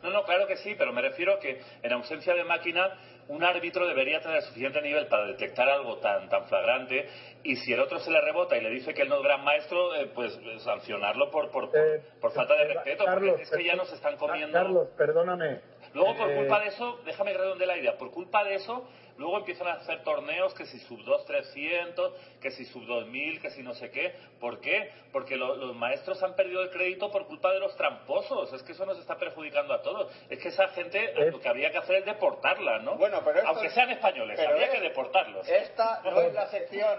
[0.03, 2.91] No, no, claro que sí, pero me refiero que en ausencia de máquina
[3.29, 7.09] un árbitro debería tener suficiente nivel para detectar algo tan tan flagrante
[7.43, 9.45] y si el otro se le rebota y le dice que él no es gran
[9.45, 13.43] maestro, eh, pues eh, sancionarlo por por, por, Eh, por falta de respeto, Carlos, porque
[13.43, 14.53] es que ya nos están comiendo.
[14.53, 15.61] Carlos, perdóname.
[15.95, 18.85] Luego, por Eh, culpa de eso, déjame que redonde la idea, por culpa de eso,
[19.19, 23.51] luego empiezan a hacer torneos que si sub 2 300, que si sub 2000, que
[23.51, 24.15] si no sé qué.
[24.41, 24.91] ¿Por qué?
[25.13, 28.53] Porque lo- los maestros han perdido el crédito por culpa de los tramposos.
[28.53, 30.13] Es que eso nos está perjudicando a todos.
[30.31, 32.97] Es que esa gente Es- lo que habría que hacer es deportarla, ¿no?
[32.97, 35.49] Bueno, pero esto Aunque sean españoles, pero habría es- que deportarlos.
[35.49, 36.99] Esta no es la sección.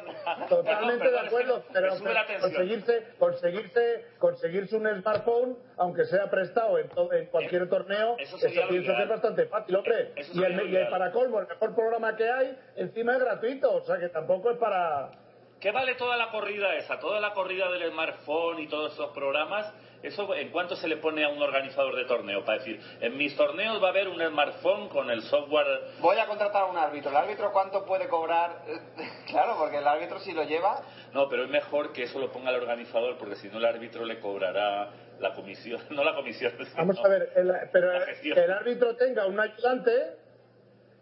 [0.50, 2.52] Totalmente Perdón, de acuerdo, pero me sube la tensión.
[2.52, 8.36] conseguirse, conseguirse, conseguirse un smartphone, aunque sea prestado en, to- en cualquier Eh, torneo, eso
[8.38, 10.14] eso, pienso que es bastante fácil, hombre.
[10.16, 13.74] Eh, y, el, y el para colmo, el mejor programa que hay, encima es gratuito,
[13.74, 15.12] o sea que tampoco es para...
[15.60, 17.00] ¿Qué vale toda la corrida esa?
[17.00, 19.70] Toda la corrida del smartphone y todos esos programas,
[20.02, 22.46] ¿eso en cuánto se le pone a un organizador de torneo?
[22.46, 26.28] Para decir, en mis torneos va a haber un smartphone con el software Voy a
[26.28, 27.12] contratar a un árbitro.
[27.12, 28.62] ¿El árbitro cuánto puede cobrar?
[29.28, 30.82] claro, porque el árbitro si lo lleva...
[31.12, 34.06] No, pero es mejor que eso lo ponga el organizador, porque si no el árbitro
[34.06, 36.54] le cobrará la comisión, no la comisión.
[36.78, 40.19] Vamos a ver, el- pero el árbitro tenga un ayudante,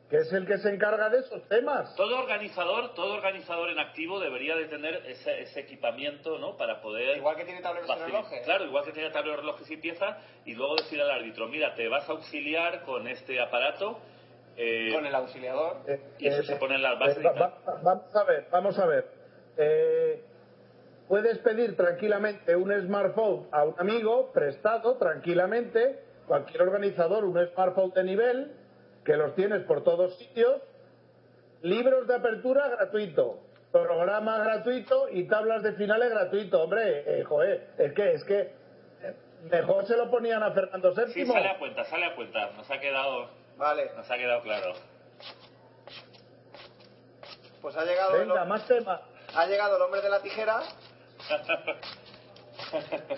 [0.10, 1.94] que es el que se encarga de esos temas.
[1.96, 6.56] Todo organizador, todo organizador en activo debería de tener ese, ese equipamiento, ¿no?
[6.56, 8.42] Para poder Igual que tiene tableros y relojes.
[8.46, 11.88] Claro, igual que tiene tableros, relojes y piezas, y luego decir al árbitro, mira, te
[11.90, 14.00] vas a auxiliar con este aparato.
[14.56, 15.82] eh, Con el auxiliador.
[15.88, 17.54] Eh, Y eso eh, se pone en las bases eh, va-
[17.84, 19.06] vamos a ver, vamos a ver.
[19.58, 20.24] Eh,
[21.10, 28.04] puedes pedir tranquilamente un smartphone a un amigo prestado tranquilamente, cualquier organizador, un smartphone de
[28.04, 28.52] nivel,
[29.08, 30.62] que los tienes por todos sitios,
[31.62, 33.40] libros de apertura gratuito,
[33.72, 36.62] programa gratuito y tablas de finales gratuito.
[36.62, 39.16] Hombre, eh, joder, es que, es que eh,
[39.50, 41.14] mejor se lo ponían a Fernando VII.
[41.14, 42.52] Sí, sale a cuenta, sale a cuenta.
[42.52, 44.74] Nos ha quedado, Vale, nos ha quedado claro.
[47.62, 49.00] pues ha llegado, el, Venga, más temas.
[49.34, 50.60] ha llegado el hombre de la tijera.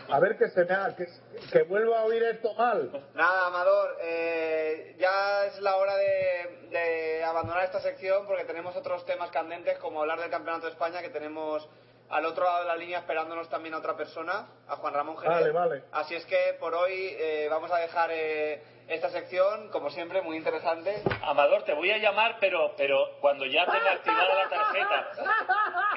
[0.10, 1.08] A ver que se me ha, que,
[1.52, 2.92] que vuelva a oír esto mal.
[3.14, 9.06] Nada, Amador, eh, ya es la hora de, de abandonar esta sección porque tenemos otros
[9.06, 11.68] temas candentes como hablar del Campeonato de España que tenemos
[12.10, 15.36] al otro lado de la línea esperándonos también a otra persona, a Juan Ramón Vale,
[15.38, 15.54] Jerez.
[15.54, 15.84] vale.
[15.92, 20.36] Así es que por hoy eh, vamos a dejar eh, esta sección, como siempre, muy
[20.36, 21.04] interesante.
[21.22, 25.08] Amador, te voy a llamar, pero, pero cuando ya tenga activada la tarjeta.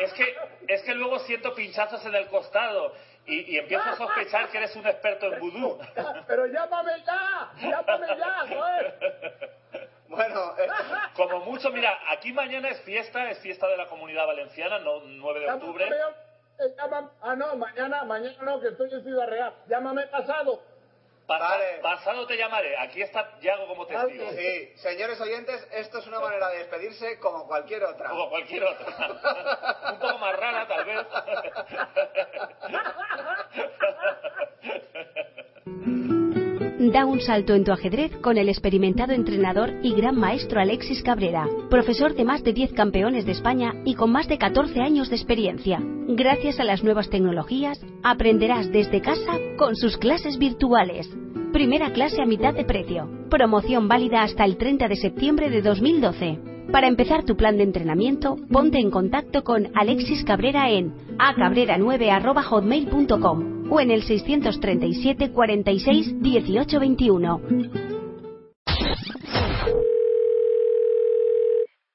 [0.00, 0.36] Es que,
[0.68, 2.92] es que luego siento pinchazos en el costado
[3.26, 5.78] y, y empiezo a sospechar que eres un experto en vudú.
[6.26, 9.50] Pero llámame ya, llámame ya, joder.
[10.08, 10.68] Bueno, eh,
[11.16, 15.40] Como mucho, mira, aquí mañana es fiesta, es fiesta de la comunidad valenciana, no 9
[15.40, 15.86] de octubre.
[15.86, 16.14] Llámame,
[16.58, 19.54] eh, llama- ah, no, mañana, mañana no, que estoy en Ciudad Real.
[19.68, 20.60] Llámame pasado.
[21.38, 21.64] Pasa- Vale.
[21.82, 24.30] Pasado te llamaré, aquí está Yago como testigo.
[24.32, 28.08] Sí, señores oyentes, esto es una manera de despedirse como cualquier otra.
[28.10, 28.86] Como cualquier otra.
[29.92, 31.06] Un poco más rara, tal vez.
[36.92, 41.46] Da un salto en tu ajedrez con el experimentado entrenador y gran maestro Alexis Cabrera,
[41.70, 45.16] profesor de más de 10 campeones de España y con más de 14 años de
[45.16, 45.78] experiencia.
[46.08, 51.08] Gracias a las nuevas tecnologías, aprenderás desde casa con sus clases virtuales.
[51.52, 53.10] Primera clase a mitad de precio.
[53.28, 56.38] Promoción válida hasta el 30 de septiembre de 2012.
[56.72, 63.80] Para empezar tu plan de entrenamiento, ponte en contacto con Alexis Cabrera en acabrera9.hotmail.com o
[63.80, 67.40] en el 637 46 18 21.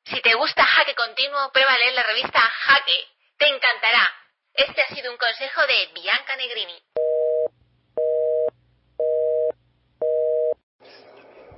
[0.03, 3.07] Si te gusta Jaque Continuo, prueba a leer la revista Jaque.
[3.39, 4.07] Te encantará.
[4.53, 6.75] Este ha sido un consejo de Bianca Negrini.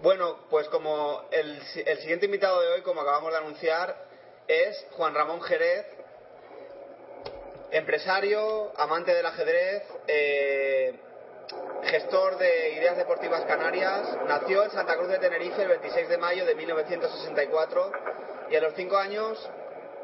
[0.01, 1.61] Bueno, pues como el,
[1.97, 3.97] siguiente invitado de hoy, como acabamos de anunciar,
[4.47, 5.85] es Juan Ramón Jerez,
[7.71, 10.97] empresario, amante del ajedrez, eh,
[11.83, 16.45] gestor de Ideas Deportivas Canarias, nació en Santa Cruz de Tenerife el 26 de mayo
[16.45, 17.91] de 1964
[18.51, 19.49] y a los 5 años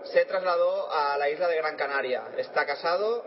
[0.04, 2.24] se trasladó a la isla de Gran Canaria.
[2.36, 3.24] Está casado,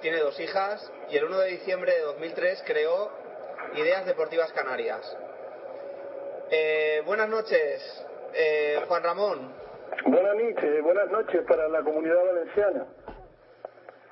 [0.00, 3.12] tiene dos hijas y el 1 de diciembre de 2003 creó
[3.76, 5.16] Ideas Deportivas Canarias.
[6.52, 8.04] Eh, buenas noches,
[8.34, 9.52] eh, Juan Ramón.
[10.04, 12.86] Buenas noches, buenas noches para la comunidad valenciana.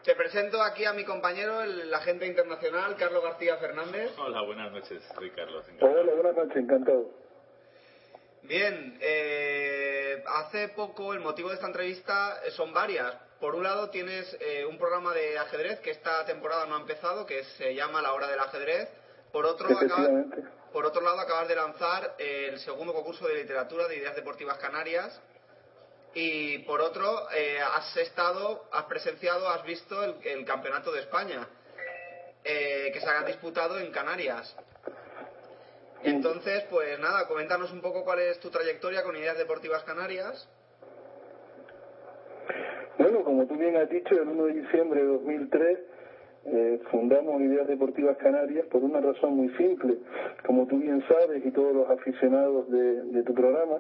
[0.05, 4.12] Te presento aquí a mi compañero, el agente internacional, Carlos García Fernández.
[4.19, 5.65] Hola, buenas noches, soy Carlos.
[5.81, 7.10] Hola, buenas noches, encantado.
[8.43, 13.15] Bien, eh, hace poco el motivo de esta entrevista son varias.
[13.40, 17.27] Por un lado tienes eh, un programa de ajedrez que esta temporada no ha empezado,
[17.27, 18.89] que se llama La Hora del Ajedrez.
[19.33, 20.25] Por otro, acabas,
[20.73, 25.21] por otro lado acabas de lanzar el segundo concurso de literatura de Ideas Deportivas Canarias.
[26.15, 31.47] Y por otro, eh, has estado, has presenciado, has visto el, el Campeonato de España,
[32.45, 34.57] eh, que se ha disputado en Canarias.
[36.03, 40.49] Entonces, pues nada, coméntanos un poco cuál es tu trayectoria con Ideas Deportivas Canarias.
[42.99, 45.79] Bueno, como tú bien has dicho, el 1 de diciembre de 2003
[46.47, 49.98] eh, fundamos Ideas Deportivas Canarias por una razón muy simple.
[50.47, 53.77] Como tú bien sabes y todos los aficionados de, tu programa,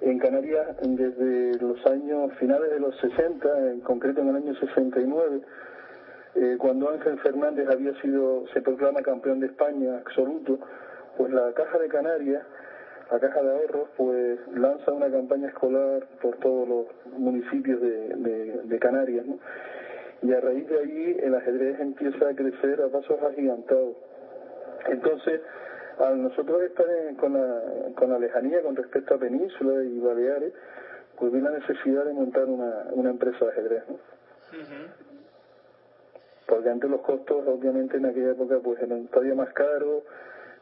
[0.00, 5.40] en Canarias desde los años finales de los 60, en concreto en el año 69,
[6.34, 10.58] eh, cuando Ángel Fernández había sido, se proclama campeón de España absoluto,
[11.16, 12.42] pues la Caja de Canarias,
[13.10, 16.86] la Caja de Ahorros, pues lanza una campaña escolar por todos los
[17.18, 19.38] municipios de, de- de Canarias, ¿no?
[20.22, 23.94] Y a raíz de ahí el ajedrez empieza a crecer a pasos agigantados.
[24.88, 25.40] Entonces,
[25.98, 27.62] al nosotros estar en- con, la,
[27.96, 30.52] con la lejanía con respecto a Península y Baleares,
[31.18, 33.96] pues vi la necesidad de montar una, una empresa de ajedrez, ¿no?
[36.46, 40.02] Porque antes los costos, obviamente, en aquella época, pues eran todavía más caros,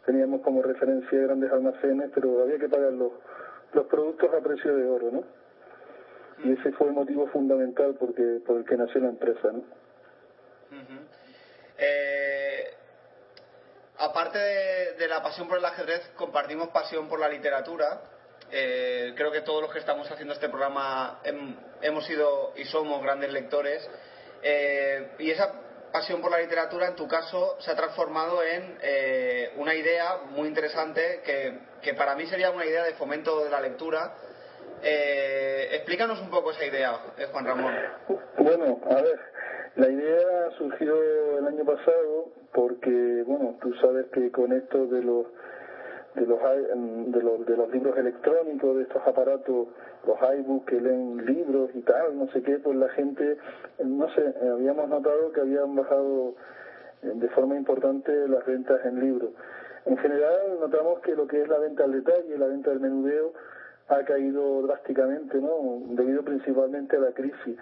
[0.04, 3.12] teníamos como referencia grandes almacenes, pero había que pagar los,
[3.72, 5.24] los productos a precio de oro, ¿no?
[6.44, 9.62] Y ese fue el motivo fundamental porque, por el que nació la empresa, ¿no?
[11.78, 12.74] Eh,
[13.98, 18.00] aparte de, la pasión por el ajedrez, compartimos pasión por la literatura.
[18.50, 23.02] Eh, creo que todos los que estamos haciendo este programa hem- hemos sido y somos
[23.02, 23.88] grandes lectores.
[24.42, 25.52] Eh, y esa
[25.92, 28.78] pasión por la literatura, en tu caso, se ha transformado en
[29.56, 33.60] una idea muy interesante que, que para mí sería una idea de fomento de la
[33.60, 34.14] lectura.
[34.82, 37.74] Eh, explícanos un poco esa idea, eh, Juan Ramón.
[38.38, 39.18] Bueno, a ver,
[39.76, 45.26] la idea surgió el año pasado porque, bueno, tú sabes que con esto de los
[46.14, 49.68] de los de los de los libros electrónicos, de estos aparatos,
[50.06, 53.36] los iBooks que leen libros y tal, no sé qué, pues la gente,
[53.84, 56.34] no sé, habíamos notado que habían bajado
[57.02, 59.30] eh, de forma importante las ventas en libros.
[59.84, 63.32] En general notamos que lo que es la venta al detalle, la venta del menudeo,
[63.88, 65.82] ha caído drásticamente, ¿no?
[65.90, 67.56] Debido principalmente a la crisis.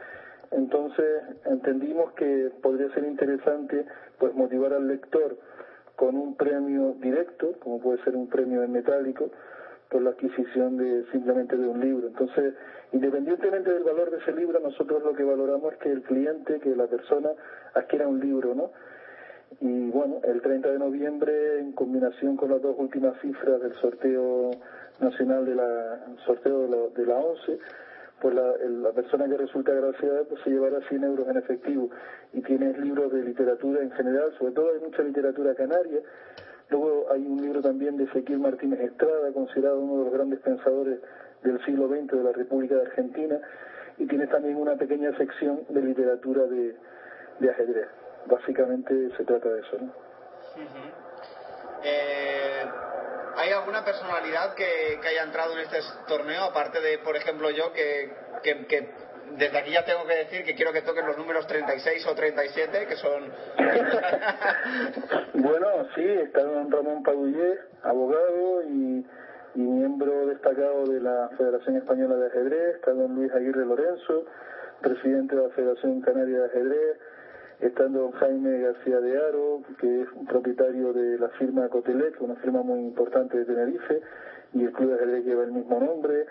[0.51, 3.87] Entonces entendimos que podría ser interesante
[4.19, 5.37] pues motivar al lector
[5.97, 9.31] con un premio directo, como puede ser un premio en metálico,
[9.91, 12.09] por la adquisición de simplemente de un libro.
[12.09, 12.55] Entonces,
[12.93, 16.75] independientemente del valor de ese libro, nosotros lo que valoramos es que el cliente, que
[16.75, 17.31] la persona
[17.75, 18.71] adquiera un libro, ¿no?
[19.61, 24.51] Y bueno, el 30 de noviembre, en combinación con las dos últimas cifras del sorteo
[25.01, 27.59] nacional de la sorteo de la, de la 11,
[28.21, 31.91] pues la, la persona que resulta agraciada pues se llevará 100 euros en efectivo.
[32.33, 36.01] Y tienes libros de literatura en general, sobre todo hay mucha literatura canaria.
[36.71, 40.99] Luego hay un libro también de Ezequiel Martínez Estrada, considerado uno de los grandes pensadores
[41.43, 43.41] del siglo XX de la República de Argentina.
[43.99, 46.75] Y tienes también una pequeña sección de literatura de,
[47.49, 47.89] ajedrez.
[48.27, 49.77] Básicamente se trata de eso,
[53.37, 57.73] ¿Hay alguna personalidad que, que haya entrado en este torneo, aparte de, por ejemplo, yo,
[57.73, 58.13] que,
[58.43, 58.89] que, que
[59.37, 62.87] desde aquí ya tengo que decir que quiero que toquen los números 36 o 37,
[62.87, 63.25] que son...
[65.35, 69.07] bueno, sí, está don Ramón Padullé, abogado y,
[69.55, 74.25] y, miembro destacado de la Federación Española de Ajedrez, está don Luis Aguirre Lorenzo,
[74.81, 76.99] presidente de la Federación Canaria de Ajedrez,
[77.67, 82.63] está don Jaime García de Aro, que es propietario de la firma Cotelec, una firma
[82.63, 84.01] muy importante de Tenerife,
[84.53, 86.27] y el Club de Ajedrez lleva el mismo nombre,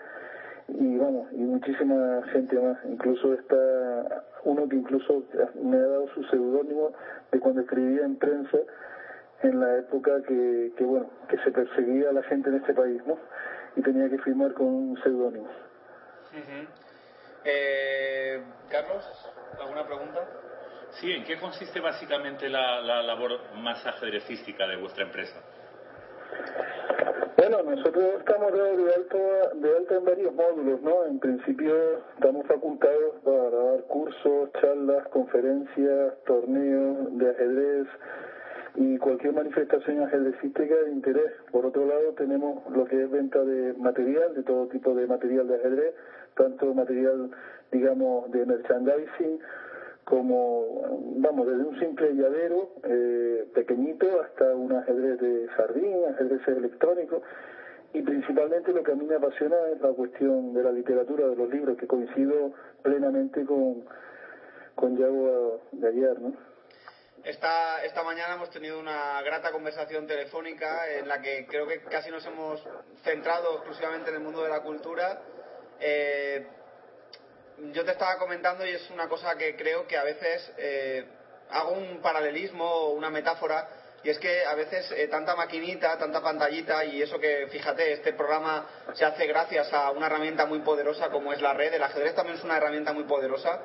[0.68, 2.78] y vamos, y muchísima gente más.
[2.86, 5.24] Incluso está uno que incluso
[5.62, 6.92] me ha dado su seudónimo
[7.30, 8.58] de cuando escribía en prensa
[9.42, 13.04] en la época que, que, bueno, que se perseguía a la gente en este país,
[13.06, 13.18] ¿no?
[13.76, 15.48] Y tenía que firmar con un seudónimo.
[17.44, 19.04] eh, Carlos,
[19.60, 20.26] ¿alguna pregunta?
[21.00, 25.40] Sí, ¿en qué consiste básicamente la, la labor más ajedrecística de vuestra empresa?
[27.36, 31.04] Bueno, nosotros estamos de alta, de alta en varios módulos, ¿no?
[31.04, 37.88] En principio estamos facultados para dar cursos, charlas, conferencias, torneos de ajedrez
[38.76, 41.32] y cualquier manifestación ajedrecística de interés.
[41.50, 45.48] Por otro lado, tenemos lo que es venta de material, de todo tipo de material
[45.48, 45.94] de ajedrez,
[46.36, 47.30] tanto material,
[47.70, 49.40] digamos, de merchandising,
[50.04, 57.22] como, vamos, desde un simple llavero eh, pequeñito hasta un ajedrez de jardín, ajedrez electrónico,
[57.92, 61.36] y principalmente lo que a mí me apasiona es la cuestión de la literatura, de
[61.36, 62.52] los libros, que coincido
[62.82, 63.84] plenamente con,
[64.74, 66.34] con Yago de ayer, ¿no?
[67.24, 72.10] Esta, esta mañana hemos tenido una grata conversación telefónica en la que creo que casi
[72.10, 72.62] nos hemos
[73.02, 75.22] centrado exclusivamente en el mundo de la cultura.
[75.80, 76.46] Eh,
[77.72, 81.04] yo te estaba comentando y es una cosa que creo que a veces eh,
[81.50, 83.68] hago un paralelismo o una metáfora
[84.02, 88.12] y es que a veces eh, tanta maquinita, tanta pantallita y eso que, fíjate, este
[88.12, 91.72] programa se hace gracias a una herramienta muy poderosa como es la red.
[91.72, 93.60] El ajedrez también es una herramienta muy poderosa,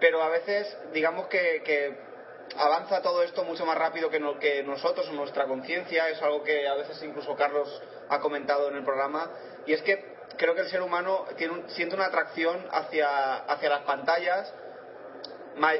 [0.00, 2.10] pero a veces digamos que,
[2.56, 6.08] avanza todo esto mucho más rápido que, que nosotros o nuestra conciencia.
[6.08, 9.30] Es algo que a veces incluso Carlos ha comentado en el programa.
[9.64, 13.68] Y es que creo que el ser humano tiene un, siente una atracción hacia, hacia
[13.68, 14.52] las pantallas,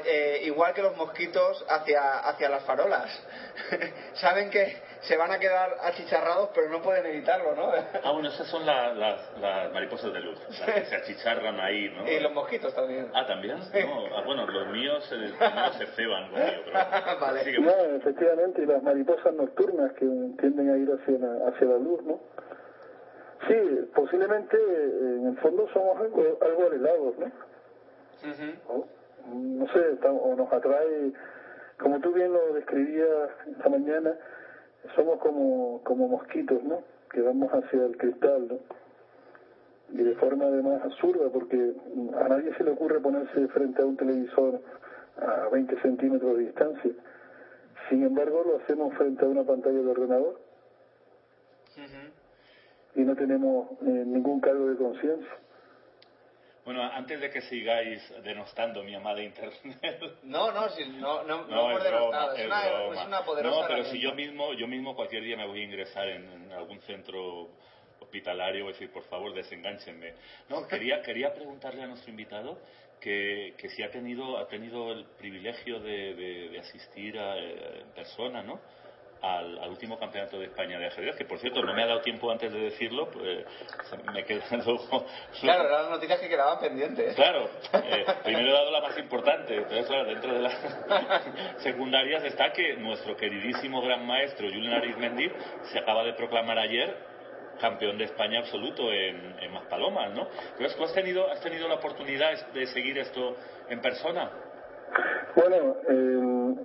[0.05, 3.09] eh, igual que los mosquitos hacia, hacia las farolas.
[4.13, 7.71] Saben que se van a quedar achicharrados, pero no pueden evitarlo, ¿no?
[8.03, 11.89] ah, bueno, esas son la, las, las, mariposas de luz, las que se achicharran ahí,
[11.89, 12.09] ¿no?
[12.09, 13.09] Y los mosquitos también.
[13.13, 13.57] Ah, ¿también?
[13.57, 17.19] No, ah, bueno, los míos eh, no se ceban conmigo, pero...
[17.19, 17.43] vale.
[17.43, 20.05] Sí que- No, efectivamente, y las mariposas nocturnas que
[20.39, 22.19] tienden a ir hacia la, hacia la luz, ¿no?
[23.47, 27.25] Sí, posiblemente en el fondo somos algo, algo arreglados, ¿no?
[27.25, 28.53] Ujú.
[28.69, 28.87] O,
[29.33, 31.11] no sé, o nos atrae,
[31.77, 34.15] como tú bien lo describías esta mañana,
[34.95, 36.83] somos como, como mosquitos, ¿no?
[37.11, 38.59] Que vamos hacia el cristal, ¿no?
[39.89, 41.73] Y de forma además absurda, porque
[42.15, 44.59] a nadie se le ocurre ponerse frente a un televisor
[45.17, 46.91] a 20 centímetros de distancia.
[47.89, 50.39] Sin embargo, lo hacemos frente a una pantalla de ordenador
[52.95, 55.31] y no tenemos eh, ningún cargo de conciencia.
[56.65, 60.01] Bueno, antes de que sigáis denostando mi amada Internet...
[60.23, 63.01] No, no, si, no, no, no, No, por es broma, es, es una, broma.
[63.01, 65.63] es una poderosa No, pero si yo mismo, yo mismo cualquier día me voy a
[65.65, 67.49] ingresar en, en algún centro
[67.99, 70.13] hospitalario, voy a decir, por favor, desenganchenme.
[70.47, 72.57] No, quería, quería preguntarle a nuestro invitado
[73.01, 77.81] que, que si ha tenido, ha tenido el privilegio de, de- de asistir a, eh,
[77.81, 78.61] en persona, ¿no?
[79.23, 82.01] Al, al último campeonato de España de ajedrez, que por cierto no me ha dado
[82.01, 83.45] tiempo antes de decirlo, pues
[84.11, 85.05] me queda luego,
[85.39, 87.15] Claro, eran las noticias que quedaban pendientes.
[87.15, 90.53] Claro, eh, primero he dado la más importante, entonces claro, dentro de las
[91.63, 95.31] secundarias está que nuestro queridísimo gran maestro Julián Arizmendi
[95.71, 96.93] se acaba de proclamar ayer
[97.61, 100.27] campeón de España absoluto en, en Maspalomas, ¿no?
[100.51, 103.37] Entonces, ¿tú has tenido, has tenido la oportunidad de seguir esto
[103.69, 104.31] en persona?
[105.35, 106.55] Bueno, eh,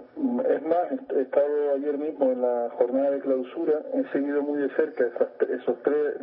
[0.54, 0.86] es más,
[1.16, 5.28] he estado ayer mismo en la jornada de clausura, he seguido muy de cerca esas,
[5.48, 6.16] esos tres,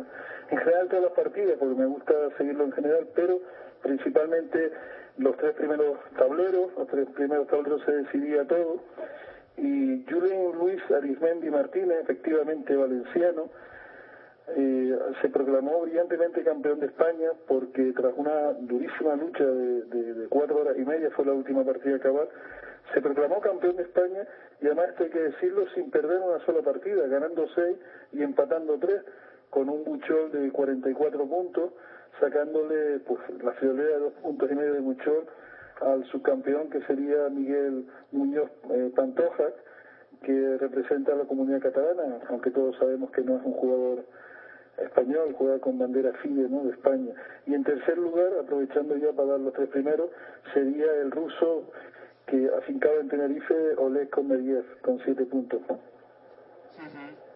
[0.50, 3.40] en general todas las partidas, porque me gusta seguirlo en general, pero
[3.82, 4.70] principalmente
[5.18, 8.76] los tres primeros tableros, los tres primeros tableros se decidía todo,
[9.56, 13.48] y Julien Luis Arismendi Martínez, efectivamente valenciano,
[14.48, 20.60] eh, se proclamó brillantemente campeón de España porque tras una durísima lucha de, de- cuatro
[20.60, 22.28] horas y media, fue la última partida a acabar,
[22.94, 24.26] se proclamó campeón de España
[24.60, 27.76] y además esto hay que decirlo sin perder una sola partida, ganando seis
[28.12, 29.02] y empatando tres,
[29.50, 31.72] con un buchol de 44 puntos,
[32.20, 35.24] sacándole pues la friolera de dos puntos y medio de buchol
[35.80, 39.44] al subcampeón que sería Miguel Muñoz eh, Pantoja,
[40.22, 44.04] que representa a la comunidad catalana, aunque todos sabemos que no es un jugador
[44.78, 46.64] español, juega con bandera FIDE, ¿no?
[46.64, 47.12] De España.
[47.46, 50.10] Y en tercer lugar, aprovechando ya para dar los tres primeros,
[50.52, 51.70] sería el ruso
[52.26, 55.78] que afincado en Tenerife, Oleg Komeriev, con siete puntos, ¿no?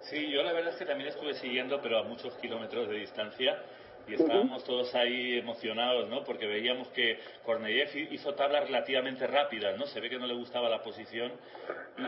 [0.01, 3.63] Sí, yo la verdad es que también estuve siguiendo, pero a muchos kilómetros de distancia,
[4.09, 6.25] y estábamos todos ahí emocionados, ¿no?
[6.25, 9.87] Porque veíamos que Korneyev hizo tablas relativamente rápidas, ¿no?
[9.87, 11.33] Se ve que no le gustaba la posición.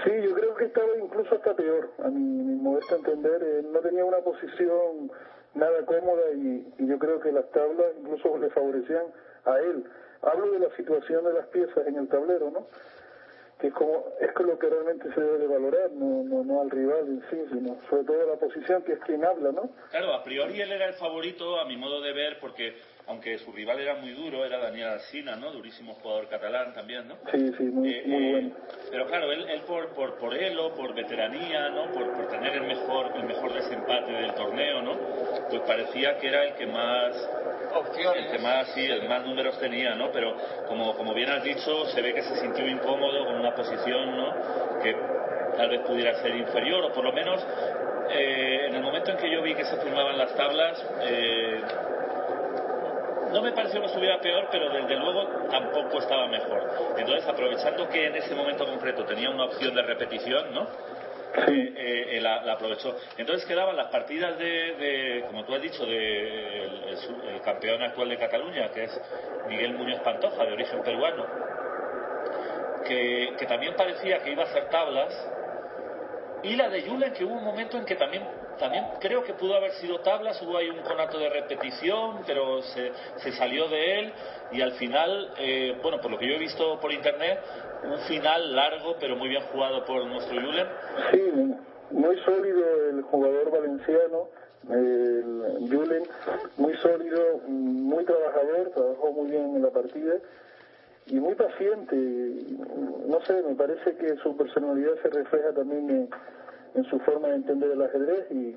[0.05, 3.43] Sí, yo creo que estaba incluso hasta peor, a mi, mi modesto entender.
[3.43, 5.11] eh, no tenía una posición
[5.55, 9.05] nada cómoda y, y yo creo que las tablas incluso le favorecían
[9.45, 9.85] a él.
[10.23, 12.67] Hablo de la situación de las piezas en el tablero, ¿no?
[13.69, 17.07] Es como es lo que realmente se debe de valorar, no, no, no al rival
[17.07, 19.71] en sí, sino sobre todo la posición que es quien habla, ¿no?
[19.91, 22.75] Claro, a priori él era el favorito, a mi modo de ver, porque
[23.07, 25.51] aunque su rival era muy duro, era Daniel Alsina, ¿no?
[25.51, 27.17] Durísimo jugador catalán también, ¿no?
[27.33, 28.51] Sí, sí, muy, Eh, muy eh, bueno.
[28.91, 31.87] Pero claro, él, él por, por, por elo, por veteranía, ¿no?
[31.93, 34.97] Por, por tener el mejor, el mejor desempate del torneo, ¿no?
[35.51, 37.29] Pues parecía que era el que más
[37.75, 38.27] Opciones.
[38.27, 40.11] el que más, sí, el más números tenía, ¿no?
[40.13, 40.37] Pero
[40.69, 44.81] como, como bien has dicho, se ve que se sintió incómodo con una posición, ¿no?
[44.83, 44.95] Que
[45.57, 47.45] tal vez pudiera ser inferior, o por lo menos
[48.11, 51.61] eh, en el momento en que yo vi que se firmaban las tablas, eh,
[53.33, 56.63] no me pareció que estuviera peor, pero desde luego tampoco estaba mejor.
[56.99, 60.67] Entonces, aprovechando que en ese momento concreto tenía una opción de repetición, ¿no?
[61.49, 62.95] Eh, eh, la, la aprovechó.
[63.17, 64.45] Entonces quedaban las partidas de,
[64.75, 68.85] de, como tú has dicho, de el, el su- el campeón actual de Cataluña, que
[68.85, 69.01] es
[69.49, 71.25] Miguel Muñoz Pantoja, de origen peruano,
[72.87, 75.09] que, que también parecía que iba a hacer tablas,
[76.43, 78.25] y la de Julen, que hubo un momento en que también,
[78.59, 82.93] también creo que pudo haber sido tablas, hubo ahí un conato de repetición, pero se,
[83.19, 84.13] se salió de él,
[84.53, 87.39] y al final, eh, bueno, por lo que yo he visto por internet,
[87.85, 90.67] un final largo, pero muy bien jugado por nuestro Julen,
[91.11, 91.33] Sí,
[91.91, 94.29] muy sólido el jugador valenciano,
[94.71, 96.03] el Julen,
[96.57, 100.15] muy sólido, muy trabajador, trabajó muy bien en la partida
[101.07, 101.97] y muy paciente.
[103.07, 106.11] No sé, me parece que su personalidad se refleja también en,
[106.75, 108.57] en su forma de entender el ajedrez y,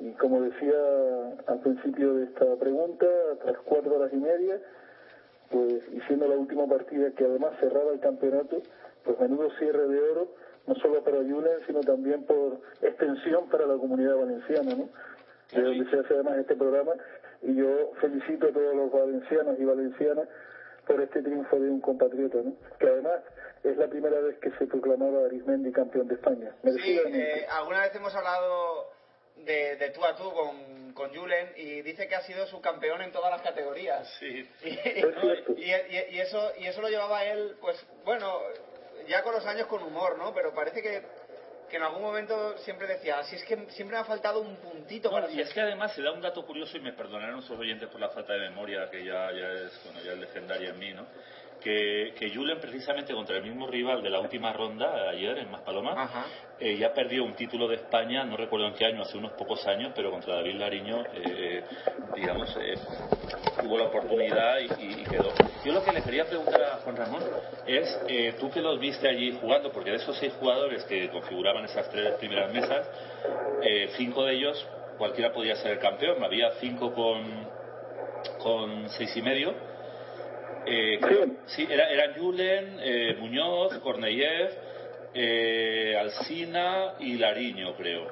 [0.00, 0.76] y como decía
[1.46, 3.06] al principio de esta pregunta,
[3.42, 4.60] tras cuatro horas y media,
[5.50, 8.62] pues y siendo la última partida que además cerraba el campeonato,
[9.04, 10.28] pues menudo cierre de oro,
[10.66, 14.88] no solo para Julen, sino también por extensión para la comunidad valenciana, ¿no?
[15.54, 16.92] De donde se hace además este programa,
[17.40, 20.28] y yo felicito a todos los valencianos y valencianas
[20.88, 22.54] por este triunfo de un compatriota, ¿no?
[22.80, 23.20] Que además
[23.62, 26.52] es la primera vez que se proclamaba Arismendi campeón de España.
[26.64, 28.90] Sí, eh, alguna vez hemos hablado
[29.36, 33.02] de, de tú a tú con, con Julen y dice que ha sido su campeón
[33.02, 34.08] en todas las categorías.
[34.18, 34.48] Sí.
[34.64, 35.52] Y, Es cierto.
[35.56, 38.40] y- y- y eso, y eso lo llevaba él, pues bueno,
[39.06, 40.32] ya con los años con humor, ¿no?
[40.34, 41.02] Pero parece que,
[41.68, 45.10] que en algún momento siempre decía, si es que siempre me ha faltado un puntito
[45.10, 47.88] para y es que además se da un dato curioso y me perdonarán nuestros oyentes
[47.88, 50.92] por la falta de memoria que ya, ya es bueno ya es legendaria en mí,
[50.92, 51.06] ¿no?
[51.62, 55.98] Que, que Julen precisamente contra el mismo rival de la última ronda ayer en Maspalomas
[55.98, 56.26] Ajá.
[56.60, 59.66] eh, ya perdió un título de España, no recuerdo en qué año, hace unos pocos
[59.66, 61.64] años, pero contra David Lariño, eh,
[62.14, 62.74] digamos, eh,
[63.60, 65.32] tuvo la oportunidad y, y- y quedó.
[65.64, 67.22] Yo lo que le quería preguntar a Juan Ramón
[67.66, 71.64] es, eh, tú que los viste allí jugando, porque de esos seis jugadores que configuraban
[71.64, 72.88] esas tres primeras mesas,
[73.62, 74.64] eh, cinco de ellos,
[74.96, 77.48] cualquiera podía ser el campeón, había cinco con,
[78.38, 79.67] con seis y medio.
[80.70, 84.50] Eh, creo- sí, era, eran Julen, eh, Muñoz, Korneyev,
[85.14, 88.08] eh, Alsina y Lariño, creo.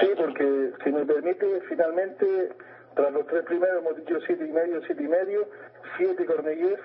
[0.00, 2.50] Sí, porque si me permite, finalmente,
[2.94, 5.48] tras los tres primeros hemos dicho siete y medio, siete y medio,
[5.96, 6.78] siete Cornellev,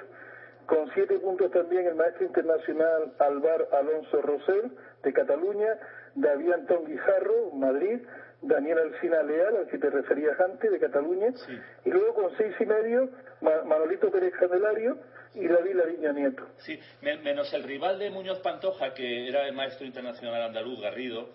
[0.65, 4.71] con siete puntos también el maestro internacional Alvar Alonso Rosell,
[5.03, 5.77] de Cataluña,
[6.15, 7.99] David Antón Guijarro, Madrid,
[8.41, 11.27] Daniel Alcina Leal, al que te referías antes, de Cataluña,
[11.85, 13.09] y luego con seis y medio,
[13.41, 14.97] Ma- Manolito Pérez Candelario
[15.35, 16.47] y David Lariño Nieto.
[16.57, 21.29] Sí, men- menos el rival de Muñoz Pantoja, que era el maestro internacional andaluz, Garrido,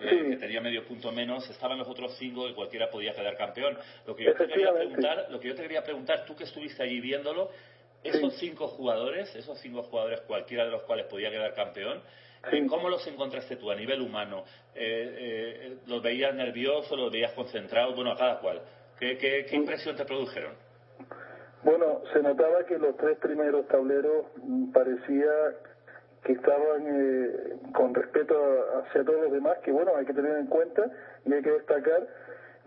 [0.00, 0.30] eh, Sí.
[0.30, 3.76] que tenía medio punto menos, estaban los otros cinco y cualquiera podía quedar campeón.
[4.06, 6.82] Lo que yo te quería preguntar, lo que yo te quería preguntar, tú que estuviste
[6.82, 7.50] allí viéndolo,
[8.04, 12.00] esos cinco jugadores, esos cinco jugadores, cualquiera de los cuales podía quedar campeón,
[12.68, 14.44] ¿cómo los encontraste tú a nivel humano?
[14.74, 15.14] Eh,
[15.64, 17.94] eh, ¿Los veías nerviosos, los veías concentrados?
[17.94, 18.60] Bueno, a cada cual.
[18.98, 20.52] ¿Qué, qué, qué impresión te produjeron?
[21.62, 24.26] Bueno, se notaba que los tres primeros tableros
[24.72, 25.30] parecía
[26.24, 30.36] que estaban eh, con respeto a- hacia todos los demás, que bueno, hay que tener
[30.38, 30.84] en cuenta
[31.24, 32.06] y hay que destacar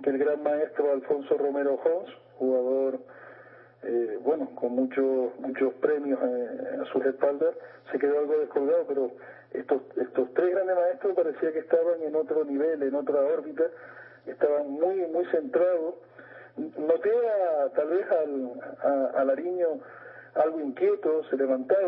[0.03, 2.99] que el gran maestro Alfonso Romero Hons, jugador,
[3.83, 7.55] eh, bueno, con muchos muchos premios eh, a sus espaldas,
[7.91, 9.11] se quedó algo descolgado, pero
[9.59, 13.63] estos, estos tres grandes maestros parecía que estaban en otro nivel, en otra órbita,
[14.25, 15.95] estaban muy, muy centrados.
[16.57, 18.51] Noté a, tal vez al,
[18.81, 19.79] a, a Lariño
[20.35, 21.81] algo inquieto, se levantaba,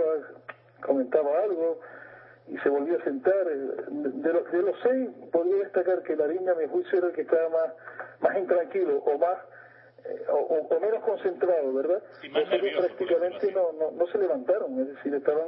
[0.85, 1.79] comentaba algo
[2.47, 3.45] y se volvió a sentar.
[3.45, 7.21] De los, de los seis, podría destacar que Lariño, a mi juicio, era el que
[7.21, 7.73] estaba más,
[8.21, 9.37] más intranquilo o más
[10.05, 12.01] eh, o, o menos concentrado, ¿verdad?
[12.21, 15.47] Sí, más nervioso, prácticamente no, no, no se levantaron, es decir, estaban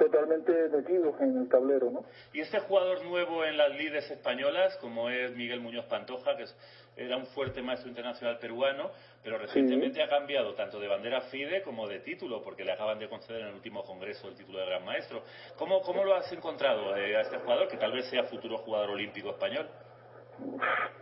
[0.00, 2.04] totalmente metidos en el tablero, ¿no?
[2.32, 6.56] Y este jugador nuevo en las lides españolas, como es Miguel Muñoz Pantoja, que es-
[6.96, 8.90] era un fuerte maestro internacional peruano,
[9.22, 13.08] pero recientemente ha cambiado tanto de bandera FIDE como de título, porque le acaban de
[13.08, 15.22] conceder en el último congreso el título de gran maestro.
[15.56, 18.90] ¿Cómo, cómo lo has encontrado eh, a este jugador, que tal vez sea futuro jugador
[18.90, 19.68] olímpico español?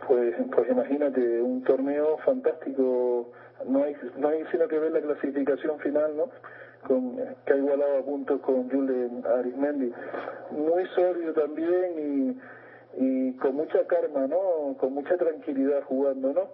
[0.07, 3.31] Pues, pues imagínate, un torneo fantástico.
[3.65, 6.29] No hay, no hay sino que ver la clasificación final, ¿no?
[6.87, 9.91] Con, que ha igualado a puntos con Julen Arismendi.
[10.51, 12.39] Muy sólido también
[12.97, 14.75] y, y con mucha karma, ¿no?
[14.79, 16.49] Con mucha tranquilidad jugando, ¿no?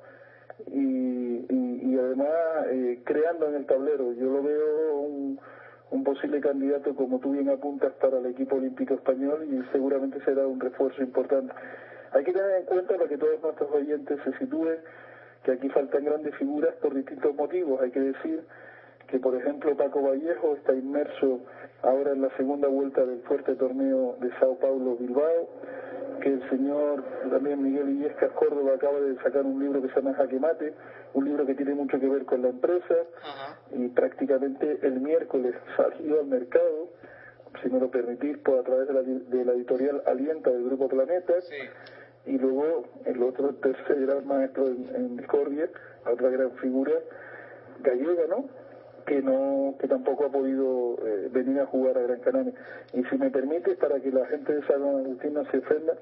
[0.68, 2.30] Y, y, y además
[2.72, 4.14] eh, creando en el tablero.
[4.14, 5.40] Yo lo veo un,
[5.92, 10.48] un posible candidato, como tú bien apuntas, para el equipo olímpico español y seguramente será
[10.48, 11.54] un refuerzo importante.
[12.12, 14.78] Hay que tener en cuenta para que todos nuestros oyentes se sitúen
[15.44, 17.82] que aquí faltan grandes figuras por distintos motivos.
[17.82, 18.44] Hay que decir
[19.08, 21.40] que, por ejemplo, Paco Vallejo está inmerso
[21.84, 25.50] ahora en la segunda vuelta del fuerte torneo de Sao Paulo Bilbao,
[26.22, 30.16] que el señor también Miguel Illescas Córdoba acaba de sacar un libro que se llama
[30.16, 30.74] Jaque Mate,
[31.14, 32.96] un libro que tiene mucho que ver con la empresa,
[33.72, 36.90] y prácticamente el miércoles salió al mercado,
[37.62, 40.88] si me lo permitís, por a través de la, de la editorial Alienta del Grupo
[40.88, 41.34] Planeta,
[42.26, 45.70] y luego el otro tercer gran maestro en, en Discordia,
[46.06, 46.94] la otra gran figura
[47.84, 48.46] gallega, ¿no?
[49.06, 52.54] Que no, que tampoco ha podido eh, venir a jugar a Gran Canaria.
[52.94, 55.94] Y si me permite, para que la gente de San Agustín no se ofenda,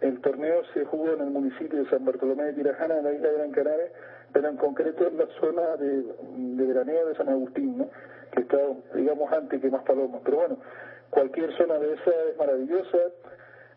[0.00, 3.28] el torneo se jugó en el municipio de San Bartolomé de Tirajana, en la isla
[3.28, 3.92] de Gran Canaria,
[4.32, 7.88] pero en concreto en la zona de, de de San Agustín, ¿no?
[8.32, 8.58] Que está,
[8.94, 10.22] digamos, antes que más palomas.
[10.24, 10.56] Pero bueno,
[11.10, 12.98] cualquier zona de esa es maravillosa.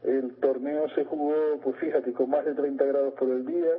[0.03, 3.71] El torneo se jugó, pues fíjate, con más de 30 grados por el día.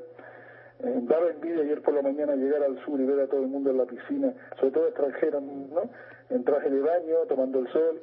[0.81, 3.49] Eh, daba envidia ayer por la mañana llegar al sur y ver a todo el
[3.49, 5.91] mundo en la piscina, sobre todo extranjeros, ¿no?
[6.31, 8.01] En traje de baño, tomando el sol.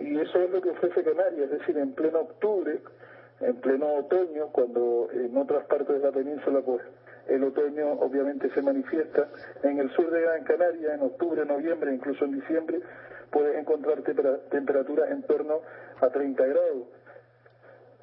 [0.00, 2.80] Y eso es lo que ofrece Canarias, es decir, en pleno octubre,
[3.40, 6.82] en pleno otoño, cuando en otras partes de la península, pues
[7.28, 9.28] el otoño obviamente se manifiesta.
[9.62, 12.80] En el sur de Gran Canaria, en octubre, noviembre, incluso en diciembre,
[13.30, 15.60] puedes encontrar tempera- temperaturas en torno
[16.00, 16.88] a 30 grados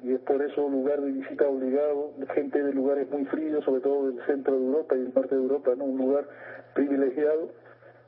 [0.02, 3.80] y es por eso un lugar de visita obligado, gente de lugares muy fríos, sobre
[3.80, 5.84] todo del centro de Europa y el norte de Europa, ¿no?
[5.84, 6.26] un lugar
[6.74, 7.50] privilegiado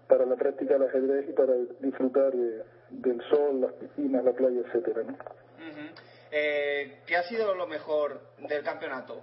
[0.09, 4.61] para la práctica del ajedrez y para disfrutar de- del sol, las piscinas, la playa,
[4.67, 5.13] etcétera, ¿no?
[5.13, 5.95] Ujú.
[6.31, 9.23] Eh, ¿Qué ha sido lo mejor del campeonato?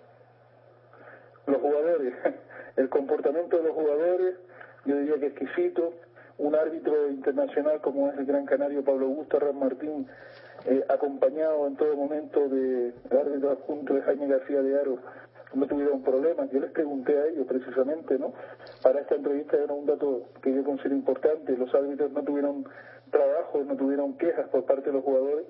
[1.47, 2.13] Los jugadores,
[2.77, 4.35] el comportamiento de los jugadores,
[4.85, 5.93] yo diría que exquisito,
[6.37, 10.07] un árbitro internacional como es el gran canario Pablo Augusto Ram Martín,
[10.65, 14.99] eh, acompañado en todo momento de árbitro adjunto de Jaime García de Aro,
[15.53, 16.49] no tuvieron problemas.
[16.51, 18.33] Yo les pregunté a ellos precisamente, ¿no?
[18.83, 21.57] Para esta entrevista era un dato que yo considero importante.
[21.57, 22.65] Los árbitros no tuvieron
[23.09, 25.45] trabajo, no tuvieron quejas por parte de los jugadores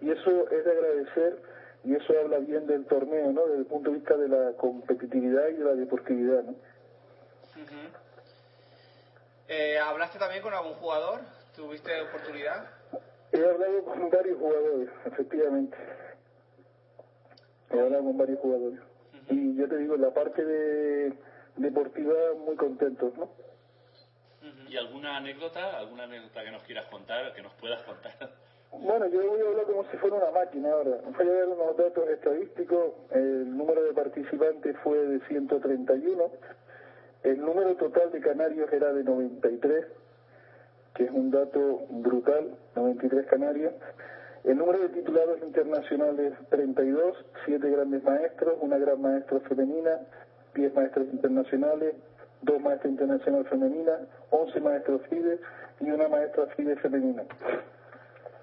[0.00, 1.42] y eso es de agradecer
[1.82, 3.46] y eso habla bien del torneo, ¿no?
[3.46, 6.50] Desde el punto de vista de la competitividad y de la deportividad, ¿no?
[6.52, 7.88] Ujú.
[9.48, 11.20] Eh, ¿Hablaste también con algún jugador?
[11.56, 12.79] ¿Tuviste oportunidad?
[13.32, 15.76] He hablado con varios jugadores, efectivamente.
[17.70, 18.80] He hablado con varios jugadores.
[19.28, 21.12] Y yo te digo, la parte de
[21.56, 23.28] deportiva, muy contentos, ¿no?
[24.68, 28.12] ¿Y alguna anécdota, alguna anécdota que nos quieras contar, que nos puedas contar?
[28.72, 30.98] Bueno, yo voy a hablar como si fuera una máquina ahora.
[31.18, 32.92] Voy a dar unos datos estadísticos.
[33.10, 36.30] El número de participantes fue de 131.
[37.24, 39.86] El número total de canarios era de 93,
[40.94, 42.56] que es un dato brutal,
[42.90, 43.72] 93 canarios.
[44.44, 50.00] El número de titulados internacionales 32, 7 grandes maestros, una gran maestra femenina,
[50.54, 51.94] 10 maestros internacionales,
[52.42, 54.00] dos maestras internacionales femeninas,
[54.30, 55.38] 11 maestros FIDE
[55.80, 57.22] y una maestra FIDE femenina.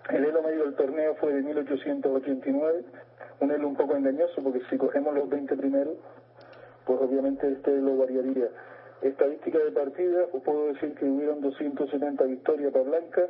[0.10, 2.84] El elo medio del torneo fue de 1889,
[3.42, 5.96] un elo un poco engañoso porque si cogemos los 20 primeros,
[6.86, 8.48] pues obviamente este elo variaría.
[9.02, 13.28] Estadística de partidas, os puedo decir que hubieron 270 victorias para Blanca,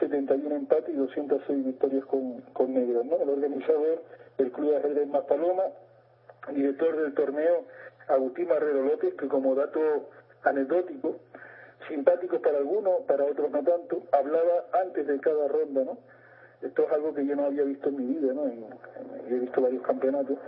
[0.00, 3.04] 71 empates y 206 victorias con, con negras.
[3.04, 3.16] ¿no?
[3.16, 4.02] El organizador,
[4.38, 5.64] el Club de Ajedrez Más Paloma,
[6.52, 7.64] director del torneo,
[8.08, 9.80] Agustín Marrero López, que como dato
[10.42, 11.16] anecdótico,
[11.88, 15.98] simpático para algunos, para otros no tanto, hablaba antes de cada ronda, ¿no?
[16.62, 18.46] Esto es algo que yo no había visto en mi vida, ¿no?
[18.46, 20.38] En- en- he visto varios campeonatos,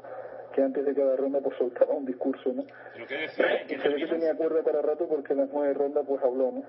[0.55, 2.65] que antes de cada ronda pues soltaba un discurso, ¿no?
[2.95, 3.47] ¿Pero qué decía?
[3.83, 6.63] Se ve que tenía cuerda para rato porque en las nueve rondas pues habló, ¿no?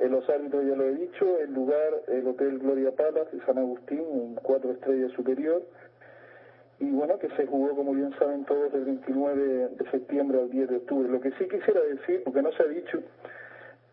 [0.00, 3.58] En los árbitros ya lo he dicho, el lugar, el Hotel Gloria Palace de San
[3.58, 5.62] Agustín, un cuatro estrellas superior,
[6.78, 10.68] y bueno, que se jugó, como bien saben todos, del 29 de septiembre al 10
[10.68, 11.08] de octubre.
[11.08, 13.02] Lo que sí quisiera decir, porque no se ha dicho,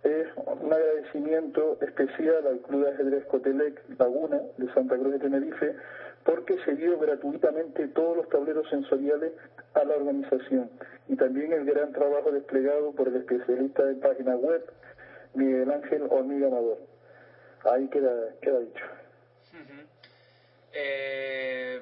[0.04, 5.76] es un agradecimiento especial al Club de Ajedrez Cotelec Laguna de Santa Cruz de Tenerife,
[6.26, 9.32] porque se dio gratuitamente todos los tableros sensoriales
[9.74, 10.70] a la organización
[11.08, 14.64] y también el gran trabajo desplegado por el especialista de página web,
[15.36, 16.78] Miguel Ángel Hormiga Amador.
[17.66, 18.12] Ahí queda,
[18.42, 18.84] queda dicho.
[20.74, 21.82] Eh,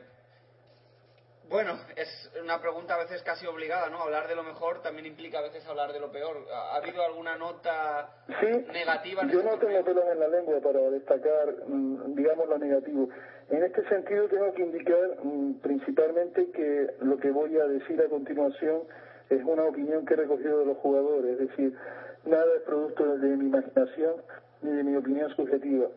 [1.49, 4.01] bueno, es una pregunta a veces casi obligada, ¿no?
[4.01, 6.45] Hablar de lo mejor también implica a veces hablar de lo peor.
[6.51, 8.09] ¿Ha habido alguna nota
[8.39, 9.23] Sí, negativa?
[9.23, 13.09] en yo este no tengo pelos en la lengua para destacar, mm, digamos, lo negativo.
[13.49, 18.07] En este sentido tengo que indicar mm, principalmente que lo que voy a decir a
[18.09, 18.83] continuación
[19.29, 21.77] es una opinión que he recogido de los jugadores, es decir,
[22.25, 24.15] nada es producto de mi imaginación
[24.61, 25.87] ni de mi opinión subjetiva.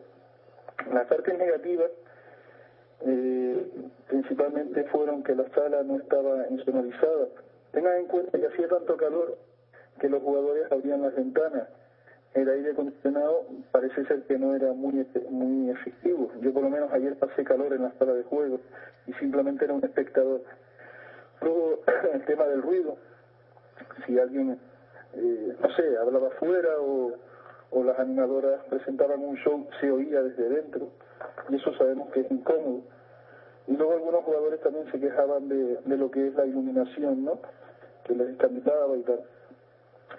[0.91, 1.91] Las partes negativas
[3.01, 3.67] eh,
[4.07, 7.27] principalmente fueron que la sala no estaba insonorizada.
[7.71, 9.37] Tengan en cuenta que hacía tanto calor
[9.99, 11.67] que los jugadores abrían las ventanas.
[12.33, 16.31] El aire acondicionado parece ser que no era muy muy efectivo.
[16.41, 18.59] Yo por lo menos ayer pasé calor en la sala de juego
[19.07, 20.41] y simplemente era un espectador.
[21.41, 21.79] Luego
[22.13, 22.97] el tema del ruido.
[24.05, 24.59] Si alguien,
[25.15, 27.13] eh, no sé, hablaba afuera o,
[27.71, 30.89] o las animadoras presentaban un show, se oía desde dentro
[31.49, 32.81] y eso sabemos que es incómodo.
[33.67, 37.39] Y luego algunos jugadores también se quejaban de, de lo que es la iluminación, ¿no?
[38.03, 39.21] Que les escandalizaba y tal.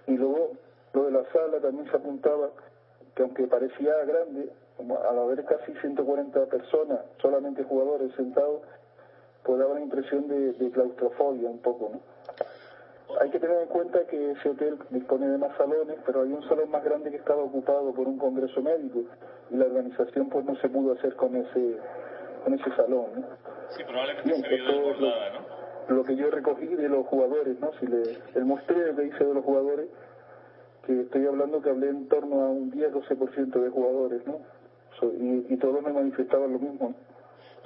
[0.09, 0.52] Y luego
[0.93, 2.51] lo de la sala también se apuntaba
[3.14, 4.51] que aunque parecía grande,
[5.09, 8.62] al haber casi 140 personas, solamente jugadores sentados,
[9.43, 12.16] pues daba la impresión de, de claustrofobia un poco, ¿no?
[13.20, 16.43] Hay que tener en cuenta que ese hotel dispone de más salones, pero hay un
[16.49, 19.05] salón más grande que estaba ocupado por un congreso médico
[19.51, 21.78] y la organización pues no se pudo hacer con ese
[22.45, 23.07] con ese salón.
[23.20, 23.27] ¿no?
[23.70, 25.31] Sí, probablemente Bien, se vio desbordada,
[25.89, 25.95] ¿no?
[25.97, 27.73] lo que yo recogí de los jugadores, ¿no?
[27.74, 28.03] Si le,
[28.35, 29.89] el muestreo que hice de los jugadores,
[30.85, 34.41] que estoy hablando que hablé en torno a un 10-12% de jugadores, ¿no?
[34.99, 36.89] So- y, y todos me manifestaban lo mismo.
[36.91, 37.16] ¿no?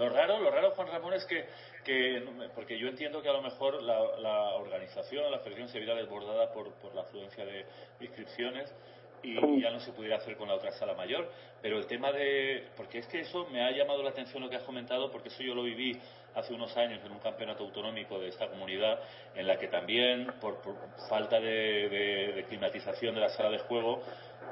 [0.01, 1.45] Lo raro, lo raro, Juan Ramón, es que,
[1.85, 2.23] que
[2.55, 6.51] porque yo entiendo que a lo mejor la, la organización, la federación se viera desbordada
[6.55, 7.67] por, por la afluencia de
[8.01, 8.73] inscripciones
[9.23, 11.31] y ya no se pudiera hacer con la otra sala mayor.
[11.61, 12.69] Pero el tema de.
[12.79, 15.43] Porque es que eso me ha llamado la atención lo que has comentado, porque eso
[15.43, 15.93] yo lo viví
[16.35, 18.99] hace unos años en un campeonato autonómico de esta comunidad,
[19.35, 20.77] en la que también, por, por
[21.11, 24.01] falta de, de- de climatización de la sala de juego,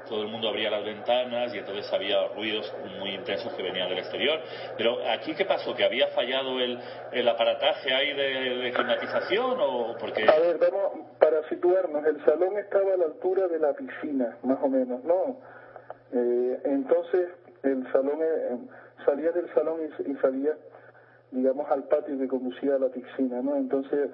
[0.09, 3.99] todo el mundo abría las ventanas y entonces había ruidos muy intensos que venían del
[3.99, 4.39] exterior.
[4.75, 5.75] Pero aquí, ¿qué pasó?
[5.75, 6.79] ¿Que había fallado el,
[7.11, 10.27] el aparataje ahí de, climatización o porque.?
[10.27, 14.57] A ver, vamos, para situarnos, el salón estaba a la altura de la piscina, más
[14.61, 15.37] o menos, ¿no?
[16.11, 17.29] Eh, entonces,
[17.63, 18.57] el salón, eh,
[19.05, 20.57] salía del salón y, y salía,
[21.31, 23.55] digamos, al patio que conducía a la piscina, ¿no?
[23.55, 24.09] Entonces,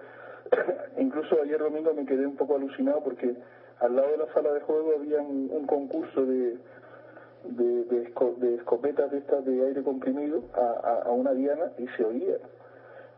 [0.97, 3.35] incluso ayer domingo me quedé un poco alucinado porque
[3.79, 6.57] al lado de la sala de juego había un, un concurso de,
[7.43, 11.71] de, de, esco- de escopetas de estas de aire comprimido a, a, a una diana
[11.77, 12.37] y se oía.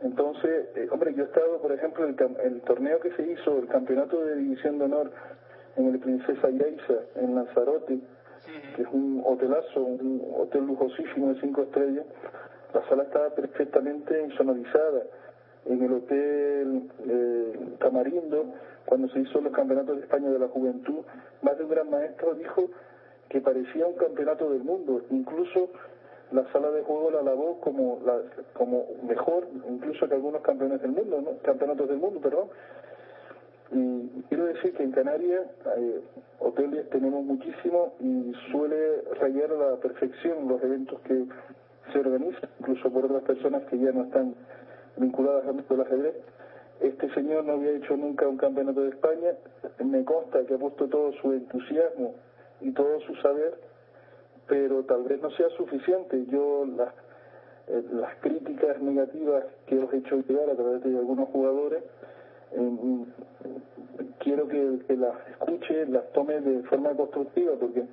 [0.02, 3.68] Entonces, eh, hombre, yo he estado, por ejemplo, el, el torneo que se hizo, el
[3.68, 5.12] campeonato de división de honor
[5.76, 8.00] en el Princesa Yaiza, en Lanzarote,
[8.76, 12.06] que es un hotelazo, un hotel lujosísimo de cinco estrellas,
[12.74, 15.04] la sala estaba perfectamente insonorizada.
[15.66, 18.46] En el hotel eh, Tamarindo,
[18.88, 21.04] cuando se hizo los campeonatos de España de la juventud,
[21.42, 22.70] más de un gran maestro dijo
[23.28, 25.02] que parecía un campeonato del mundo.
[25.12, 25.70] Incluso
[26.32, 28.18] la sala de juego la alabó como, la,
[28.54, 31.38] como mejor, incluso que algunos campeones del mundo, ¿no?
[31.44, 32.48] campeonatos del mundo, perdón.
[33.74, 35.44] Y quiero decir que en Canarias
[35.78, 36.02] eh,
[36.40, 41.26] hoteles tenemos muchísimo y suele rayar a la perfección los eventos que
[41.92, 44.34] se organizan, incluso por otras personas que ya no están
[44.96, 46.16] vinculadas al mundo del ajedrez.
[46.82, 49.32] Este señor no había hecho nunca un campeonato de España,
[49.84, 52.14] me consta que ha puesto todo su entusiasmo
[52.62, 53.56] y todo su saber,
[54.48, 56.26] pero tal vez no sea suficiente.
[56.28, 56.94] Yo las,
[57.68, 61.84] eh, las críticas negativas que os he hecho llegar a través de algunos jugadores,
[62.52, 63.06] eh,
[64.20, 67.84] quiero que, que las escuche, las tome de forma constructiva, porque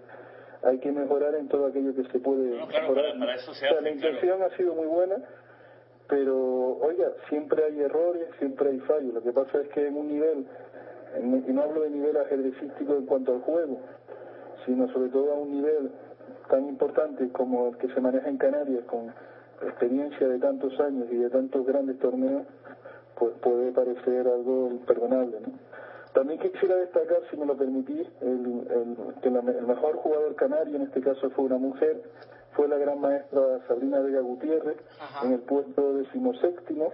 [0.62, 3.04] hay que mejorar en todo aquello que se puede No, claro, mejorar.
[3.12, 5.16] para- para eso se O sea, hace, la intención ha sido muy buena,
[6.08, 9.14] pero oiga, siempre hay errores, siempre hay fallos.
[9.14, 10.46] Lo que pasa es que en un nivel,
[11.46, 13.78] y no hablo de nivel ajedrecístico en cuanto al juego,
[14.66, 15.90] sino sobre todo a un nivel
[16.48, 19.12] tan importante como el que se maneja en Canarias, con
[19.62, 22.42] experiencia de tantos años y de tantos grandes torneos,
[23.18, 25.52] pues puede parecer algo imperdonable, ¿no?
[26.12, 30.76] También quisiera destacar, si me lo permitís, el, el, que la, el mejor jugador canario,
[30.76, 32.02] en este caso fue una mujer,
[32.54, 35.26] fue la gran maestra Sabrina Vega Gutiérrez, Ajá.
[35.26, 36.92] en el puesto decimoséptimo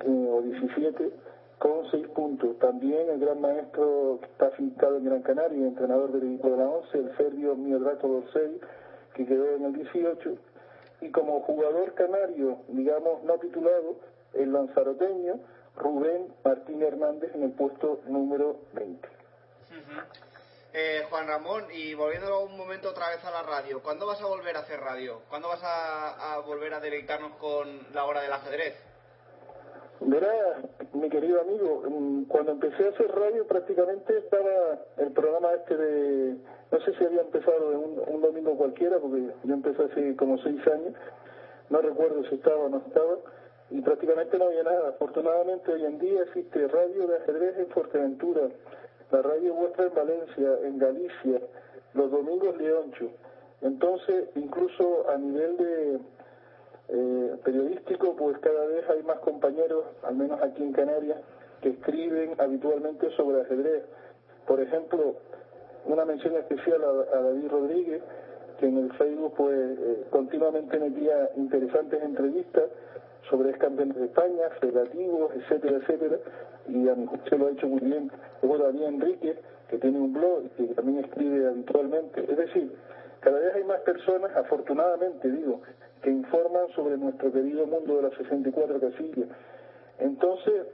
[0.00, 1.10] eh, o 17,
[1.58, 2.58] con seis puntos.
[2.58, 6.68] También el gran maestro que está afincado en Gran Canaria, entrenador del equipo de la
[6.68, 8.60] 11, el serbio Miodrato Dorsey,
[9.14, 10.34] que quedó en el 18.
[11.00, 13.96] Y como jugador canario, digamos, no titulado,
[14.34, 15.40] el lanzaroteño
[15.76, 19.08] Rubén Martín Hernández en el puesto número 20.
[19.08, 20.27] Ujú.
[20.74, 24.26] Eh, Juan Ramón, y volviendo un momento otra vez a la radio, ¿cuándo vas a
[24.26, 25.22] volver a hacer radio?
[25.30, 28.74] ¿Cuándo vas a, volver a deleitarnos con la hora del ajedrez?
[30.00, 30.60] Verá,
[30.92, 36.36] mi querido amigo, mm, cuando empecé a hacer radio prácticamente estaba el programa este de,
[36.70, 40.36] no sé si había empezado de un, un domingo cualquiera, porque yo empecé hace como
[40.38, 40.94] seis años,
[41.70, 43.16] no recuerdo si estaba o no estaba,
[43.70, 44.90] y prácticamente no había nada.
[44.90, 48.42] Afortunadamente hoy en día existe radio de ajedrez en Fuerteventura,
[49.10, 51.40] la radio vuestra en Valencia, en Galicia,
[51.94, 53.10] los domingos Leoncho.
[53.62, 55.98] Entonces, incluso a nivel de
[56.88, 61.18] eh, periodístico, pues cada vez hay más compañeros, al menos aquí en Canarias,
[61.60, 63.84] que escriben habitualmente sobre ajedrez.
[64.46, 65.16] Por ejemplo,
[65.86, 68.02] una mención especial a, David Rodríguez,
[68.60, 72.64] que en el Facebook pues eh, continuamente metía interesantes entrevistas
[73.30, 76.18] sobre campeones de España, federativos, etcétera, etcétera,
[76.68, 78.10] y a mi juicio lo ha hecho muy bien.
[78.42, 79.36] Luego David Enrique,
[79.68, 82.20] que tiene un blog y que también escribe habitualmente.
[82.28, 82.72] Es decir,
[83.20, 85.60] cada vez hay más personas, afortunadamente digo,
[86.02, 89.28] que informan sobre nuestro querido mundo de las 64 casillas.
[89.98, 90.66] Entonces,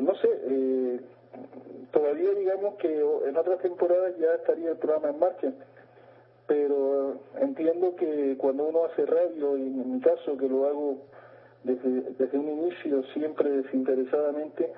[0.00, 1.00] no sé, eh,
[1.92, 5.52] todavía digamos que en otras temporadas ya estaría el programa en marcha,
[6.46, 10.96] pero entiendo que cuando uno hace radio, y en mi caso que lo hago
[11.62, 14.72] desde, desde un inicio siempre desinteresadamente,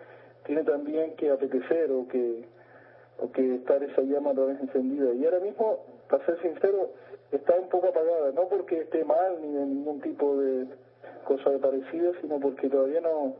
[0.45, 2.45] tiene también que apetecer o que,
[3.19, 5.13] o que estar esa llama otra vez encendida.
[5.13, 6.91] Y ahora mismo, para ser sincero,
[7.33, 10.67] está un poco apagada, no porque esté mal ni de ningún tipo de
[11.25, 13.35] cosa de parecida, sino porque todavía no,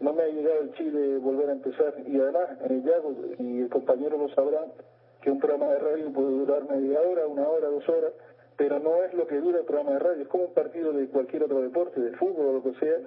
[0.00, 1.94] no me ha llegado el chile volver a empezar.
[2.06, 4.72] Y además, eh, Yago y el compañero lo sabrán,
[5.20, 8.12] que un programa de radio puede durar media hora, una hora, dos horas,
[8.56, 11.08] pero no es lo que dura el programa de radio, es como un partido de
[11.08, 12.98] cualquier otro deporte, de fútbol o lo que sea.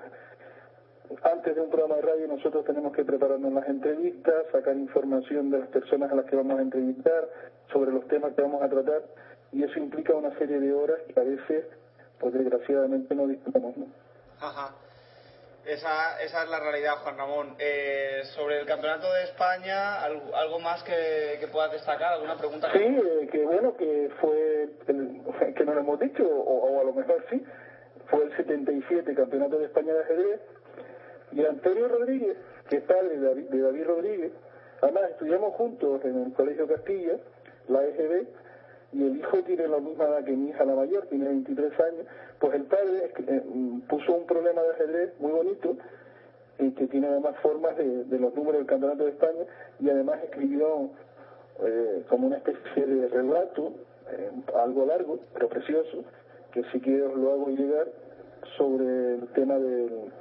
[1.23, 5.59] Antes de un programa de radio nosotros tenemos que prepararnos las entrevistas, sacar información de
[5.59, 7.29] las personas a las que vamos a entrevistar,
[7.71, 9.03] sobre los temas que vamos a tratar,
[9.51, 11.65] y eso implica una serie de horas que a veces,
[12.19, 13.27] pues desgraciadamente no.
[13.27, 13.87] ¿no?
[14.39, 14.75] Ajá.
[15.65, 17.55] Esa, esa es la realidad, Juan Ramón.
[17.57, 22.13] Eh, sobre el Campeonato de España, ¿algo, más que, que puedas destacar?
[22.13, 22.69] ¿Alguna pregunta?
[22.73, 26.93] Sí, eh, que bueno, que fue, que no lo hemos dicho, o, o, a lo
[26.93, 27.41] mejor sí,
[28.07, 30.41] fue el 77 Campeonato de España de ajedrez,
[31.31, 32.37] y Antonio Rodríguez,
[32.69, 34.31] que es padre de David, de David Rodríguez,
[34.81, 37.13] además estudiamos juntos en el Colegio Castilla,
[37.69, 38.27] la EGB,
[38.91, 42.05] y el hijo tiene la misma edad que mi hija la mayor, tiene 23 años,
[42.43, 43.41] pues el padre eh,
[43.87, 45.77] puso un problema de ajedrez muy bonito,
[46.59, 49.45] y que tiene además formas de, los números del Campeonato de España,
[49.79, 50.89] y además escribió
[51.61, 53.71] eh, como una especie de relato,
[54.11, 54.29] eh,
[54.61, 56.03] algo largo, pero precioso,
[56.51, 57.87] que si quiero lo hago llegar,
[58.57, 60.11] sobre el tema del,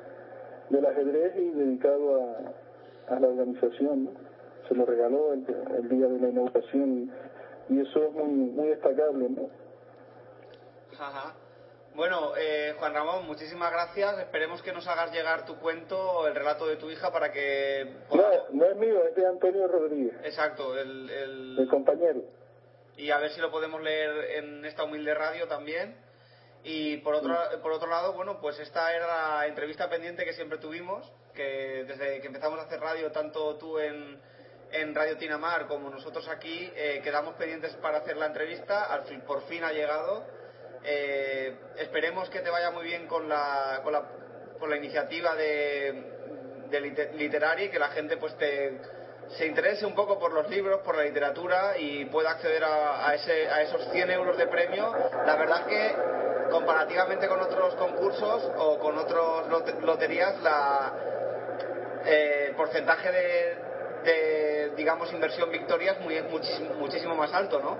[0.70, 4.10] del ajedrez y dedicado a, a la organización.
[4.68, 5.44] Se lo regaló el,
[5.76, 7.10] el día de la inauguración
[7.68, 9.48] y eso es muy, muy destacable, ¿no?
[11.00, 11.34] Ajá.
[11.94, 14.18] Bueno, eh, Juan Ramón, muchísimas gracias.
[14.20, 17.96] Esperemos que nos hagas llegar tu cuento, el relato de tu hija, para que...
[18.10, 20.14] No, no es mío, es de Antonio Rodríguez.
[20.24, 21.58] Exacto, el, el...
[21.58, 22.22] el compañero.
[22.96, 25.96] Y a ver si lo podemos leer en esta humilde radio también.
[26.64, 30.58] Y por otro, por otro lado, bueno, pues esta era la entrevista pendiente que siempre
[30.58, 34.18] tuvimos, que desde que empezamos a hacer radio, tanto tú en,
[34.70, 39.20] en Radio Tinamar como nosotros aquí, eh, quedamos pendientes para hacer la entrevista, al fin,
[39.22, 40.24] por fin ha llegado.
[40.84, 44.02] Eh, esperemos que te vaya muy bien con la, con la,
[44.58, 46.04] con la iniciativa de,
[46.70, 46.80] de
[47.14, 48.80] literaria y que la gente pues te,
[49.36, 53.48] se interese un poco por los libros, por la literatura y pueda acceder a, ese,
[53.48, 54.92] a esos 100 euros de premio.
[55.24, 55.94] La verdad que
[56.50, 60.92] comparativamente con otros concursos o con otras lot loterías, la,
[62.04, 63.56] eh, el porcentaje de,
[64.04, 67.78] de, digamos, inversión victoria es muy, muchísimo, muchísimo más alto, ¿no?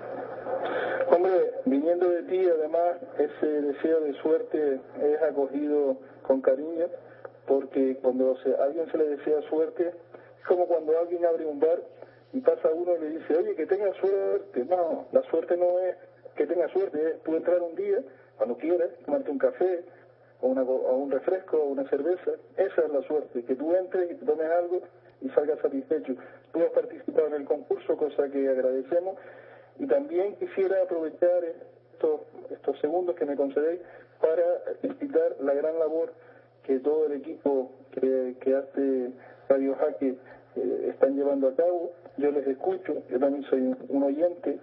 [1.14, 6.86] Hombre, viniendo de ti, además, ese deseo de suerte es acogido con cariño,
[7.46, 11.60] porque cuando se, a alguien se le desea suerte, es como cuando alguien abre un
[11.60, 11.82] bar
[12.32, 14.64] y pasa uno y le dice, oye, que tenga suerte.
[14.64, 15.96] No, la suerte no es
[16.34, 17.98] que tenga suerte, es tú entrar un día,
[18.38, 19.84] cuando quieras, tomarte un café,
[20.40, 22.30] o, una, o un refresco o una cerveza.
[22.56, 24.80] Esa es la suerte, que tú entres y te tomes algo
[25.20, 26.14] y salgas satisfecho.
[26.54, 29.18] Tú has participado en el concurso, cosa que agradecemos,
[29.82, 31.42] y también quisiera aprovechar
[31.92, 33.80] estos, segundos que me concedéis
[34.20, 36.12] para felicitar la gran labor
[36.62, 39.10] que todo el equipo que, hace
[39.48, 40.14] Radio Jaque
[40.54, 41.90] eh, están llevando a cabo.
[42.16, 44.60] Yo les escucho, yo también soy un, un oyente,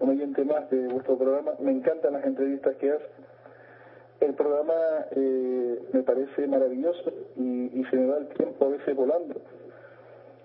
[0.00, 1.52] un oyente más de vuestro programa.
[1.60, 3.24] Me encantan las entrevistas que hacen.
[4.18, 4.74] El programa
[5.12, 9.40] eh, me parece maravilloso y, y se me va el tiempo a veces volando.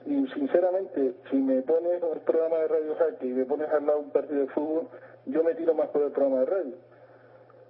[0.05, 3.99] Y sinceramente, si me pones el programa de Radio Jaque y me pones al lado
[3.99, 4.87] un partido de fútbol,
[5.25, 6.73] yo me tiro más por el programa de radio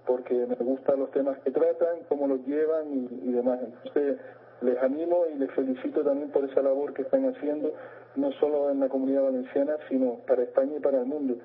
[0.05, 3.59] porque me gustan los temas que tratan, cómo los llevan y, demás.
[3.61, 4.17] Entonces,
[4.61, 7.73] les animo y les felicito también por esa labor que están haciendo,
[8.15, 11.35] no solo en la comunidad valenciana, sino para España y para el mundo,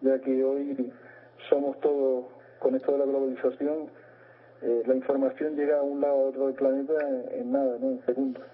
[0.00, 0.92] ya que hoy
[1.48, 2.26] somos todos,
[2.58, 3.88] con esto de la globalización,
[4.62, 7.90] eh, la información llega a un lado a otro del planeta en, en nada, ¿no?
[7.90, 8.44] en segundos.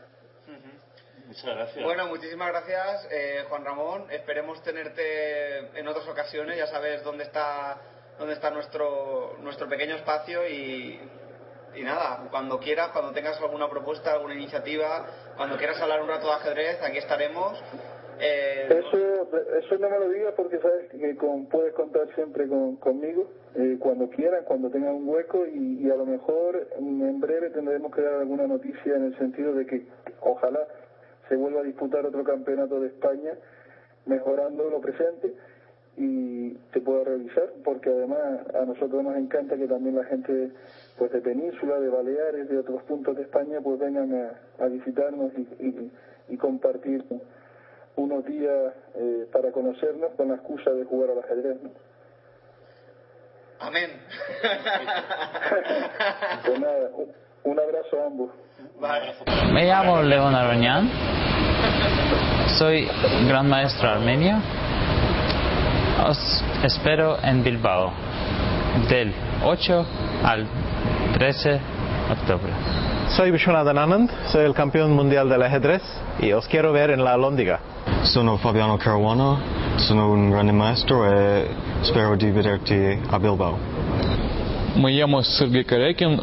[1.28, 1.84] Muchas gracias.
[1.84, 4.06] Bueno, muchísimas gracias, eh, Juan Ramón.
[4.10, 6.56] Esperemos tenerte en otras ocasiones.
[6.56, 7.76] Ya sabes dónde está
[8.18, 10.98] dónde está nuestro nuestro pequeño espacio y,
[11.76, 15.06] y nada, cuando quieras, cuando tengas alguna propuesta, alguna iniciativa,
[15.36, 17.62] cuando quieras hablar un rato de ajedrez, aquí estaremos.
[18.20, 19.28] Eh, Eso,
[19.58, 23.76] eso no me lo digas porque sabes que con- puedes contar siempre con, conmigo, eh,
[23.78, 28.02] cuando quieras, cuando tengas un hueco y, y a lo mejor en breve tendremos que
[28.02, 29.86] dar alguna noticia en el sentido de que
[30.20, 30.66] ojalá
[31.28, 33.32] se vuelva a disputar otro campeonato de España
[34.06, 35.34] mejorando lo presente
[35.96, 40.50] y se pueda realizar porque además a nosotros nos encanta que también la gente
[40.96, 45.32] pues de Península, de Baleares, de otros puntos de España pues vengan a, a visitarnos
[45.36, 45.90] y, y-
[46.30, 47.02] y compartir
[47.96, 51.60] unos días eh, para conocernos con la excusa de jugar al ajedrez.
[51.62, 51.70] ¿no?
[53.60, 53.90] Amén.
[56.46, 57.12] Pues nada, un,
[57.44, 58.30] un abrazo a ambos.
[58.80, 59.14] Vale.
[59.52, 60.90] Me llamo León Arañán.
[62.58, 62.88] Soy
[63.28, 64.36] gran maestro armenio.
[66.08, 67.92] Os espero en Bilbao
[68.88, 69.12] del
[69.44, 69.86] 8
[70.24, 70.46] al
[71.14, 71.60] 13 de
[72.10, 72.52] octubre.
[73.10, 75.82] Soy Vishwanathan Anand, soy el campeón mundial del ajedrez
[76.20, 77.60] y os quiero ver en la Lóndiga.
[78.02, 79.38] Sono Fabiano Caruana,
[79.76, 81.48] sono un grande maestro e
[81.82, 83.56] spero di vederti a Bilbao.
[84.74, 86.20] Me llamo Sergei Karekin.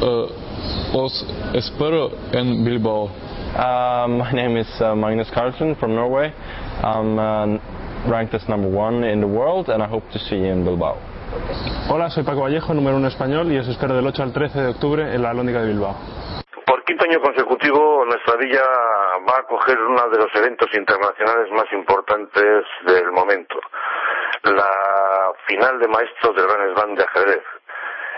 [0.00, 0.45] eh,
[0.94, 1.24] os
[1.54, 3.10] espero en Bilbao.
[3.56, 6.32] Uh, my name is uh, Magnus Carlsen from Norway.
[6.82, 7.58] I'm uh,
[8.10, 10.96] ranked as number one in the world and I hope to see you in Bilbao.
[11.88, 14.68] Hola, soy Paco Vallejo, número uno español, y os espero del 8 al 13 de
[14.68, 15.96] octubre en la Lóndiga de Bilbao.
[16.66, 18.62] Por quinto año consecutivo, nuestra villa
[19.28, 23.56] va a acoger uno de los eventos internacionales más importantes del momento,
[24.44, 27.42] la final de maestros del Gran Slam de ajedrez.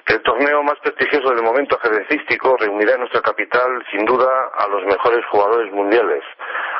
[0.08, 4.26] El torneo más prestigioso del momento ajedrecístico reunirá en nuestra capital, sin duda,
[4.56, 6.24] a los mejores jugadores mundiales,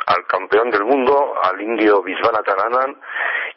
[0.07, 2.97] al campeón del mundo, al indio Viswanathan Anand,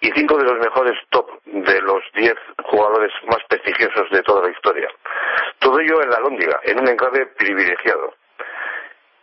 [0.01, 2.35] y cinco de los mejores top de los diez
[2.65, 4.89] jugadores más prestigiosos de toda la historia.
[5.59, 8.13] Todo ello en la Lóndiga, en un enclave privilegiado.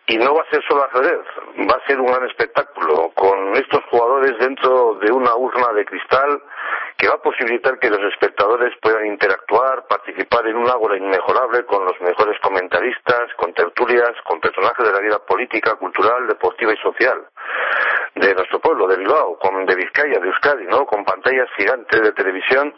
[0.09, 1.21] Y no va a ser solo ajedrez,
[1.69, 6.41] va a ser un gran espectáculo con estos jugadores dentro de una urna de cristal
[6.97, 11.85] que va a posibilitar que los espectadores puedan interactuar, participar en un ágora inmejorable con
[11.85, 17.27] los mejores comentaristas, con tertulias, con personajes de la vida política, cultural, deportiva y social
[18.15, 20.87] de nuestro pueblo, de Bilbao, con de Vizcaya, de Euskadi, ¿no?
[20.87, 22.73] Con pantallas gigantes de televisión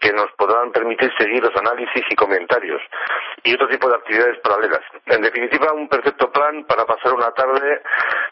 [0.00, 2.80] que nos podrán permitir seguir los análisis y comentarios
[3.44, 4.82] y otro tipo de actividades paralelas.
[5.06, 7.82] En definitiva, un perfecto plan para pasar una tarde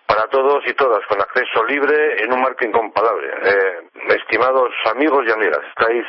[0.07, 3.29] para todos y todas con acceso libre en un marco incomparable.
[3.45, 6.05] Eh, estimados amigos y amigas, estáis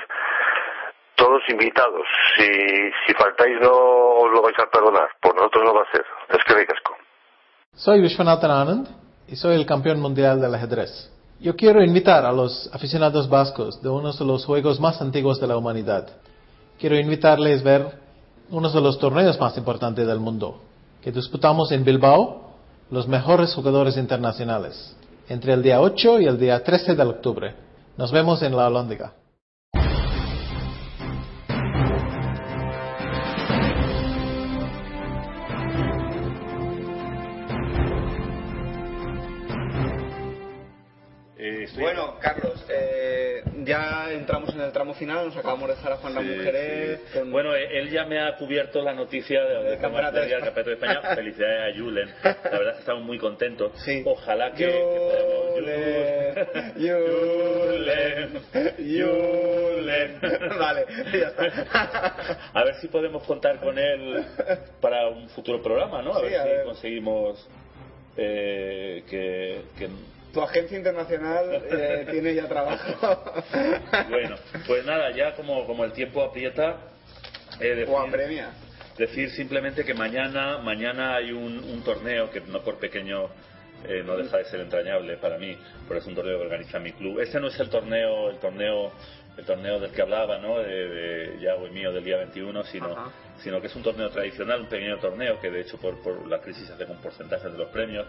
[1.15, 2.07] todos invitados.
[2.35, 2.47] Si,
[3.05, 6.05] si faltáis no os lo vais a perdonar, por nosotros no va a ser.
[6.29, 6.95] Es que ricasco.
[7.73, 8.87] Soy Vishwanathan Anand
[9.27, 11.18] y soy el campeón mundial del ajedrez.
[11.41, 15.47] Yo quiero invitar a los aficionados vascos de uno de los juegos más antiguos de
[15.47, 16.09] la humanidad.
[16.77, 17.99] Quiero invitarles a ver
[18.49, 20.59] uno de los torneos más importantes del mundo,
[21.01, 22.49] que disputamos en Bilbao,
[22.91, 24.93] los mejores jugadores internacionales,
[25.29, 27.55] entre el día 8 y el día 13 de octubre.
[27.95, 29.13] Nos vemos en la Olóndiga.
[44.99, 46.99] Final, nos acabamos de dejar a Juan Ramón Sí, Jerez.
[47.11, 47.19] sí.
[47.31, 50.45] Bueno, eh, él ya me ha cubierto la noticia de- del Campeonato de de España.
[50.53, 51.15] Campeonato de España.
[51.15, 52.09] Felicidades a Julen.
[52.23, 53.71] La verdad es que estamos muy contentos.
[54.05, 54.67] Ojalá que,
[55.55, 58.41] Julen, Julen,
[58.77, 60.19] Julen,
[60.59, 62.49] vale, ya está.
[62.53, 64.23] A ver si podemos contar con él
[64.81, 66.13] para un futuro programa, ¿no?
[66.13, 66.63] A ver a si ver.
[66.65, 67.47] conseguimos
[68.17, 69.89] eh, que, que-
[70.33, 73.33] Tu agencia internacional eh, tiene ya trabajo.
[74.09, 74.35] Bueno,
[74.67, 76.77] pues nada, ya como, como el tiempo aprieta,
[77.59, 78.51] eh, decir, O apremia.
[78.97, 83.29] decir simplemente que mañana mañana hay un, un torneo que no por pequeño
[83.85, 85.57] eh, no deja de ser entrañable para mí,
[85.87, 87.19] porque es un torneo que organiza mi club.
[87.21, 88.91] Este no es el torneo, el torneo,
[89.37, 90.59] el torneo del que hablaba, ¿no?
[90.59, 93.09] De, de Yago y mío del día 21, sino, Ajá.
[93.41, 96.39] sino que es un torneo tradicional, un pequeño torneo que de hecho por, por la
[96.41, 98.05] crisis hace con porcentajes de los premios,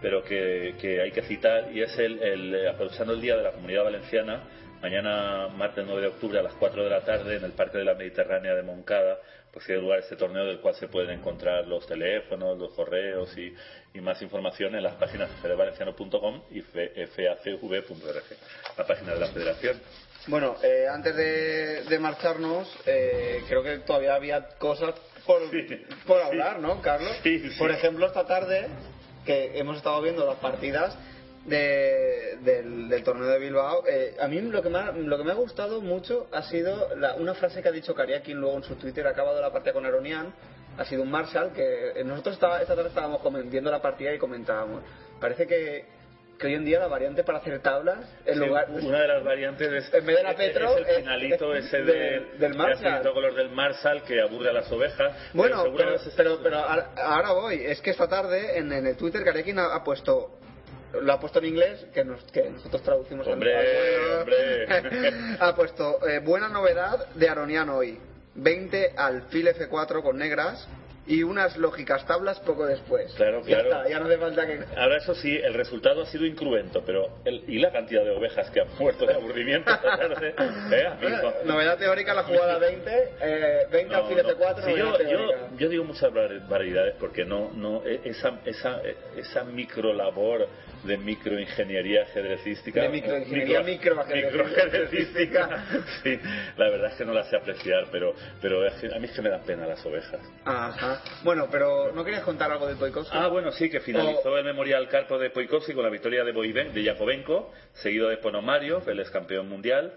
[0.00, 3.52] pero que, que hay que citar y es el, el, aprovechando el día de la
[3.52, 4.42] Comunidad Valenciana,
[4.82, 7.84] mañana martes 9 de octubre a las 4 de la tarde en el Parque de
[7.84, 9.18] la Mediterránea de Moncada,
[9.52, 13.54] pues tiene lugar este torneo del cual se pueden encontrar los teléfonos, los correos y,
[13.94, 18.24] y más información en las páginas federvalenciano.com y facv.org,
[18.76, 19.80] la página de la federación.
[20.26, 24.94] Bueno, eh, antes de, de marcharnos, eh, creo que todavía había cosas
[25.24, 25.40] por,
[26.06, 27.16] por hablar, ¿no, Carlos?
[27.58, 28.66] Por ejemplo, esta tarde,
[29.26, 30.96] que hemos estado viendo las partidas
[31.44, 35.32] de- del, torneo de Bilbao, eh, a mí lo que, me ha, lo que me
[35.32, 38.74] ha gustado mucho ha sido la- una frase que ha dicho Kariakin luego en su
[38.76, 40.32] Twitter, acabado la partida con Aronian,
[40.78, 43.20] ha sido un Marshall, que nosotros estaba- esta tarde estábamos
[43.50, 44.82] viendo la partida y comentábamos,
[45.20, 45.84] parece que,
[46.38, 48.66] que hoy en día la variante para hacer tablas, en Sí, lugar...
[48.70, 51.58] una de las variantes es, En vez de la Petro, es el eh, finalito eh,
[51.60, 53.12] ese de- de, del de Marshall.
[53.12, 55.16] color del Marshall que aburre a las ovejas.
[55.32, 57.64] Bueno, Pero pero, pero, pero ahora voy.
[57.64, 60.38] Es que esta tarde en, en el Twitter Karekin ha, ha puesto.
[61.00, 63.52] Lo ha puesto en inglés, que, nos, que nosotros traducimos Hombre,
[64.20, 64.66] hombre.
[65.40, 67.98] ha puesto eh, buena novedad de Aronian hoy.
[68.34, 70.66] 20 alfil F4 con negras
[71.06, 73.12] y unas lógicas tablas poco después.
[73.14, 73.68] Claro, Ya claro.
[73.70, 74.60] está, ya no hace falta que.
[74.76, 78.50] Ahora eso sí, el resultado ha sido incruento, pero el, y la cantidad de ovejas
[78.50, 79.70] que han muerto de aburrimiento
[80.72, 81.32] ¿eh, amigo?
[81.44, 84.28] Novedad teórica, la jugada 20, eh, 20 No, alfil no.
[84.30, 88.40] F4, Sí, novedad yo, yo, yo digo muchas vari- variedades porque no, no e- esa,
[88.44, 88.80] esa,
[89.16, 90.48] esa micro labor
[90.86, 94.46] de microingeniería ajedrecística De microingeniería microajedrecística.
[94.46, 95.64] microajedrecística,
[96.02, 96.20] sí,
[96.56, 99.30] la verdad es que no la sé apreciar, pero, pero a mí es que me
[99.30, 100.20] dan pena las ovejas.
[100.44, 101.02] Ajá.
[101.24, 103.16] Bueno, pero ¿no querías contar algo de Poikovsky?
[103.16, 106.72] Ah, bueno, sí, que finalizó el memorial Carpo de Poikovsky con la victoria de, Boiven,
[106.72, 109.92] de Yakovenko, seguido de Ponomario, el ex campeón mundial.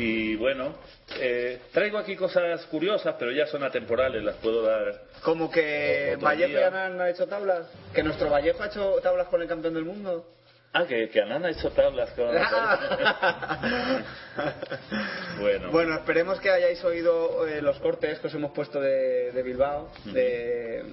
[0.00, 0.76] Y bueno,
[1.18, 4.94] eh, traigo aquí cosas curiosas, pero ya son atemporales, las puedo dar.
[5.24, 7.66] Como que Vallejo y Anán han hecho tablas.
[7.92, 10.24] Que nuestro Vallejo ha hecho tablas con el campeón del mundo.
[10.72, 12.28] Ah, que, que Anán ha hecho tablas con.
[15.40, 15.72] bueno.
[15.72, 19.90] Bueno, esperemos que hayáis oído eh, los cortes que os hemos puesto de, de Bilbao,
[20.04, 20.84] de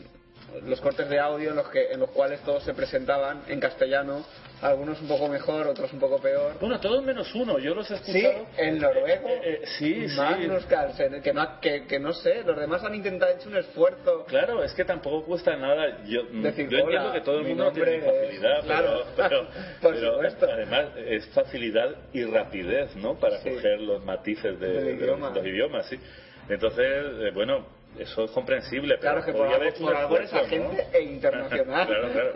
[0.65, 4.25] los cortes de audio en los, que, en los cuales todos se presentaban en castellano,
[4.61, 6.57] algunos un poco mejor, otros un poco peor.
[6.59, 8.47] Bueno, todos menos uno, yo los he Sí, escuchado.
[8.57, 10.15] el noruego, Eh, sí, sí.
[10.15, 14.23] Magnus Carlsen, que no, que, que no sé, los demás han intentado hecho un esfuerzo.
[14.27, 16.03] Claro, es que tampoco cuesta nada.
[16.05, 19.47] Yo, Decir, yo entiendo que todo el mundo tiene es- facilidad, Claro, pero,
[19.81, 23.15] pero- pero además es facilidad y rapidez, ¿no?
[23.19, 23.49] Para Sí.
[23.49, 25.31] coger los matices de, de idioma.
[25.35, 25.99] los idiomas, sí.
[26.47, 26.85] Entonces,
[27.19, 27.65] eh, bueno,
[27.99, 30.41] eso es comprensible, pero Claro que podía haber hecho un esfuerzo, ¿no?
[30.41, 31.87] agente e internacional.
[31.87, 32.31] claro, claro.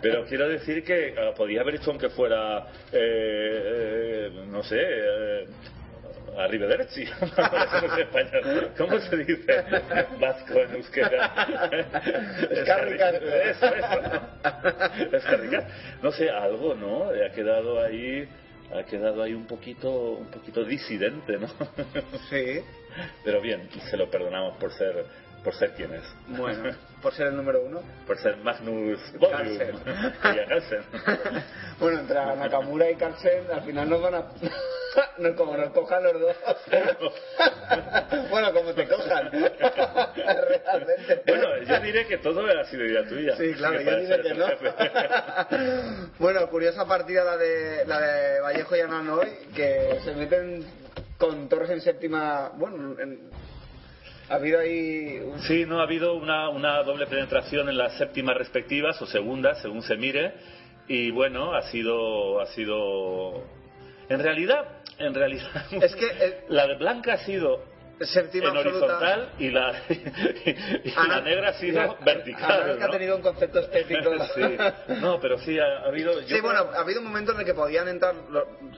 [0.00, 5.46] Pero quiero decir que ah, podía haber hecho aunque fuera, eh, eh, no sé, eh,
[6.38, 7.04] Arrivederci.
[8.78, 9.64] ¿Cómo se, dice
[10.20, 11.58] vasco en euskera?
[12.50, 15.16] Eso, eso.
[15.16, 15.64] Escarricas.
[16.02, 17.10] No sé, algo, ¿no?
[17.10, 18.28] Ha quedado ahí
[18.72, 21.48] ha quedado ahí un poquito un poquito disidente, ¿no?
[22.30, 22.60] Sí.
[23.24, 25.06] Pero bien, se lo perdonamos por ser
[25.42, 26.04] por ser quien es.
[26.28, 27.82] Bueno, por ser el número uno.
[28.06, 29.00] Por ser Magnus.
[30.22, 30.84] Carlsen.
[31.78, 34.24] Bueno, entre Nakamura y Carlsen al final nos van a...
[35.16, 36.36] no, como nos cojan los dos.
[38.30, 39.30] bueno, como te cojan.
[39.30, 41.22] Realmente.
[41.26, 43.34] Bueno, yo diré que todo ha sido idea tuya.
[43.36, 44.46] Sí, claro, yo diré que no.
[46.18, 50.66] bueno, curiosa partida la de, la de Vallejo y Anán hoy, que se meten
[51.20, 52.50] con Torres en séptima...
[52.56, 53.30] Bueno, en-
[54.28, 55.18] ha habido ahí...
[55.24, 59.60] un- Sí, no ha habido una, una doble penetración en las séptimas respectivas o segundas,
[59.60, 60.34] según se mire,
[60.88, 63.44] y bueno, ha sido, ha sido,
[64.08, 64.64] en realidad,
[64.98, 65.50] en realidad,
[65.82, 67.62] Es que eh, la de blanca ha sido
[68.00, 68.84] séptima en absoluta...
[68.86, 69.82] horizontal y la,
[70.84, 72.62] y la Ana- negra ha sido vertical.
[72.62, 72.92] Ana es que ha ¿no?
[72.92, 74.10] tenido un concepto estético.
[74.34, 74.56] Sí.
[75.00, 76.12] No, pero sí ha, ha habido.
[76.14, 78.14] yo Sí, creo- bueno, ha habido un momento en el que podían entrar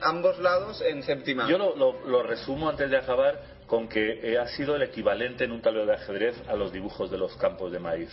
[0.01, 1.47] ambos lados en séptima.
[1.49, 5.45] Yo lo, lo- lo resumo antes de acabar con que eh, ha sido el equivalente
[5.45, 8.09] en un tablero de ajedrez a los dibujos de los campos de maíz.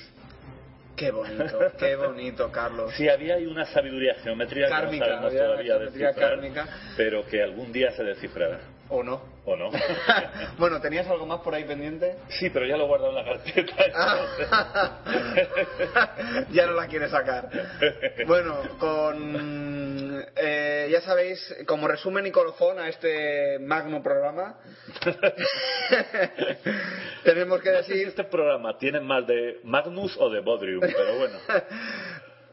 [0.97, 2.93] Qué bonito, qué bonito, Carlos.
[2.95, 6.69] Sí, había ahí una sabiduría geométrica Kármica, que no sabemos todavía geometría kármica.
[6.97, 8.61] pero que algún día se descifrará.
[8.91, 9.23] ¿O no?
[9.45, 9.71] ¿O no?
[10.59, 12.17] bueno, ¿tenías algo más por ahí pendiente?
[12.29, 13.77] Sí, pero ya lo he guardado en la carpeta.
[16.51, 17.49] ya no la quiere sacar.
[18.27, 24.57] Bueno, con eh, ya sabéis, como resumen y colofón a este magno programa,
[27.25, 30.81] tenemos que No sé si decir este programa tiene más de Magnus o de Bodrium,
[30.81, 31.39] pero bueno.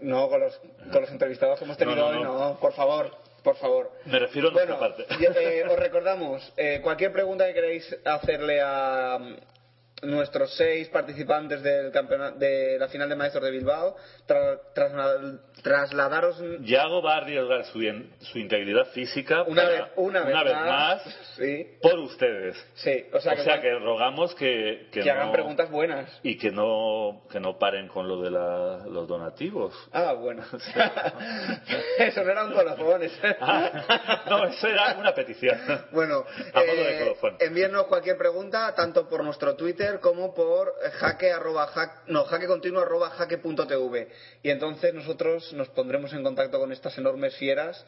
[0.02, 0.60] no con los
[0.92, 3.12] con los entrevistados que hemos tenido No, no, hoy, no, por favor,
[3.48, 3.92] por favor.
[4.06, 5.38] Me refiero a Bueno, nuestra parte.
[5.60, 11.90] eh, os recordamos, eh, cualquier pregunta que queréis hacerle a mm, nuestros seis participantes del
[11.92, 13.96] campeonato de la final de maestros de Bilbao,
[14.28, 17.80] tra- trasla- trasladaros Yago va a arriesgar su,
[18.20, 22.56] su integridad física una para- vez, una vez vez más, más sí, por ustedes.
[22.76, 26.20] sí, o sea, que, que rogamos que, que, que hagan no- preguntas buenas.
[26.24, 29.74] y que no, que no paren con lo de la- los donativos.
[29.94, 30.44] Ah, bueno.
[31.98, 33.02] Eso no era un colofón.
[33.40, 35.58] Ah, no, eso era una petición.
[35.92, 36.24] Bueno,
[36.54, 37.36] A modo de eh, colofón.
[37.40, 42.82] envíennos cualquier pregunta, tanto por nuestro Twitter como por jaque arroba jaque, no, jaque continuo
[42.82, 44.10] arroba jaque punto tv.
[44.44, 47.86] Y entonces nosotros nos pondremos en contacto con estas enormes fieras,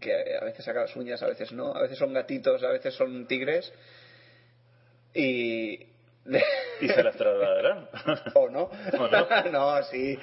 [0.00, 2.94] que a veces sacan las uñas, a veces no, a veces son gatitos, a veces
[2.94, 3.72] son tigres.
[5.14, 5.86] Y...
[6.78, 7.88] Y se las trasladarán.
[8.34, 8.64] ¿O no?
[8.98, 9.50] ¿O no?
[9.50, 10.18] no, sí.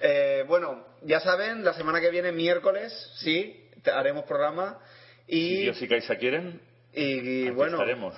[0.00, 4.78] Eh, bueno, ya saben, la semana que viene, miércoles, sí, haremos programa.
[5.26, 6.60] Y, Dios y Kaisa quieren,
[6.92, 8.14] y, bueno, estaremos.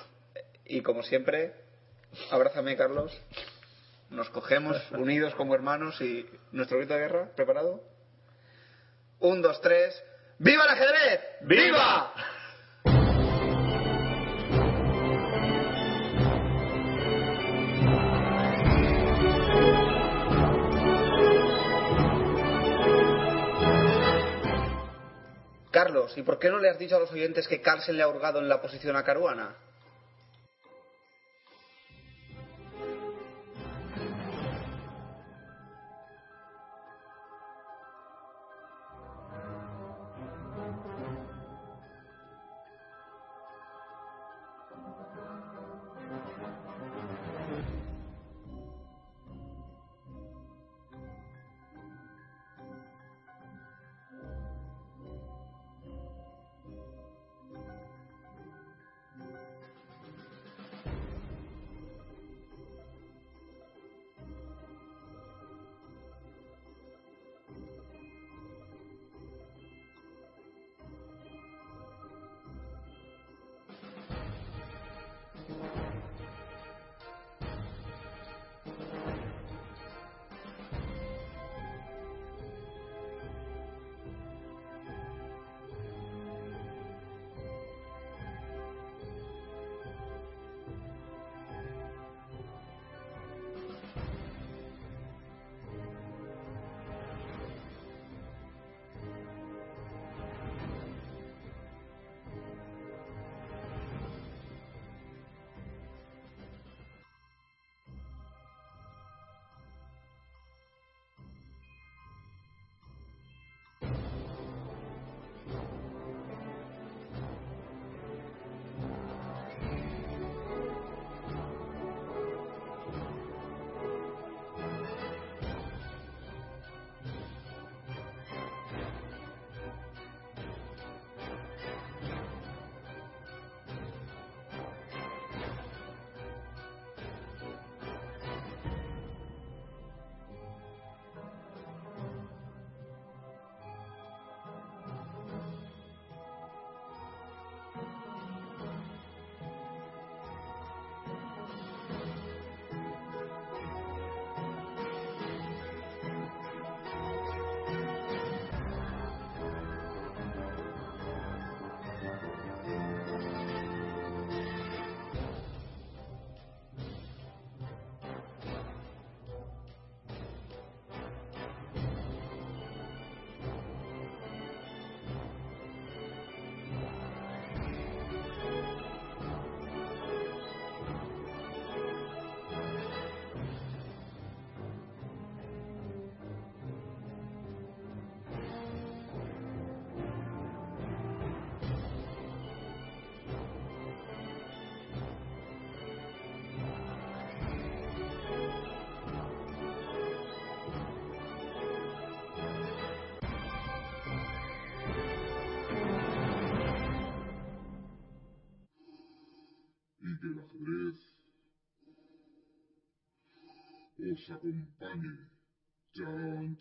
[0.66, 1.52] y como siempre,
[2.30, 3.16] abrázame, Carlos.
[4.10, 7.82] Nos cogemos unidos como hermanos y nuestro grito de guerra, ¿preparado?
[9.20, 10.02] Un, dos, tres.
[10.38, 11.20] ¡Viva el ajedrez!
[11.42, 12.14] ¡Viva!
[25.70, 28.08] Carlos, ¿y por qué no le has dicho a los oyentes que Carlsen le ha
[28.08, 29.54] hurgado en la posición a Caruana?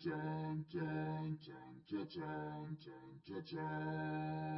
[0.00, 4.57] chang chang chang chang chang chang chang chang